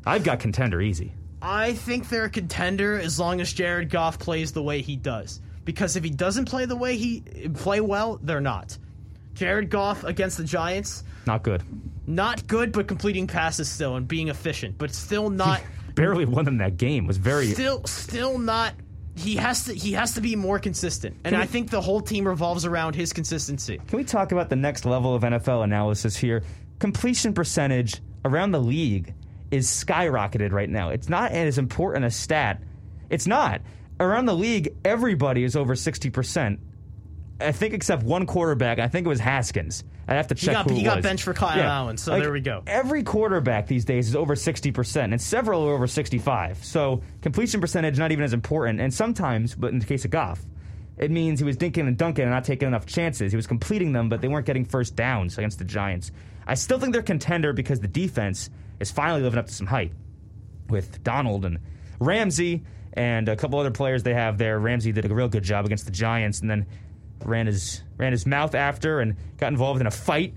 I've 0.05 0.23
got 0.23 0.39
contender 0.39 0.81
easy. 0.81 1.13
I 1.41 1.73
think 1.73 2.09
they're 2.09 2.25
a 2.25 2.29
contender 2.29 2.99
as 2.99 3.19
long 3.19 3.39
as 3.39 3.53
Jared 3.53 3.89
Goff 3.89 4.19
plays 4.19 4.51
the 4.51 4.63
way 4.63 4.81
he 4.81 4.95
does. 4.95 5.39
Because 5.69 5.95
if 5.95 6.03
he 6.03 6.09
doesn't 6.09 6.45
play 6.45 6.65
the 6.65 6.75
way 6.75 6.97
he 6.97 7.21
play 7.53 7.79
well, 7.79 8.19
they're 8.23 8.41
not. 8.41 8.75
Jared 9.35 9.69
Goff 9.69 10.03
against 10.03 10.37
the 10.37 10.43
Giants, 10.43 11.03
Not 11.27 11.43
good. 11.43 11.61
not 12.07 12.47
good, 12.47 12.71
but 12.71 12.87
completing 12.87 13.27
passes 13.27 13.69
still 13.69 13.95
and 13.95 14.07
being 14.07 14.29
efficient, 14.29 14.79
but 14.79 14.91
still 14.91 15.29
not, 15.29 15.61
Barely 15.93 16.25
won 16.25 16.43
them 16.45 16.57
that 16.57 16.77
game. 16.77 17.05
Was 17.05 17.17
very. 17.17 17.51
still, 17.51 17.85
still 17.85 18.39
not. 18.39 18.73
He 19.15 19.35
has 19.35 19.65
to. 19.65 19.73
He 19.75 19.91
has 19.91 20.15
to 20.15 20.21
be 20.21 20.35
more 20.35 20.57
consistent, 20.57 21.17
and 21.23 21.35
we- 21.35 21.41
I 21.43 21.45
think 21.45 21.69
the 21.69 21.81
whole 21.81 22.01
team 22.01 22.27
revolves 22.27 22.65
around 22.65 22.95
his 22.95 23.13
consistency. 23.13 23.79
Can 23.87 23.97
we 23.97 24.03
talk 24.03 24.31
about 24.31 24.49
the 24.49 24.55
next 24.55 24.85
level 24.85 25.13
of 25.13 25.21
NFL 25.21 25.63
analysis 25.63 26.17
here? 26.17 26.41
Completion 26.79 27.31
percentage 27.35 28.01
around 28.25 28.53
the 28.53 28.59
league 28.61 29.13
is 29.51 29.67
skyrocketed 29.67 30.51
right 30.51 30.69
now. 30.69 30.89
It's 30.89 31.09
not 31.09 31.31
as 31.31 31.59
important 31.59 32.05
a 32.05 32.09
stat. 32.11 32.59
It's 33.11 33.27
not. 33.27 33.61
Around 33.99 34.25
the 34.25 34.35
league, 34.35 34.75
everybody 34.85 35.43
is 35.43 35.55
over 35.55 35.75
60%. 35.75 36.59
I 37.41 37.51
think 37.51 37.73
except 37.73 38.03
one 38.03 38.25
quarterback. 38.25 38.79
I 38.79 38.87
think 38.87 39.05
it 39.05 39.09
was 39.09 39.19
Haskins. 39.19 39.83
I 40.07 40.15
have 40.15 40.27
to 40.27 40.35
check 40.35 40.53
got- 40.53 40.69
who 40.69 40.75
he 40.75 40.83
got 40.83 40.97
was. 40.97 41.03
benched 41.03 41.23
for 41.23 41.33
Kyle 41.33 41.61
Allen, 41.61 41.97
so 41.97 42.19
there 42.19 42.31
we 42.31 42.41
go. 42.41 42.63
Every 42.67 43.03
quarterback 43.03 43.67
these 43.67 43.85
days 43.85 44.09
is 44.09 44.15
over 44.15 44.35
60%, 44.35 45.11
and 45.11 45.21
several 45.21 45.63
are 45.67 45.73
over 45.73 45.87
65. 45.87 46.63
So 46.65 47.01
completion 47.21 47.61
percentage 47.61 47.97
not 47.99 48.11
even 48.11 48.23
as 48.25 48.33
important. 48.33 48.81
And 48.81 48.93
sometimes, 48.93 49.55
but 49.55 49.71
in 49.71 49.79
the 49.79 49.85
case 49.85 50.03
of 50.05 50.11
Goff, 50.11 50.41
it 50.97 51.11
means 51.11 51.39
he 51.39 51.45
was 51.45 51.55
dinking 51.55 51.87
and 51.87 51.97
dunking 51.97 52.23
and 52.23 52.31
not 52.31 52.43
taking 52.43 52.67
enough 52.67 52.85
chances. 52.85 53.31
He 53.31 53.35
was 53.37 53.47
completing 53.47 53.93
them, 53.93 54.09
but 54.09 54.19
they 54.19 54.27
weren't 54.27 54.45
getting 54.45 54.65
first 54.65 54.95
downs 54.97 55.37
against 55.37 55.59
the 55.59 55.65
Giants. 55.65 56.11
I 56.45 56.55
still 56.55 56.79
think 56.79 56.91
they're 56.91 57.01
contender 57.03 57.53
because 57.53 57.79
the 57.79 57.87
defense 57.87 58.49
is 58.79 58.91
finally 58.91 59.21
living 59.21 59.39
up 59.39 59.47
to 59.47 59.53
some 59.53 59.67
hype 59.67 59.93
with 60.69 61.01
Donald 61.03 61.45
and 61.45 61.59
Ramsey 61.99 62.63
and 62.99 63.29
a 63.29 63.35
couple 63.37 63.57
other 63.57 63.71
players 63.71 64.03
they 64.03 64.13
have 64.13 64.37
there. 64.37 64.59
Ramsey 64.59 64.91
did 64.91 65.09
a 65.09 65.15
real 65.15 65.29
good 65.29 65.43
job 65.43 65.65
against 65.65 65.85
the 65.85 65.91
Giants, 65.91 66.41
and 66.41 66.49
then 66.49 66.65
ran 67.23 67.47
his 67.47 67.81
ran 67.97 68.11
his 68.11 68.25
mouth 68.25 68.53
after 68.53 68.99
and 68.99 69.15
got 69.37 69.47
involved 69.47 69.79
in 69.79 69.87
a 69.87 69.91
fight. 69.91 70.33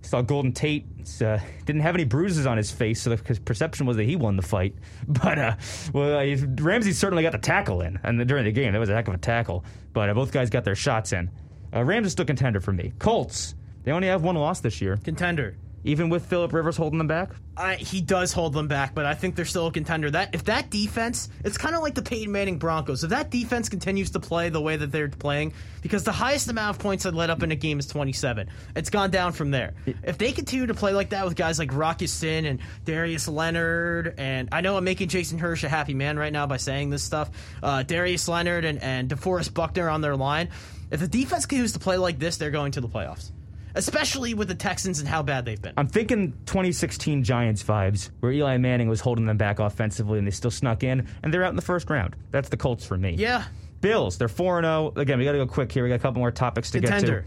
Saw 0.00 0.22
Golden 0.22 0.52
Tate 0.52 0.86
uh, 1.20 1.38
didn't 1.66 1.82
have 1.82 1.94
any 1.94 2.04
bruises 2.04 2.46
on 2.46 2.56
his 2.56 2.70
face, 2.70 3.02
so 3.02 3.14
the 3.14 3.40
perception 3.42 3.84
was 3.84 3.98
that 3.98 4.04
he 4.04 4.16
won 4.16 4.36
the 4.36 4.42
fight. 4.42 4.74
But 5.06 5.38
uh, 5.38 5.56
well, 5.92 6.18
uh, 6.18 6.36
Ramsey 6.58 6.92
certainly 6.92 7.22
got 7.22 7.32
the 7.32 7.38
tackle 7.38 7.82
in, 7.82 8.00
and 8.02 8.26
during 8.26 8.44
the 8.44 8.52
game 8.52 8.72
that 8.72 8.78
was 8.78 8.88
a 8.88 8.94
heck 8.94 9.08
of 9.08 9.14
a 9.14 9.18
tackle. 9.18 9.62
But 9.92 10.08
uh, 10.08 10.14
both 10.14 10.32
guys 10.32 10.48
got 10.48 10.64
their 10.64 10.74
shots 10.74 11.12
in. 11.12 11.30
Uh, 11.74 11.84
Rams 11.84 12.06
is 12.06 12.12
still 12.12 12.24
contender 12.24 12.60
for 12.60 12.72
me. 12.72 12.94
Colts 12.98 13.54
they 13.84 13.92
only 13.92 14.08
have 14.08 14.22
one 14.22 14.36
loss 14.36 14.60
this 14.60 14.80
year, 14.80 14.96
Contender. 14.96 15.56
Even 15.84 16.08
with 16.08 16.26
Philip 16.26 16.52
Rivers 16.52 16.76
holding 16.76 16.98
them 16.98 17.06
back. 17.06 17.30
I, 17.56 17.74
he 17.74 18.00
does 18.00 18.32
hold 18.32 18.52
them 18.52 18.68
back, 18.68 18.94
but 18.94 19.06
I 19.06 19.14
think 19.14 19.34
they're 19.34 19.44
still 19.44 19.66
a 19.66 19.72
contender. 19.72 20.10
That 20.10 20.34
if 20.34 20.44
that 20.44 20.70
defense, 20.70 21.28
it's 21.44 21.58
kind 21.58 21.74
of 21.74 21.82
like 21.82 21.94
the 21.94 22.02
Peyton 22.02 22.32
Manning 22.32 22.58
Broncos. 22.58 23.04
If 23.04 23.10
that 23.10 23.30
defense 23.30 23.68
continues 23.68 24.10
to 24.10 24.20
play 24.20 24.48
the 24.48 24.60
way 24.60 24.76
that 24.76 24.92
they're 24.92 25.08
playing, 25.08 25.52
because 25.82 26.04
the 26.04 26.12
highest 26.12 26.48
amount 26.48 26.76
of 26.76 26.82
points 26.82 27.04
that 27.04 27.14
let 27.14 27.30
up 27.30 27.42
in 27.42 27.50
a 27.50 27.56
game 27.56 27.78
is 27.78 27.86
27. 27.86 28.48
It's 28.76 28.90
gone 28.90 29.10
down 29.10 29.32
from 29.32 29.50
there. 29.50 29.74
If 30.02 30.18
they 30.18 30.32
continue 30.32 30.66
to 30.66 30.74
play 30.74 30.92
like 30.92 31.10
that 31.10 31.24
with 31.24 31.36
guys 31.36 31.58
like 31.58 31.74
Rock 31.74 32.00
Ya-Sin 32.00 32.44
and 32.44 32.60
Darius 32.84 33.28
Leonard, 33.28 34.14
and 34.18 34.48
I 34.52 34.60
know 34.60 34.76
I'm 34.76 34.84
making 34.84 35.08
Jason 35.08 35.38
Hirsch 35.38 35.64
a 35.64 35.68
happy 35.68 35.94
man 35.94 36.18
right 36.18 36.32
now 36.32 36.46
by 36.46 36.56
saying 36.58 36.90
this 36.90 37.02
stuff, 37.02 37.30
uh, 37.62 37.82
Darius 37.82 38.28
Leonard 38.28 38.64
and, 38.64 38.82
and 38.82 39.08
DeForest 39.08 39.54
Buckner 39.54 39.88
on 39.88 40.00
their 40.00 40.16
line. 40.16 40.50
If 40.90 41.00
the 41.00 41.08
defense 41.08 41.46
continues 41.46 41.72
to 41.72 41.78
play 41.78 41.96
like 41.96 42.18
this, 42.18 42.36
they're 42.36 42.50
going 42.50 42.72
to 42.72 42.80
the 42.80 42.88
playoffs. 42.88 43.30
Especially 43.74 44.34
with 44.34 44.48
the 44.48 44.54
Texans 44.54 44.98
and 44.98 45.08
how 45.08 45.22
bad 45.22 45.44
they've 45.44 45.60
been. 45.60 45.74
I'm 45.76 45.86
thinking 45.86 46.32
2016 46.46 47.22
Giants 47.22 47.62
vibes, 47.62 48.10
where 48.20 48.32
Eli 48.32 48.56
Manning 48.56 48.88
was 48.88 49.00
holding 49.00 49.26
them 49.26 49.36
back 49.36 49.58
offensively, 49.58 50.18
and 50.18 50.26
they 50.26 50.32
still 50.32 50.50
snuck 50.50 50.82
in, 50.82 51.06
and 51.22 51.32
they're 51.32 51.44
out 51.44 51.50
in 51.50 51.56
the 51.56 51.62
first 51.62 51.88
round. 51.90 52.16
That's 52.30 52.48
the 52.48 52.56
Colts 52.56 52.84
for 52.86 52.96
me. 52.96 53.14
Yeah, 53.18 53.44
Bills, 53.80 54.18
they're 54.18 54.28
4 54.28 54.62
0. 54.62 54.92
Again, 54.96 55.18
we 55.18 55.24
got 55.24 55.32
to 55.32 55.38
go 55.38 55.46
quick 55.46 55.72
here. 55.72 55.82
We 55.82 55.88
got 55.88 55.96
a 55.96 55.98
couple 56.00 56.20
more 56.20 56.30
topics 56.30 56.70
to 56.72 56.80
Contender. 56.80 57.20
get 57.20 57.24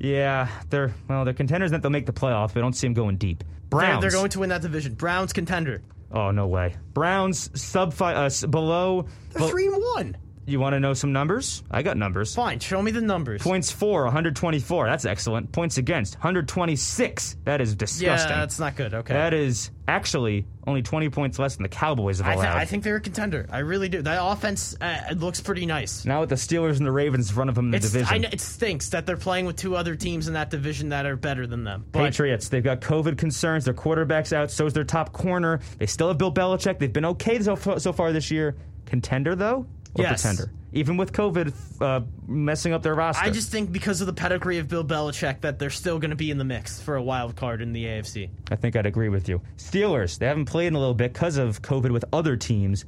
to. 0.00 0.06
Yeah, 0.08 0.48
they're 0.70 0.92
well, 1.08 1.24
they're 1.24 1.34
contenders 1.34 1.70
that 1.70 1.82
they'll 1.82 1.90
make 1.90 2.06
the 2.06 2.12
playoffs, 2.12 2.54
but 2.54 2.58
I 2.58 2.62
don't 2.62 2.72
see 2.72 2.86
them 2.86 2.94
going 2.94 3.16
deep. 3.18 3.44
They're, 3.70 3.80
Browns, 3.80 4.00
they're 4.02 4.10
going 4.10 4.30
to 4.30 4.40
win 4.40 4.48
that 4.48 4.62
division. 4.62 4.94
Browns 4.94 5.32
contender. 5.32 5.80
Oh 6.10 6.30
no 6.32 6.48
way. 6.48 6.74
Browns 6.92 7.50
sub 7.60 7.94
five 7.94 8.16
uh, 8.16 8.46
below. 8.48 9.06
They're 9.30 9.48
three 9.48 9.66
and 9.66 9.80
one. 9.80 10.16
You 10.46 10.58
want 10.60 10.74
to 10.74 10.80
know 10.80 10.94
some 10.94 11.12
numbers? 11.12 11.62
I 11.70 11.82
got 11.82 11.96
numbers. 11.96 12.34
Fine, 12.34 12.58
show 12.60 12.82
me 12.82 12.90
the 12.90 13.00
numbers. 13.00 13.42
Points 13.42 13.70
for 13.70 14.04
124. 14.04 14.86
That's 14.86 15.04
excellent. 15.04 15.52
Points 15.52 15.78
against 15.78 16.14
126. 16.16 17.36
That 17.44 17.60
is 17.60 17.74
disgusting. 17.74 18.30
yeah, 18.30 18.40
that's 18.40 18.58
not 18.58 18.76
good. 18.76 18.94
Okay. 18.94 19.14
that 19.14 19.34
is 19.34 19.70
actually 19.88 20.46
only 20.66 20.80
20 20.82 21.08
points 21.10 21.38
less 21.38 21.56
than 21.56 21.64
the 21.64 21.68
Cowboys 21.68 22.18
have 22.18 22.26
I, 22.28 22.34
allowed. 22.34 22.52
th- 22.52 22.54
I 22.62 22.64
think 22.66 22.84
they're 22.84 22.96
a 22.96 23.00
contender. 23.00 23.46
I 23.50 23.58
really 23.58 23.88
do. 23.88 24.00
That 24.02 24.20
offense 24.22 24.76
uh, 24.80 25.14
looks 25.16 25.40
pretty 25.40 25.66
nice. 25.66 26.04
now 26.04 26.20
with 26.20 26.28
the 26.28 26.36
Steelers 26.36 26.76
and 26.78 26.86
the 26.86 26.92
Ravens 26.92 27.28
in 27.30 27.34
front 27.34 27.50
of 27.50 27.56
them 27.56 27.66
in 27.66 27.70
the 27.72 27.76
It's, 27.78 27.90
division. 27.90 28.14
I 28.14 28.18
know, 28.18 28.28
it 28.32 28.40
stinks 28.40 28.90
that 28.90 29.06
they're 29.06 29.16
playing 29.16 29.46
with 29.46 29.56
two 29.56 29.74
other 29.76 29.96
teams 29.96 30.28
in 30.28 30.34
that 30.34 30.50
division 30.50 30.90
that 30.90 31.04
are 31.06 31.16
better 31.16 31.46
than 31.46 31.64
them. 31.64 31.84
But 31.90 32.00
Patriots, 32.04 32.48
they've 32.48 32.62
got 32.62 32.80
COVID 32.80 33.18
concerns. 33.18 33.64
Their 33.64 33.74
quarterback's 33.74 34.32
out. 34.32 34.50
So 34.50 34.66
is 34.66 34.72
their 34.72 34.84
top 34.84 35.12
corner. 35.12 35.60
They 35.78 35.86
still 35.86 36.08
have 36.08 36.18
Bill 36.18 36.32
Belichick. 36.32 36.78
They've 36.78 36.92
been 36.92 37.04
okay 37.06 37.40
so, 37.40 37.54
so 37.56 37.92
far 37.92 38.12
this 38.12 38.30
year. 38.30 38.56
Contender, 38.86 39.34
though? 39.34 39.66
Or 39.94 40.02
Yes. 40.02 40.22
pretender? 40.22 40.52
Even 40.72 40.96
with 40.96 41.12
COVID 41.12 41.52
uh, 41.82 42.00
messing 42.26 42.72
up 42.72 42.82
their 42.82 42.94
roster. 42.94 43.22
I 43.24 43.30
just 43.30 43.50
think 43.50 43.72
because 43.72 44.00
of 44.00 44.06
the 44.06 44.12
pedigree 44.14 44.56
of 44.58 44.68
Bill 44.68 44.84
Belichick 44.84 45.42
that 45.42 45.58
they're 45.58 45.68
still 45.68 45.98
going 45.98 46.10
to 46.10 46.16
be 46.16 46.30
in 46.30 46.38
the 46.38 46.44
mix 46.44 46.80
for 46.80 46.96
a 46.96 47.02
wild 47.02 47.36
card 47.36 47.60
in 47.60 47.74
the 47.74 47.84
AFC. 47.84 48.30
I 48.50 48.56
think 48.56 48.74
I'd 48.74 48.86
agree 48.86 49.10
with 49.10 49.28
you. 49.28 49.42
Steelers, 49.58 50.18
they 50.18 50.26
haven't 50.26 50.46
played 50.46 50.68
in 50.68 50.74
a 50.74 50.78
little 50.78 50.94
bit 50.94 51.12
because 51.12 51.36
of 51.36 51.60
COVID 51.60 51.90
with 51.90 52.06
other 52.12 52.36
teams, 52.36 52.86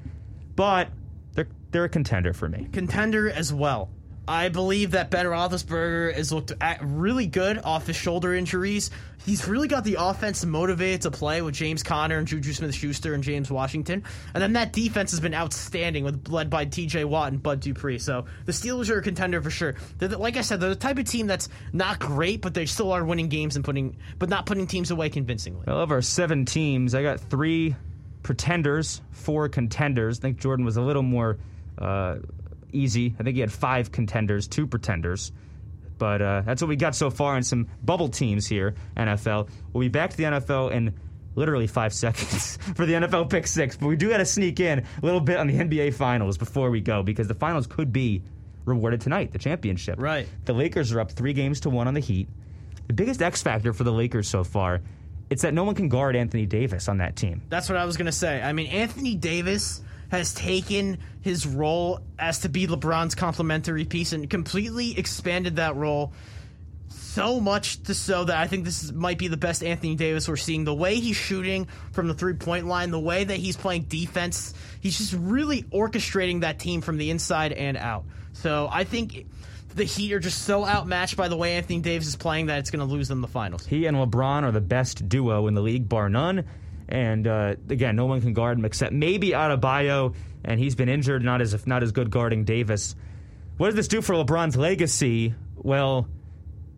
but 0.56 0.88
they're, 1.34 1.48
they're 1.72 1.84
a 1.84 1.88
contender 1.90 2.32
for 2.32 2.48
me. 2.48 2.68
Contender 2.72 3.28
as 3.30 3.52
well. 3.52 3.90
I 4.26 4.48
believe 4.48 4.92
that 4.92 5.10
Ben 5.10 5.26
Roethlisberger 5.26 6.14
has 6.14 6.32
looked 6.32 6.52
really 6.82 7.26
good 7.26 7.58
off 7.58 7.86
his 7.86 7.96
shoulder 7.96 8.34
injuries. 8.34 8.90
He's 9.26 9.46
really 9.48 9.68
got 9.68 9.84
the 9.84 9.96
offense 9.98 10.44
motivated 10.44 11.02
to 11.02 11.10
play 11.10 11.42
with 11.42 11.54
James 11.54 11.82
Conner 11.82 12.18
and 12.18 12.26
Juju 12.26 12.52
Smith-Schuster 12.52 13.14
and 13.14 13.22
James 13.22 13.50
Washington, 13.50 14.04
and 14.34 14.42
then 14.42 14.54
that 14.54 14.72
defense 14.72 15.10
has 15.12 15.20
been 15.20 15.34
outstanding, 15.34 16.04
with 16.04 16.28
led 16.28 16.50
by 16.50 16.64
T.J. 16.64 17.04
Watt 17.04 17.32
and 17.32 17.42
Bud 17.42 17.60
Dupree. 17.60 17.98
So 17.98 18.26
the 18.44 18.52
Steelers 18.52 18.90
are 18.90 18.98
a 18.98 19.02
contender 19.02 19.40
for 19.40 19.50
sure. 19.50 19.76
The, 19.98 20.16
like 20.18 20.36
I 20.36 20.42
said, 20.42 20.60
they're 20.60 20.70
the 20.70 20.76
type 20.76 20.98
of 20.98 21.06
team 21.06 21.26
that's 21.26 21.48
not 21.72 21.98
great, 21.98 22.42
but 22.42 22.54
they 22.54 22.66
still 22.66 22.92
are 22.92 23.04
winning 23.04 23.28
games 23.28 23.56
and 23.56 23.64
putting, 23.64 23.96
but 24.18 24.28
not 24.28 24.46
putting 24.46 24.66
teams 24.66 24.90
away 24.90 25.08
convincingly. 25.08 25.64
Well, 25.66 25.80
of 25.80 25.90
our 25.90 26.02
seven 26.02 26.44
teams, 26.44 26.94
I 26.94 27.02
got 27.02 27.20
three 27.20 27.76
pretenders, 28.22 29.00
four 29.10 29.48
contenders. 29.48 30.18
I 30.18 30.22
think 30.22 30.38
Jordan 30.38 30.64
was 30.64 30.76
a 30.76 30.82
little 30.82 31.02
more 31.02 31.38
uh, 31.78 32.16
easy. 32.74 33.14
I 33.18 33.22
think 33.22 33.34
he 33.34 33.40
had 33.40 33.52
five 33.52 33.92
contenders, 33.92 34.48
two 34.48 34.66
pretenders. 34.66 35.32
But 35.98 36.22
uh, 36.22 36.42
that's 36.44 36.60
what 36.60 36.68
we 36.68 36.76
got 36.76 36.94
so 36.94 37.10
far 37.10 37.36
in 37.36 37.42
some 37.42 37.68
bubble 37.82 38.08
teams 38.08 38.46
here, 38.46 38.74
NFL. 38.96 39.48
We'll 39.72 39.82
be 39.82 39.88
back 39.88 40.10
to 40.10 40.16
the 40.16 40.24
NFL 40.24 40.72
in 40.72 40.94
literally 41.34 41.66
five 41.66 41.92
seconds 41.94 42.58
for 42.74 42.86
the 42.86 42.94
NFL 42.94 43.30
pick 43.30 43.46
six. 43.46 43.76
But 43.76 43.86
we 43.86 43.96
do 43.96 44.10
got 44.10 44.18
to 44.18 44.26
sneak 44.26 44.60
in 44.60 44.80
a 44.80 44.84
little 45.02 45.20
bit 45.20 45.38
on 45.38 45.46
the 45.46 45.54
NBA 45.54 45.94
finals 45.94 46.38
before 46.38 46.70
we 46.70 46.80
go 46.80 47.02
because 47.02 47.28
the 47.28 47.34
finals 47.34 47.66
could 47.66 47.92
be 47.92 48.22
rewarded 48.64 49.00
tonight, 49.00 49.32
the 49.32 49.38
championship. 49.38 49.98
Right. 49.98 50.26
The 50.44 50.52
Lakers 50.52 50.92
are 50.92 51.00
up 51.00 51.12
three 51.12 51.32
games 51.32 51.60
to 51.60 51.70
one 51.70 51.86
on 51.86 51.94
the 51.94 52.00
Heat. 52.00 52.28
The 52.86 52.94
biggest 52.94 53.22
X 53.22 53.42
factor 53.42 53.72
for 53.72 53.84
the 53.84 53.92
Lakers 53.92 54.28
so 54.28 54.44
far, 54.44 54.80
it's 55.30 55.42
that 55.42 55.54
no 55.54 55.64
one 55.64 55.74
can 55.74 55.88
guard 55.88 56.16
Anthony 56.16 56.46
Davis 56.46 56.88
on 56.88 56.98
that 56.98 57.16
team. 57.16 57.42
That's 57.48 57.68
what 57.68 57.78
I 57.78 57.84
was 57.84 57.96
going 57.96 58.06
to 58.06 58.12
say. 58.12 58.42
I 58.42 58.52
mean, 58.52 58.66
Anthony 58.68 59.14
Davis 59.14 59.80
has 60.18 60.34
taken 60.34 60.98
his 61.20 61.46
role 61.46 62.00
as 62.18 62.40
to 62.40 62.48
be 62.48 62.66
LeBron's 62.66 63.14
complementary 63.14 63.84
piece 63.84 64.12
and 64.12 64.28
completely 64.28 64.98
expanded 64.98 65.56
that 65.56 65.76
role 65.76 66.12
so 66.88 67.40
much 67.40 67.82
to 67.84 67.94
so 67.94 68.24
that 68.24 68.36
I 68.36 68.46
think 68.46 68.64
this 68.64 68.82
is, 68.82 68.92
might 68.92 69.18
be 69.18 69.28
the 69.28 69.36
best 69.36 69.62
Anthony 69.62 69.94
Davis 69.94 70.28
we're 70.28 70.36
seeing. 70.36 70.64
The 70.64 70.74
way 70.74 70.96
he's 70.96 71.16
shooting 71.16 71.68
from 71.92 72.08
the 72.08 72.14
three 72.14 72.34
point 72.34 72.66
line, 72.66 72.90
the 72.90 73.00
way 73.00 73.24
that 73.24 73.36
he's 73.36 73.56
playing 73.56 73.82
defense, 73.82 74.52
he's 74.80 74.98
just 74.98 75.14
really 75.14 75.62
orchestrating 75.64 76.40
that 76.40 76.58
team 76.58 76.80
from 76.80 76.96
the 76.96 77.10
inside 77.10 77.52
and 77.52 77.76
out. 77.76 78.04
So 78.32 78.68
I 78.70 78.84
think 78.84 79.26
the 79.74 79.84
Heat 79.84 80.12
are 80.12 80.20
just 80.20 80.42
so 80.42 80.64
outmatched 80.66 81.16
by 81.16 81.28
the 81.28 81.36
way 81.36 81.56
Anthony 81.56 81.80
Davis 81.80 82.08
is 82.08 82.16
playing 82.16 82.46
that 82.46 82.58
it's 82.58 82.70
going 82.70 82.86
to 82.86 82.92
lose 82.92 83.08
them 83.08 83.20
the 83.20 83.28
finals. 83.28 83.66
He 83.66 83.86
and 83.86 83.96
LeBron 83.96 84.42
are 84.42 84.52
the 84.52 84.60
best 84.60 85.08
duo 85.08 85.46
in 85.46 85.54
the 85.54 85.62
league, 85.62 85.88
bar 85.88 86.08
none. 86.08 86.44
And 86.88 87.26
uh, 87.26 87.54
again, 87.70 87.96
no 87.96 88.06
one 88.06 88.20
can 88.20 88.32
guard 88.34 88.58
him 88.58 88.64
except 88.64 88.92
maybe 88.92 89.30
Adebayo, 89.30 90.14
and 90.44 90.60
he's 90.60 90.74
been 90.74 90.88
injured, 90.88 91.24
not 91.24 91.40
as 91.40 91.66
not 91.66 91.82
as 91.82 91.92
good 91.92 92.10
guarding 92.10 92.44
Davis. 92.44 92.94
What 93.56 93.68
does 93.68 93.76
this 93.76 93.88
do 93.88 94.02
for 94.02 94.14
LeBron's 94.14 94.56
legacy? 94.56 95.34
Well, 95.56 96.08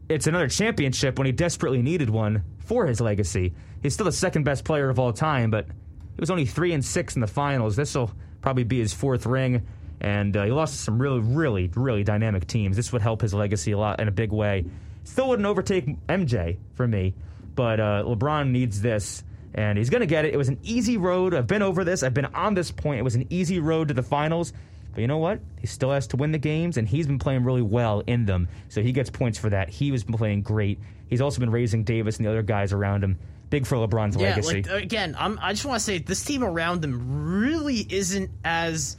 it's 0.08 0.26
another 0.26 0.48
championship 0.48 1.18
when 1.18 1.26
he 1.26 1.32
desperately 1.32 1.82
needed 1.82 2.10
one 2.10 2.44
for 2.58 2.86
his 2.86 3.00
legacy. 3.00 3.54
He's 3.82 3.94
still 3.94 4.06
the 4.06 4.12
second 4.12 4.44
best 4.44 4.64
player 4.64 4.88
of 4.88 4.98
all 4.98 5.12
time, 5.12 5.50
but 5.50 5.66
he 5.66 6.20
was 6.20 6.30
only 6.30 6.46
three 6.46 6.72
and 6.72 6.84
six 6.84 7.14
in 7.14 7.20
the 7.20 7.26
finals. 7.26 7.74
This 7.76 7.94
will 7.94 8.10
probably 8.40 8.64
be 8.64 8.78
his 8.78 8.92
fourth 8.94 9.26
ring. 9.26 9.66
and 10.00 10.36
uh, 10.36 10.44
he 10.44 10.50
lost 10.50 10.74
to 10.74 10.78
some 10.78 11.00
really, 11.00 11.20
really, 11.20 11.70
really 11.74 12.04
dynamic 12.04 12.46
teams. 12.46 12.76
This 12.76 12.92
would 12.92 13.02
help 13.02 13.22
his 13.22 13.34
legacy 13.34 13.72
a 13.72 13.78
lot 13.78 13.98
in 14.00 14.08
a 14.08 14.12
big 14.12 14.30
way. 14.30 14.64
Still 15.04 15.28
wouldn't 15.30 15.46
overtake 15.46 15.86
MJ 16.06 16.58
for 16.74 16.86
me, 16.86 17.14
but 17.54 17.80
uh, 17.80 18.04
LeBron 18.06 18.50
needs 18.50 18.80
this, 18.82 19.24
and 19.56 19.76
he's 19.76 19.90
going 19.90 20.02
to 20.02 20.06
get 20.06 20.24
it. 20.24 20.32
It 20.32 20.36
was 20.36 20.48
an 20.48 20.58
easy 20.62 20.96
road. 20.98 21.34
I've 21.34 21.46
been 21.48 21.62
over 21.62 21.82
this. 21.82 22.02
I've 22.04 22.14
been 22.14 22.26
on 22.26 22.54
this 22.54 22.70
point. 22.70 23.00
It 23.00 23.02
was 23.02 23.14
an 23.16 23.26
easy 23.30 23.58
road 23.58 23.88
to 23.88 23.94
the 23.94 24.02
finals. 24.02 24.52
But 24.92 25.00
you 25.00 25.08
know 25.08 25.18
what? 25.18 25.40
He 25.60 25.66
still 25.66 25.90
has 25.90 26.06
to 26.08 26.16
win 26.16 26.32
the 26.32 26.38
games, 26.38 26.76
and 26.78 26.88
he's 26.88 27.06
been 27.06 27.18
playing 27.18 27.44
really 27.44 27.60
well 27.62 28.02
in 28.06 28.24
them. 28.24 28.48
So 28.68 28.80
he 28.82 28.92
gets 28.92 29.10
points 29.10 29.38
for 29.38 29.50
that. 29.50 29.68
He 29.68 29.90
was 29.90 30.04
playing 30.04 30.42
great. 30.42 30.78
He's 31.08 31.20
also 31.20 31.40
been 31.40 31.50
raising 31.50 31.84
Davis 31.84 32.16
and 32.16 32.24
the 32.26 32.30
other 32.30 32.42
guys 32.42 32.72
around 32.72 33.02
him. 33.04 33.18
Big 33.50 33.66
for 33.66 33.76
LeBron's 33.76 34.16
Yeah, 34.16 34.30
legacy. 34.30 34.62
like 34.62 34.82
again, 34.84 35.14
I'm, 35.18 35.38
I 35.40 35.52
just 35.52 35.64
want 35.64 35.78
to 35.78 35.84
say 35.84 35.98
this 35.98 36.24
team 36.24 36.42
around 36.42 36.80
them 36.82 37.40
really 37.40 37.86
isn't 37.88 38.30
as 38.44 38.96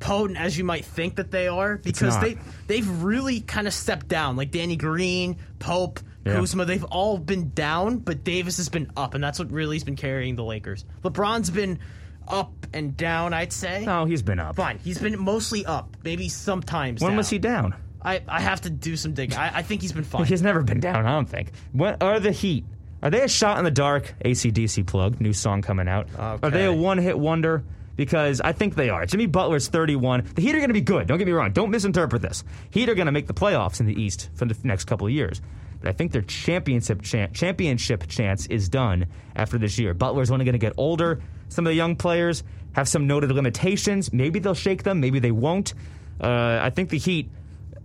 potent 0.00 0.38
as 0.38 0.58
you 0.58 0.64
might 0.64 0.84
think 0.84 1.16
that 1.16 1.30
they 1.30 1.48
are 1.48 1.76
because 1.78 2.18
they 2.20 2.36
they've 2.66 3.02
really 3.02 3.40
kind 3.40 3.66
of 3.66 3.72
stepped 3.74 4.08
down. 4.08 4.36
Like 4.36 4.50
Danny 4.50 4.76
Green, 4.76 5.36
Pope, 5.58 6.00
Yeah. 6.26 6.34
Kuzma, 6.34 6.64
they've 6.64 6.84
all 6.84 7.18
been 7.18 7.50
down, 7.50 7.98
but 7.98 8.24
Davis 8.24 8.56
has 8.56 8.68
been 8.68 8.90
up, 8.96 9.14
and 9.14 9.22
that's 9.22 9.38
what 9.38 9.50
really's 9.52 9.84
been 9.84 9.96
carrying 9.96 10.36
the 10.36 10.44
Lakers. 10.44 10.84
LeBron's 11.02 11.50
been 11.50 11.78
up 12.26 12.52
and 12.74 12.96
down, 12.96 13.32
I'd 13.32 13.52
say. 13.52 13.84
no, 13.84 14.04
he's 14.04 14.22
been 14.22 14.40
up. 14.40 14.56
Fine, 14.56 14.80
he's 14.82 14.98
been 14.98 15.18
mostly 15.18 15.64
up, 15.64 15.96
maybe 16.02 16.28
sometimes. 16.28 17.00
When 17.00 17.12
down. 17.12 17.16
was 17.16 17.30
he 17.30 17.38
down? 17.38 17.74
I, 18.02 18.22
I 18.28 18.40
have 18.40 18.60
to 18.62 18.70
do 18.70 18.96
some 18.96 19.14
digging. 19.14 19.36
I, 19.38 19.58
I 19.58 19.62
think 19.62 19.82
he's 19.82 19.92
been 19.92 20.04
fine. 20.04 20.24
He's 20.26 20.42
never 20.42 20.62
been 20.62 20.78
down, 20.78 21.06
I 21.06 21.12
don't 21.12 21.28
think. 21.28 21.50
What 21.72 22.02
are 22.02 22.20
the 22.20 22.30
Heat? 22.30 22.64
Are 23.02 23.10
they 23.10 23.22
a 23.22 23.28
shot 23.28 23.58
in 23.58 23.64
the 23.64 23.70
dark? 23.70 24.14
ACDC 24.24 24.86
plug, 24.86 25.20
new 25.20 25.32
song 25.32 25.60
coming 25.62 25.88
out. 25.88 26.08
Are 26.18 26.50
they 26.50 26.64
a 26.64 26.72
one 26.72 26.98
hit 26.98 27.18
wonder? 27.18 27.64
Because 27.96 28.40
I 28.40 28.52
think 28.52 28.74
they 28.74 28.90
are. 28.90 29.06
Jimmy 29.06 29.26
Butler's 29.26 29.68
31. 29.68 30.28
The 30.34 30.42
Heat 30.42 30.54
are 30.54 30.58
going 30.58 30.68
to 30.68 30.74
be 30.74 30.82
good. 30.82 31.06
Don't 31.06 31.18
get 31.18 31.26
me 31.26 31.32
wrong. 31.32 31.52
Don't 31.52 31.70
misinterpret 31.70 32.20
this. 32.22 32.44
Heat 32.70 32.88
are 32.88 32.94
going 32.94 33.06
to 33.06 33.12
make 33.12 33.26
the 33.26 33.34
playoffs 33.34 33.80
in 33.80 33.86
the 33.86 34.00
East 34.00 34.28
for 34.34 34.44
the 34.44 34.56
next 34.64 34.84
couple 34.84 35.06
of 35.06 35.12
years. 35.12 35.40
But 35.80 35.88
I 35.88 35.92
think 35.92 36.12
their 36.12 36.22
championship 36.22 37.02
chan- 37.02 37.32
championship 37.32 38.06
chance 38.08 38.46
is 38.46 38.68
done 38.68 39.06
after 39.34 39.58
this 39.58 39.78
year. 39.78 39.94
Butler's 39.94 40.30
only 40.30 40.44
going 40.44 40.54
to 40.54 40.58
get 40.58 40.72
older. 40.76 41.20
Some 41.48 41.66
of 41.66 41.70
the 41.70 41.76
young 41.76 41.96
players 41.96 42.42
have 42.72 42.88
some 42.88 43.06
noted 43.06 43.30
limitations. 43.32 44.12
Maybe 44.12 44.38
they'll 44.38 44.54
shake 44.54 44.82
them. 44.82 45.00
Maybe 45.00 45.18
they 45.18 45.30
won't. 45.32 45.74
Uh, 46.20 46.58
I 46.62 46.70
think 46.70 46.88
the 46.90 46.98
Heat 46.98 47.30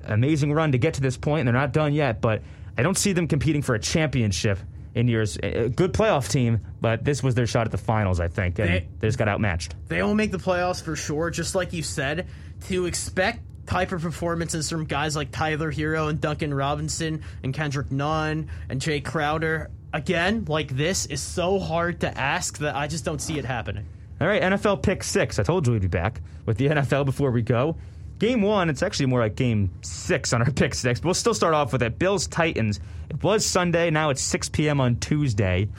amazing 0.06 0.54
run 0.54 0.72
to 0.72 0.78
get 0.78 0.96
to 0.96 1.02
this 1.02 1.18
point, 1.18 1.42
and 1.42 1.48
they're 1.48 1.54
not 1.62 1.74
done 1.74 1.94
yet. 1.94 2.22
But 2.22 2.42
I 2.78 2.82
don't 2.84 2.98
see 2.98 3.14
them 3.14 3.28
competing 3.28 3.62
for 3.62 3.76
a 3.76 3.80
championship 3.80 4.58
in 4.96 5.08
years. 5.08 5.38
A 5.44 5.70
good 5.70 5.94
playoff 5.94 6.30
team, 6.30 6.60
but 6.82 7.04
this 7.06 7.22
was 7.24 7.36
their 7.36 7.48
shot 7.48 7.66
at 7.66 7.72
the 7.72 7.78
finals, 7.78 8.20
I 8.20 8.28
think, 8.28 8.60
and 8.60 8.70
They- 8.70 8.88
they, 9.00 9.08
just 9.08 9.18
got 9.18 9.28
outmatched. 9.28 9.76
they 9.88 10.02
will 10.02 10.16
make 10.16 10.32
the 10.32 10.38
playoffs 10.40 10.82
for 10.84 10.96
sure, 10.96 11.30
just 11.30 11.56
like 11.56 11.72
you 11.74 11.84
said. 11.84 12.28
To 12.68 12.86
expect 12.86 13.40
type 13.72 13.94
of 13.94 14.02
performances 14.02 14.70
from 14.70 14.84
guys 14.84 15.16
like 15.16 15.32
Tyler 15.32 15.72
Herro 15.72 16.10
and 16.10 16.20
Duncan 16.20 16.54
Robinson 16.54 17.24
and 17.42 17.54
Kendrick 17.54 17.90
Nunn 17.90 18.50
and 18.68 18.82
Jae 18.82 19.02
Crowder 19.02 19.72
again, 19.94 20.44
like 20.50 20.76
this, 20.76 21.06
is 21.06 21.22
so 21.22 21.58
hard 21.58 22.02
to 22.02 22.18
ask 22.18 22.58
that 22.58 22.76
I 22.76 22.88
just 22.88 23.06
don't 23.06 23.22
see 23.22 23.40
it 23.40 23.46
happening. 23.46 23.86
All 24.20 24.28
right, 24.28 24.42
NFL 24.42 24.84
pick 24.84 25.06
six. 25.06 25.40
I 25.40 25.44
told 25.44 25.66
you 25.66 25.72
we'd 25.72 25.84
be 25.84 25.88
back 25.88 26.20
with 26.46 26.58
the 26.58 26.68
NFL 26.68 27.06
before 27.06 27.32
we 27.32 27.42
go. 27.42 27.78
Game 28.20 28.42
one, 28.42 28.70
it's 28.70 28.84
actually 28.84 29.06
more 29.06 29.22
like 29.22 29.36
game 29.36 29.72
six 29.84 30.34
on 30.34 30.42
our 30.42 30.52
pick 30.52 30.74
six, 30.74 31.00
but 31.00 31.06
we'll 31.06 31.14
still 31.14 31.34
start 31.34 31.54
off 31.54 31.72
with 31.72 31.82
it. 31.82 31.98
Bills 31.98 32.28
Titans. 32.28 32.82
It 33.10 33.24
was 33.24 33.46
Sunday, 33.46 33.90
now 33.90 34.10
it's 34.10 34.22
6 34.22 34.50
p.m. 34.50 34.82
on 34.82 34.98
Tuesday. 34.98 35.70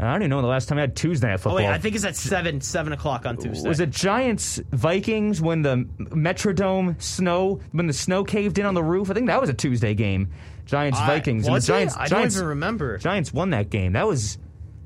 I 0.00 0.12
don't 0.12 0.22
even 0.22 0.30
know 0.30 0.36
when 0.36 0.44
the 0.44 0.48
last 0.50 0.68
time 0.68 0.78
I 0.78 0.82
had 0.82 0.94
Tuesday 0.94 1.26
night 1.26 1.34
Oh 1.34 1.38
football. 1.38 1.56
wait, 1.56 1.66
I 1.66 1.78
think 1.78 1.96
it's 1.96 2.04
at 2.04 2.14
seven 2.14 2.60
seven 2.60 2.92
o'clock 2.92 3.26
on 3.26 3.36
Tuesday. 3.36 3.68
Was 3.68 3.80
it 3.80 3.90
Giants 3.90 4.60
Vikings 4.70 5.42
when 5.42 5.62
the 5.62 5.86
Metrodome 5.98 7.00
snow 7.02 7.60
when 7.72 7.86
the 7.86 7.92
snow 7.92 8.22
caved 8.24 8.58
in 8.58 8.66
on 8.66 8.74
the 8.74 8.82
roof? 8.82 9.10
I 9.10 9.14
think 9.14 9.26
that 9.26 9.40
was 9.40 9.50
a 9.50 9.54
Tuesday 9.54 9.94
game. 9.94 10.30
Giants 10.66 10.98
Vikings 11.00 11.46
and 11.46 11.52
the 11.52 11.56
was 11.56 11.64
it? 11.68 11.72
Giants 11.72 11.96
I 11.96 12.06
don't 12.06 12.26
even 12.26 12.44
remember. 12.46 12.98
Giants 12.98 13.32
won 13.32 13.50
that 13.50 13.70
game. 13.70 13.94
That 13.94 14.06
was 14.06 14.38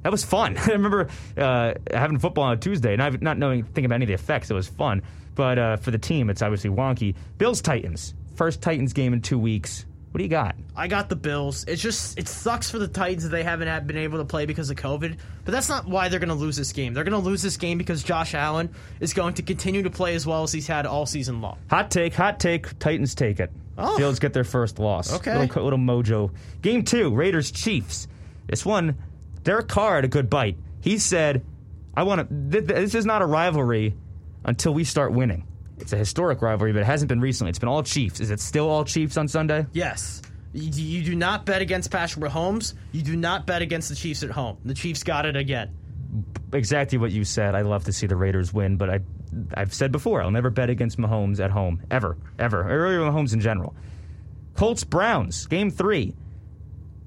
that 0.03 0.11
was 0.13 0.25
fun. 0.25 0.57
I 0.59 0.67
remember 0.73 1.09
uh, 1.37 1.75
having 1.93 2.19
football 2.19 2.45
on 2.45 2.55
a 2.55 2.57
Tuesday, 2.57 2.97
not 2.97 3.21
not 3.21 3.37
knowing 3.37 3.65
thinking 3.65 3.87
about 3.87 3.97
any 3.97 4.05
of 4.05 4.09
the 4.09 4.15
effects. 4.15 4.51
It 4.51 4.55
was 4.55 4.69
fun, 4.69 5.03
but 5.35 5.59
uh, 5.59 5.77
for 5.77 5.91
the 5.91 5.99
team, 5.99 6.31
it's 6.31 6.41
obviously 6.41 6.71
wonky. 6.71 7.15
Bills 7.39 7.61
Titans 7.61 8.15
first 8.35 8.63
Titans 8.63 8.93
game 8.93 9.13
in 9.13 9.21
two 9.21 9.39
weeks. 9.39 9.85
What 10.13 10.19
do 10.19 10.25
you 10.25 10.31
got? 10.31 10.57
I 10.77 10.89
got 10.89 11.09
the 11.09 11.17
Bills. 11.17 11.65
It's 11.67 11.81
just 11.81 12.19
it 12.19 12.29
sucks 12.29 12.71
for 12.71 12.79
the 12.79 12.87
Titans 12.87 13.23
that 13.23 13.31
they 13.31 13.43
haven't 13.43 13.87
been 13.87 13.97
able 13.97 14.19
to 14.19 14.27
play 14.27 14.45
because 14.45 14.69
of 14.69 14.77
COVID. 14.77 15.17
But 15.47 15.53
that's 15.53 15.71
not 15.71 15.87
why 15.87 16.11
they're 16.11 16.21
going 16.21 16.29
to 16.29 16.35
lose 16.35 16.55
this 16.55 16.71
game. 16.73 16.93
They're 16.93 17.03
going 17.03 17.21
to 17.21 17.27
lose 17.27 17.41
this 17.41 17.57
game 17.57 17.79
because 17.79 18.03
Josh 18.03 18.35
Allen 18.35 18.69
is 19.01 19.15
going 19.15 19.33
to 19.35 19.43
continue 19.43 19.83
to 19.83 19.91
play 19.91 20.15
as 20.15 20.27
well 20.27 20.43
as 20.43 20.53
he's 20.53 20.67
had 20.67 20.85
all 20.85 21.07
season 21.07 21.41
long. 21.41 21.57
Hot 21.71 21.91
take, 21.91 22.13
hot 22.13 22.39
take. 22.39 22.79
Titans 22.79 23.15
take 23.15 23.41
it. 23.41 23.51
Oh. 23.79 23.97
Bills 23.97 24.19
get 24.19 24.35
their 24.35 24.45
first 24.45 24.79
loss. 24.79 25.15
Okay. 25.15 25.39
Little, 25.39 25.65
little 25.65 25.79
mojo. 25.79 26.31
Game 26.61 26.85
two, 26.85 27.15
Raiders 27.15 27.51
Chiefs. 27.51 28.07
This 28.49 28.67
one, 28.67 28.99
Derek 29.45 29.69
Carr 29.69 29.95
had 29.95 30.05
a 30.05 30.09
good 30.09 30.29
bite. 30.29 30.59
He 30.83 30.99
said, 30.99 31.43
"I 31.97 32.03
want 32.03 32.29
to. 32.29 32.51
Th- 32.51 32.67
th- 32.69 32.81
this 32.81 32.95
is 32.95 33.07
not 33.07 33.23
a 33.23 33.27
rivalry 33.27 33.95
until 34.45 34.75
we 34.75 34.85
start 34.85 35.13
winning. 35.13 35.47
It's 35.83 35.93
a 35.93 35.97
historic 35.97 36.41
rivalry, 36.41 36.73
but 36.73 36.81
it 36.83 36.87
hasn't 36.87 37.09
been 37.09 37.21
recently. 37.21 37.51
It's 37.51 37.59
been 37.59 37.69
all 37.69 37.83
Chiefs. 37.83 38.21
Is 38.21 38.31
it 38.31 38.39
still 38.41 38.71
all 38.71 38.85
Chiefs 38.85 39.17
on 39.17 39.27
Sunday? 39.27 39.67
Yes. 39.73 40.23
You, 40.55 41.03
do 41.03 41.17
not 41.17 41.45
bet 41.45 41.61
against 41.61 41.91
Patrick 41.91 42.25
Mahomes. 42.25 42.75
You 42.93 43.03
do 43.03 43.17
not 43.17 43.47
bet 43.47 43.63
against 43.63 43.89
the 43.89 43.95
Chiefs 43.95 44.23
at 44.23 44.31
home. 44.31 44.59
The 44.65 44.75
Chiefs 44.75 45.03
got 45.03 45.27
it 45.27 45.35
again. 45.35 45.75
Exactly 46.53 46.99
what 46.99 47.11
you 47.11 47.25
said. 47.25 47.55
I 47.55 47.63
love 47.63 47.85
to 47.85 47.93
see 47.93 48.07
the 48.07 48.15
Raiders 48.17 48.53
win, 48.53 48.77
but 48.77 48.91
I, 48.91 49.01
I've 49.55 49.75
said 49.75 49.91
before, 49.91 50.23
I'll 50.23 50.31
never 50.31 50.51
bet 50.51 50.71
against 50.71 50.99
Mahomes 50.99 51.41
at 51.41 51.51
home 51.51 51.83
ever, 51.91 52.17
ever, 52.39 52.61
or 52.63 52.95
even 52.95 53.09
Mahomes 53.09 53.33
in 53.33 53.41
general. 53.41 53.75
Colts 54.55 54.85
Browns 54.85 55.47
game 55.47 55.71
three. 55.71 56.15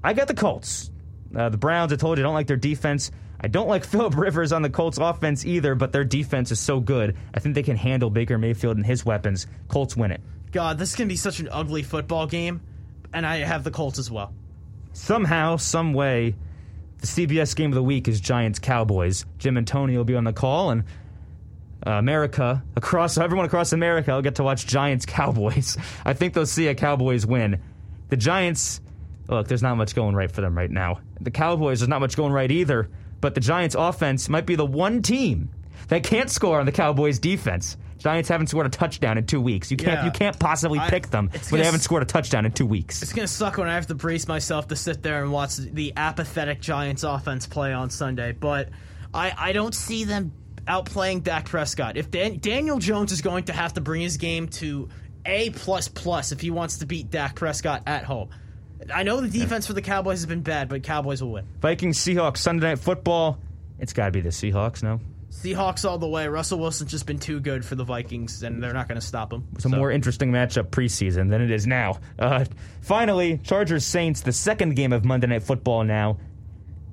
I 0.04 0.12
got 0.12 0.28
the 0.28 0.34
Colts. 0.34 0.90
Uh, 1.34 1.48
the 1.48 1.56
Browns. 1.56 1.92
I 1.92 1.96
told 1.96 2.18
you 2.18 2.24
I 2.24 2.26
don't 2.26 2.34
like 2.34 2.48
their 2.48 2.56
defense. 2.56 3.10
I 3.40 3.48
don't 3.48 3.68
like 3.68 3.84
Philip 3.86 4.16
Rivers 4.16 4.52
on 4.52 4.62
the 4.62 4.70
Colts 4.70 4.98
offense 4.98 5.44
either, 5.44 5.74
but 5.74 5.92
their 5.92 6.04
defense 6.04 6.50
is 6.50 6.60
so 6.60 6.80
good. 6.80 7.16
I 7.34 7.40
think 7.40 7.54
they 7.54 7.62
can 7.62 7.76
handle 7.76 8.10
Baker 8.10 8.38
Mayfield 8.38 8.76
and 8.76 8.86
his 8.86 9.04
weapons. 9.04 9.46
Colts 9.68 9.96
win 9.96 10.10
it. 10.10 10.20
God, 10.52 10.78
this 10.78 10.90
is 10.90 10.96
going 10.96 11.08
to 11.08 11.12
be 11.12 11.16
such 11.16 11.40
an 11.40 11.48
ugly 11.50 11.82
football 11.82 12.26
game. 12.26 12.60
And 13.12 13.26
I 13.26 13.38
have 13.38 13.64
the 13.64 13.70
Colts 13.70 13.98
as 13.98 14.10
well. 14.10 14.34
somehow, 14.92 15.56
some 15.56 15.92
way, 15.92 16.34
the 16.98 17.06
CBS 17.06 17.54
game 17.54 17.70
of 17.70 17.74
the 17.74 17.82
week 17.82 18.08
is 18.08 18.20
Giants 18.20 18.58
Cowboys. 18.58 19.26
Jim 19.38 19.56
and 19.56 19.66
Tony 19.66 19.96
will 19.96 20.04
be 20.04 20.16
on 20.16 20.24
the 20.24 20.32
call, 20.32 20.70
and 20.70 20.84
uh, 21.86 21.90
America 21.92 22.64
across 22.74 23.16
everyone 23.18 23.46
across 23.46 23.72
America 23.72 24.12
will 24.12 24.22
get 24.22 24.36
to 24.36 24.42
watch 24.42 24.66
Giants 24.66 25.06
Cowboys. 25.06 25.76
I 26.04 26.14
think 26.14 26.34
they'll 26.34 26.46
see 26.46 26.68
a 26.68 26.74
Cowboys 26.74 27.26
win. 27.26 27.60
The 28.08 28.16
Giants, 28.16 28.80
look, 29.28 29.46
there's 29.48 29.62
not 29.62 29.76
much 29.76 29.94
going 29.94 30.14
right 30.14 30.30
for 30.30 30.40
them 30.40 30.56
right 30.56 30.70
now. 30.70 31.00
The 31.20 31.30
Cowboys, 31.30 31.80
there's 31.80 31.88
not 31.88 32.00
much 32.00 32.16
going 32.16 32.32
right 32.32 32.50
either. 32.50 32.88
But 33.26 33.34
the 33.34 33.40
Giants 33.40 33.74
offense 33.76 34.28
might 34.28 34.46
be 34.46 34.54
the 34.54 34.64
one 34.64 35.02
team 35.02 35.50
that 35.88 36.04
can't 36.04 36.30
score 36.30 36.60
on 36.60 36.66
the 36.66 36.70
Cowboys 36.70 37.18
defense. 37.18 37.76
Giants 37.98 38.28
haven't 38.28 38.46
scored 38.46 38.66
a 38.66 38.68
touchdown 38.68 39.18
in 39.18 39.26
two 39.26 39.40
weeks. 39.40 39.68
You 39.68 39.76
can't 39.76 39.94
Yeah. 39.98 40.04
you 40.04 40.12
can't 40.12 40.38
possibly 40.38 40.78
I- 40.78 40.88
pick 40.88 41.10
them 41.10 41.26
when 41.26 41.40
they 41.42 41.50
gonna 41.50 41.64
haven't 41.64 41.80
scored 41.80 42.04
a 42.04 42.06
touchdown 42.06 42.46
in 42.46 42.52
two 42.52 42.66
weeks. 42.66 43.02
It's 43.02 43.12
going 43.12 43.26
to 43.26 43.32
suck 43.34 43.58
when 43.58 43.66
I 43.66 43.74
have 43.74 43.88
to 43.88 43.96
brace 43.96 44.28
myself 44.28 44.68
to 44.68 44.76
sit 44.76 45.02
there 45.02 45.24
and 45.24 45.32
watch 45.32 45.56
the 45.56 45.92
apathetic 45.96 46.60
Giants 46.60 47.02
offense 47.02 47.48
play 47.48 47.72
on 47.72 47.90
Sunday. 47.90 48.30
But 48.30 48.68
I, 49.12 49.32
I 49.36 49.52
don't 49.52 49.74
see 49.74 50.04
them 50.04 50.30
outplaying 50.68 51.24
Dak 51.24 51.46
Prescott. 51.46 51.96
If 51.96 52.12
Dan, 52.12 52.38
Daniel 52.38 52.78
Jones 52.78 53.10
is 53.10 53.22
going 53.22 53.42
to 53.46 53.52
have 53.52 53.72
to 53.72 53.80
bring 53.80 54.02
his 54.02 54.18
game 54.18 54.46
to 54.50 54.88
A 55.24 55.50
plus 55.50 55.88
plus 55.88 56.30
if 56.30 56.40
he 56.40 56.52
wants 56.52 56.78
to 56.78 56.86
beat 56.86 57.10
Dak 57.10 57.34
Prescott 57.34 57.82
at 57.88 58.04
home. 58.04 58.28
I 58.92 59.02
know 59.02 59.20
the 59.20 59.28
defense 59.28 59.66
for 59.66 59.72
the 59.72 59.82
Cowboys 59.82 60.18
has 60.18 60.26
been 60.26 60.42
bad, 60.42 60.68
but 60.68 60.82
Cowboys 60.82 61.22
will 61.22 61.32
win. 61.32 61.46
Vikings 61.60 61.98
Seahawks 61.98 62.38
Sunday 62.38 62.68
night 62.68 62.78
football. 62.78 63.38
It's 63.78 63.92
got 63.92 64.06
to 64.06 64.10
be 64.12 64.20
the 64.20 64.30
Seahawks, 64.30 64.82
no? 64.82 65.00
Seahawks 65.30 65.88
all 65.88 65.98
the 65.98 66.06
way. 66.06 66.28
Russell 66.28 66.58
Wilson's 66.58 66.90
just 66.90 67.04
been 67.06 67.18
too 67.18 67.40
good 67.40 67.64
for 67.64 67.74
the 67.74 67.84
Vikings, 67.84 68.42
and 68.42 68.62
they're 68.62 68.72
not 68.72 68.88
going 68.88 69.00
to 69.00 69.06
stop 69.06 69.32
him. 69.32 69.46
It's 69.54 69.64
a 69.64 69.68
more 69.68 69.90
interesting 69.90 70.30
matchup 70.30 70.68
preseason 70.70 71.28
than 71.30 71.42
it 71.42 71.50
is 71.50 71.66
now. 71.66 71.98
Uh, 72.18 72.44
finally, 72.80 73.38
Chargers 73.38 73.84
Saints, 73.84 74.22
the 74.22 74.32
second 74.32 74.76
game 74.76 74.92
of 74.92 75.04
Monday 75.04 75.26
Night 75.26 75.42
Football 75.42 75.84
now. 75.84 76.18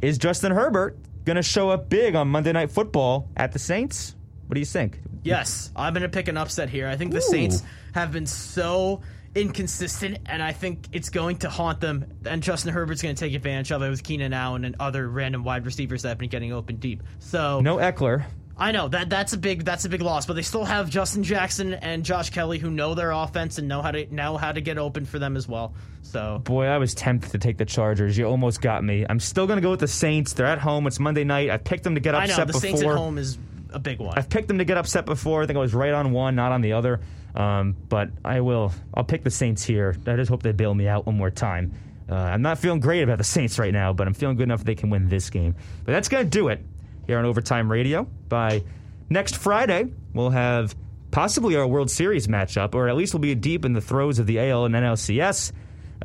Is 0.01 0.17
Justin 0.17 0.51
Herbert 0.51 0.97
going 1.23 1.37
to 1.37 1.43
show 1.43 1.69
up 1.69 1.87
big 1.87 2.15
on 2.15 2.27
Monday 2.27 2.51
Night 2.51 2.71
Football 2.71 3.29
at 3.37 3.53
the 3.53 3.59
Saints? 3.59 4.15
What 4.47 4.55
do 4.55 4.59
you 4.59 4.65
think? 4.65 4.99
Yes, 5.23 5.71
I'm 5.75 5.93
going 5.93 6.03
to 6.03 6.09
pick 6.09 6.27
an 6.27 6.35
upset 6.35 6.69
here. 6.69 6.87
I 6.87 6.97
think 6.97 7.11
the 7.11 7.19
Ooh. 7.19 7.21
Saints 7.21 7.63
have 7.93 8.11
been 8.11 8.25
so 8.25 9.01
inconsistent, 9.35 10.19
and 10.25 10.41
I 10.41 10.51
think 10.51 10.87
it's 10.91 11.09
going 11.09 11.37
to 11.37 11.49
haunt 11.49 11.79
them. 11.79 12.05
And 12.25 12.43
Justin 12.43 12.73
Herbert's 12.73 13.01
going 13.01 13.15
to 13.15 13.19
take 13.19 13.33
advantage 13.33 13.71
of 13.71 13.81
it 13.81 13.89
with 13.89 14.03
Keenan 14.03 14.33
Allen 14.33 14.65
and 14.65 14.75
other 14.79 15.07
random 15.07 15.43
wide 15.43 15.65
receivers 15.65 16.03
that 16.03 16.09
have 16.09 16.17
been 16.17 16.29
getting 16.29 16.53
open 16.53 16.77
deep. 16.77 17.03
So 17.19 17.59
No 17.61 17.77
Ekeler. 17.77 18.25
I 18.55 18.71
know 18.71 18.87
that 18.89 19.09
that's 19.09 19.33
a 19.33 19.37
big 19.37 19.65
that's 19.65 19.85
a 19.85 19.89
big 19.89 20.01
loss, 20.01 20.27
but 20.27 20.33
they 20.33 20.43
still 20.43 20.63
have 20.63 20.87
Justin 20.87 21.23
Jackson 21.23 21.73
and 21.73 22.05
Josh 22.05 22.29
Kelley 22.29 22.59
who 22.59 22.69
know 22.69 22.93
their 22.93 23.09
offense 23.09 23.57
and 23.57 23.67
know 23.67 23.81
how 23.81 23.89
to 23.89 24.13
know 24.13 24.37
how 24.37 24.51
to 24.51 24.61
get 24.61 24.77
open 24.77 25.05
for 25.05 25.17
them 25.17 25.35
as 25.35 25.47
well. 25.47 25.73
So 26.03 26.39
Boy, 26.43 26.65
I 26.65 26.77
was 26.77 26.93
tempted 26.93 27.31
to 27.31 27.39
take 27.39 27.57
the 27.57 27.65
Chargers. 27.65 28.15
You 28.15 28.25
almost 28.25 28.61
got 28.61 28.83
me. 28.83 29.07
I'm 29.09 29.19
still 29.19 29.47
going 29.47 29.57
to 29.57 29.61
go 29.61 29.71
with 29.71 29.79
the 29.79 29.87
Saints. 29.87 30.33
They're 30.33 30.45
at 30.45 30.59
home. 30.59 30.85
It's 30.85 30.99
Monday 30.99 31.23
night. 31.23 31.49
I 31.49 31.57
picked 31.57 31.83
them 31.83 31.95
to 31.95 32.01
get 32.01 32.13
upset. 32.13 32.37
I 32.37 32.41
know 32.41 32.45
the 32.45 32.53
before. 32.53 32.61
Saints 32.61 32.83
at 32.83 32.95
home 32.95 33.17
is 33.17 33.39
a 33.71 33.79
big 33.79 33.99
one. 33.99 34.15
I've 34.17 34.29
picked 34.29 34.47
them 34.47 34.59
to 34.59 34.65
get 34.65 34.77
upset 34.77 35.07
before. 35.07 35.41
I 35.41 35.47
think 35.47 35.57
I 35.57 35.59
was 35.59 35.73
right 35.73 35.91
on 35.91 36.11
one, 36.11 36.35
not 36.35 36.51
on 36.51 36.61
the 36.61 36.73
other. 36.73 37.01
Um, 37.35 37.75
but 37.89 38.09
I 38.23 38.41
will. 38.41 38.71
I'll 38.93 39.03
pick 39.03 39.23
the 39.23 39.31
Saints 39.31 39.63
here. 39.63 39.95
I 40.05 40.15
just 40.15 40.29
hope 40.29 40.43
they 40.43 40.51
bail 40.51 40.73
me 40.73 40.87
out 40.87 41.05
one 41.05 41.17
more 41.17 41.31
time. 41.31 41.73
Uh, 42.09 42.15
I'm 42.15 42.41
not 42.41 42.59
feeling 42.59 42.79
great 42.79 43.01
about 43.01 43.17
the 43.17 43.23
Saints 43.23 43.57
right 43.57 43.73
now, 43.73 43.93
but 43.93 44.07
I'm 44.07 44.13
feeling 44.13 44.35
good 44.35 44.43
enough 44.43 44.63
they 44.63 44.75
can 44.75 44.89
win 44.89 45.07
this 45.07 45.29
game. 45.29 45.55
But 45.85 45.93
that's 45.93 46.09
going 46.09 46.25
to 46.25 46.29
do 46.29 46.49
it 46.49 46.61
here 47.07 47.17
on 47.17 47.25
Overtime 47.25 47.71
Radio. 47.71 48.03
By 48.29 48.63
next 49.09 49.37
Friday, 49.37 49.91
we'll 50.13 50.29
have 50.29 50.75
possibly 51.11 51.55
our 51.55 51.65
World 51.65 51.89
Series 51.89 52.27
matchup, 52.27 52.75
or 52.75 52.87
at 52.89 52.95
least 52.95 53.13
we'll 53.13 53.21
be 53.21 53.35
deep 53.35 53.65
in 53.65 53.73
the 53.73 53.81
throes 53.81 54.19
of 54.19 54.27
the 54.27 54.39
AL 54.39 54.65
and 54.65 54.75
NLCS. 54.75 55.51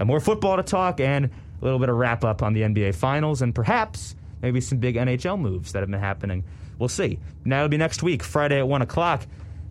Uh, 0.00 0.04
more 0.04 0.20
football 0.20 0.56
to 0.56 0.62
talk 0.62 1.00
and 1.00 1.26
a 1.26 1.64
little 1.64 1.78
bit 1.78 1.88
of 1.88 1.96
wrap 1.96 2.24
up 2.24 2.42
on 2.42 2.52
the 2.52 2.62
NBA 2.62 2.94
Finals, 2.94 3.42
and 3.42 3.54
perhaps 3.54 4.14
maybe 4.40 4.60
some 4.60 4.78
big 4.78 4.94
NHL 4.94 5.38
moves 5.38 5.72
that 5.72 5.80
have 5.80 5.90
been 5.90 6.00
happening. 6.00 6.44
We'll 6.78 6.88
see. 6.88 7.18
Now 7.44 7.58
it'll 7.58 7.68
be 7.68 7.76
next 7.76 8.02
week, 8.02 8.22
Friday 8.22 8.58
at 8.58 8.68
1 8.68 8.82
o'clock. 8.82 9.26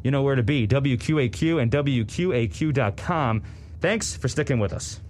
You 0.07 0.11
know 0.11 0.21
where 0.21 0.35
to 0.35 0.43
be 0.43 0.65
WQAQ 0.65 1.61
and 1.61 1.69
WQAQ.com. 1.69 3.43
Thanks 3.81 4.15
for 4.15 4.29
sticking 4.29 4.57
with 4.57 4.71
us. 4.71 5.01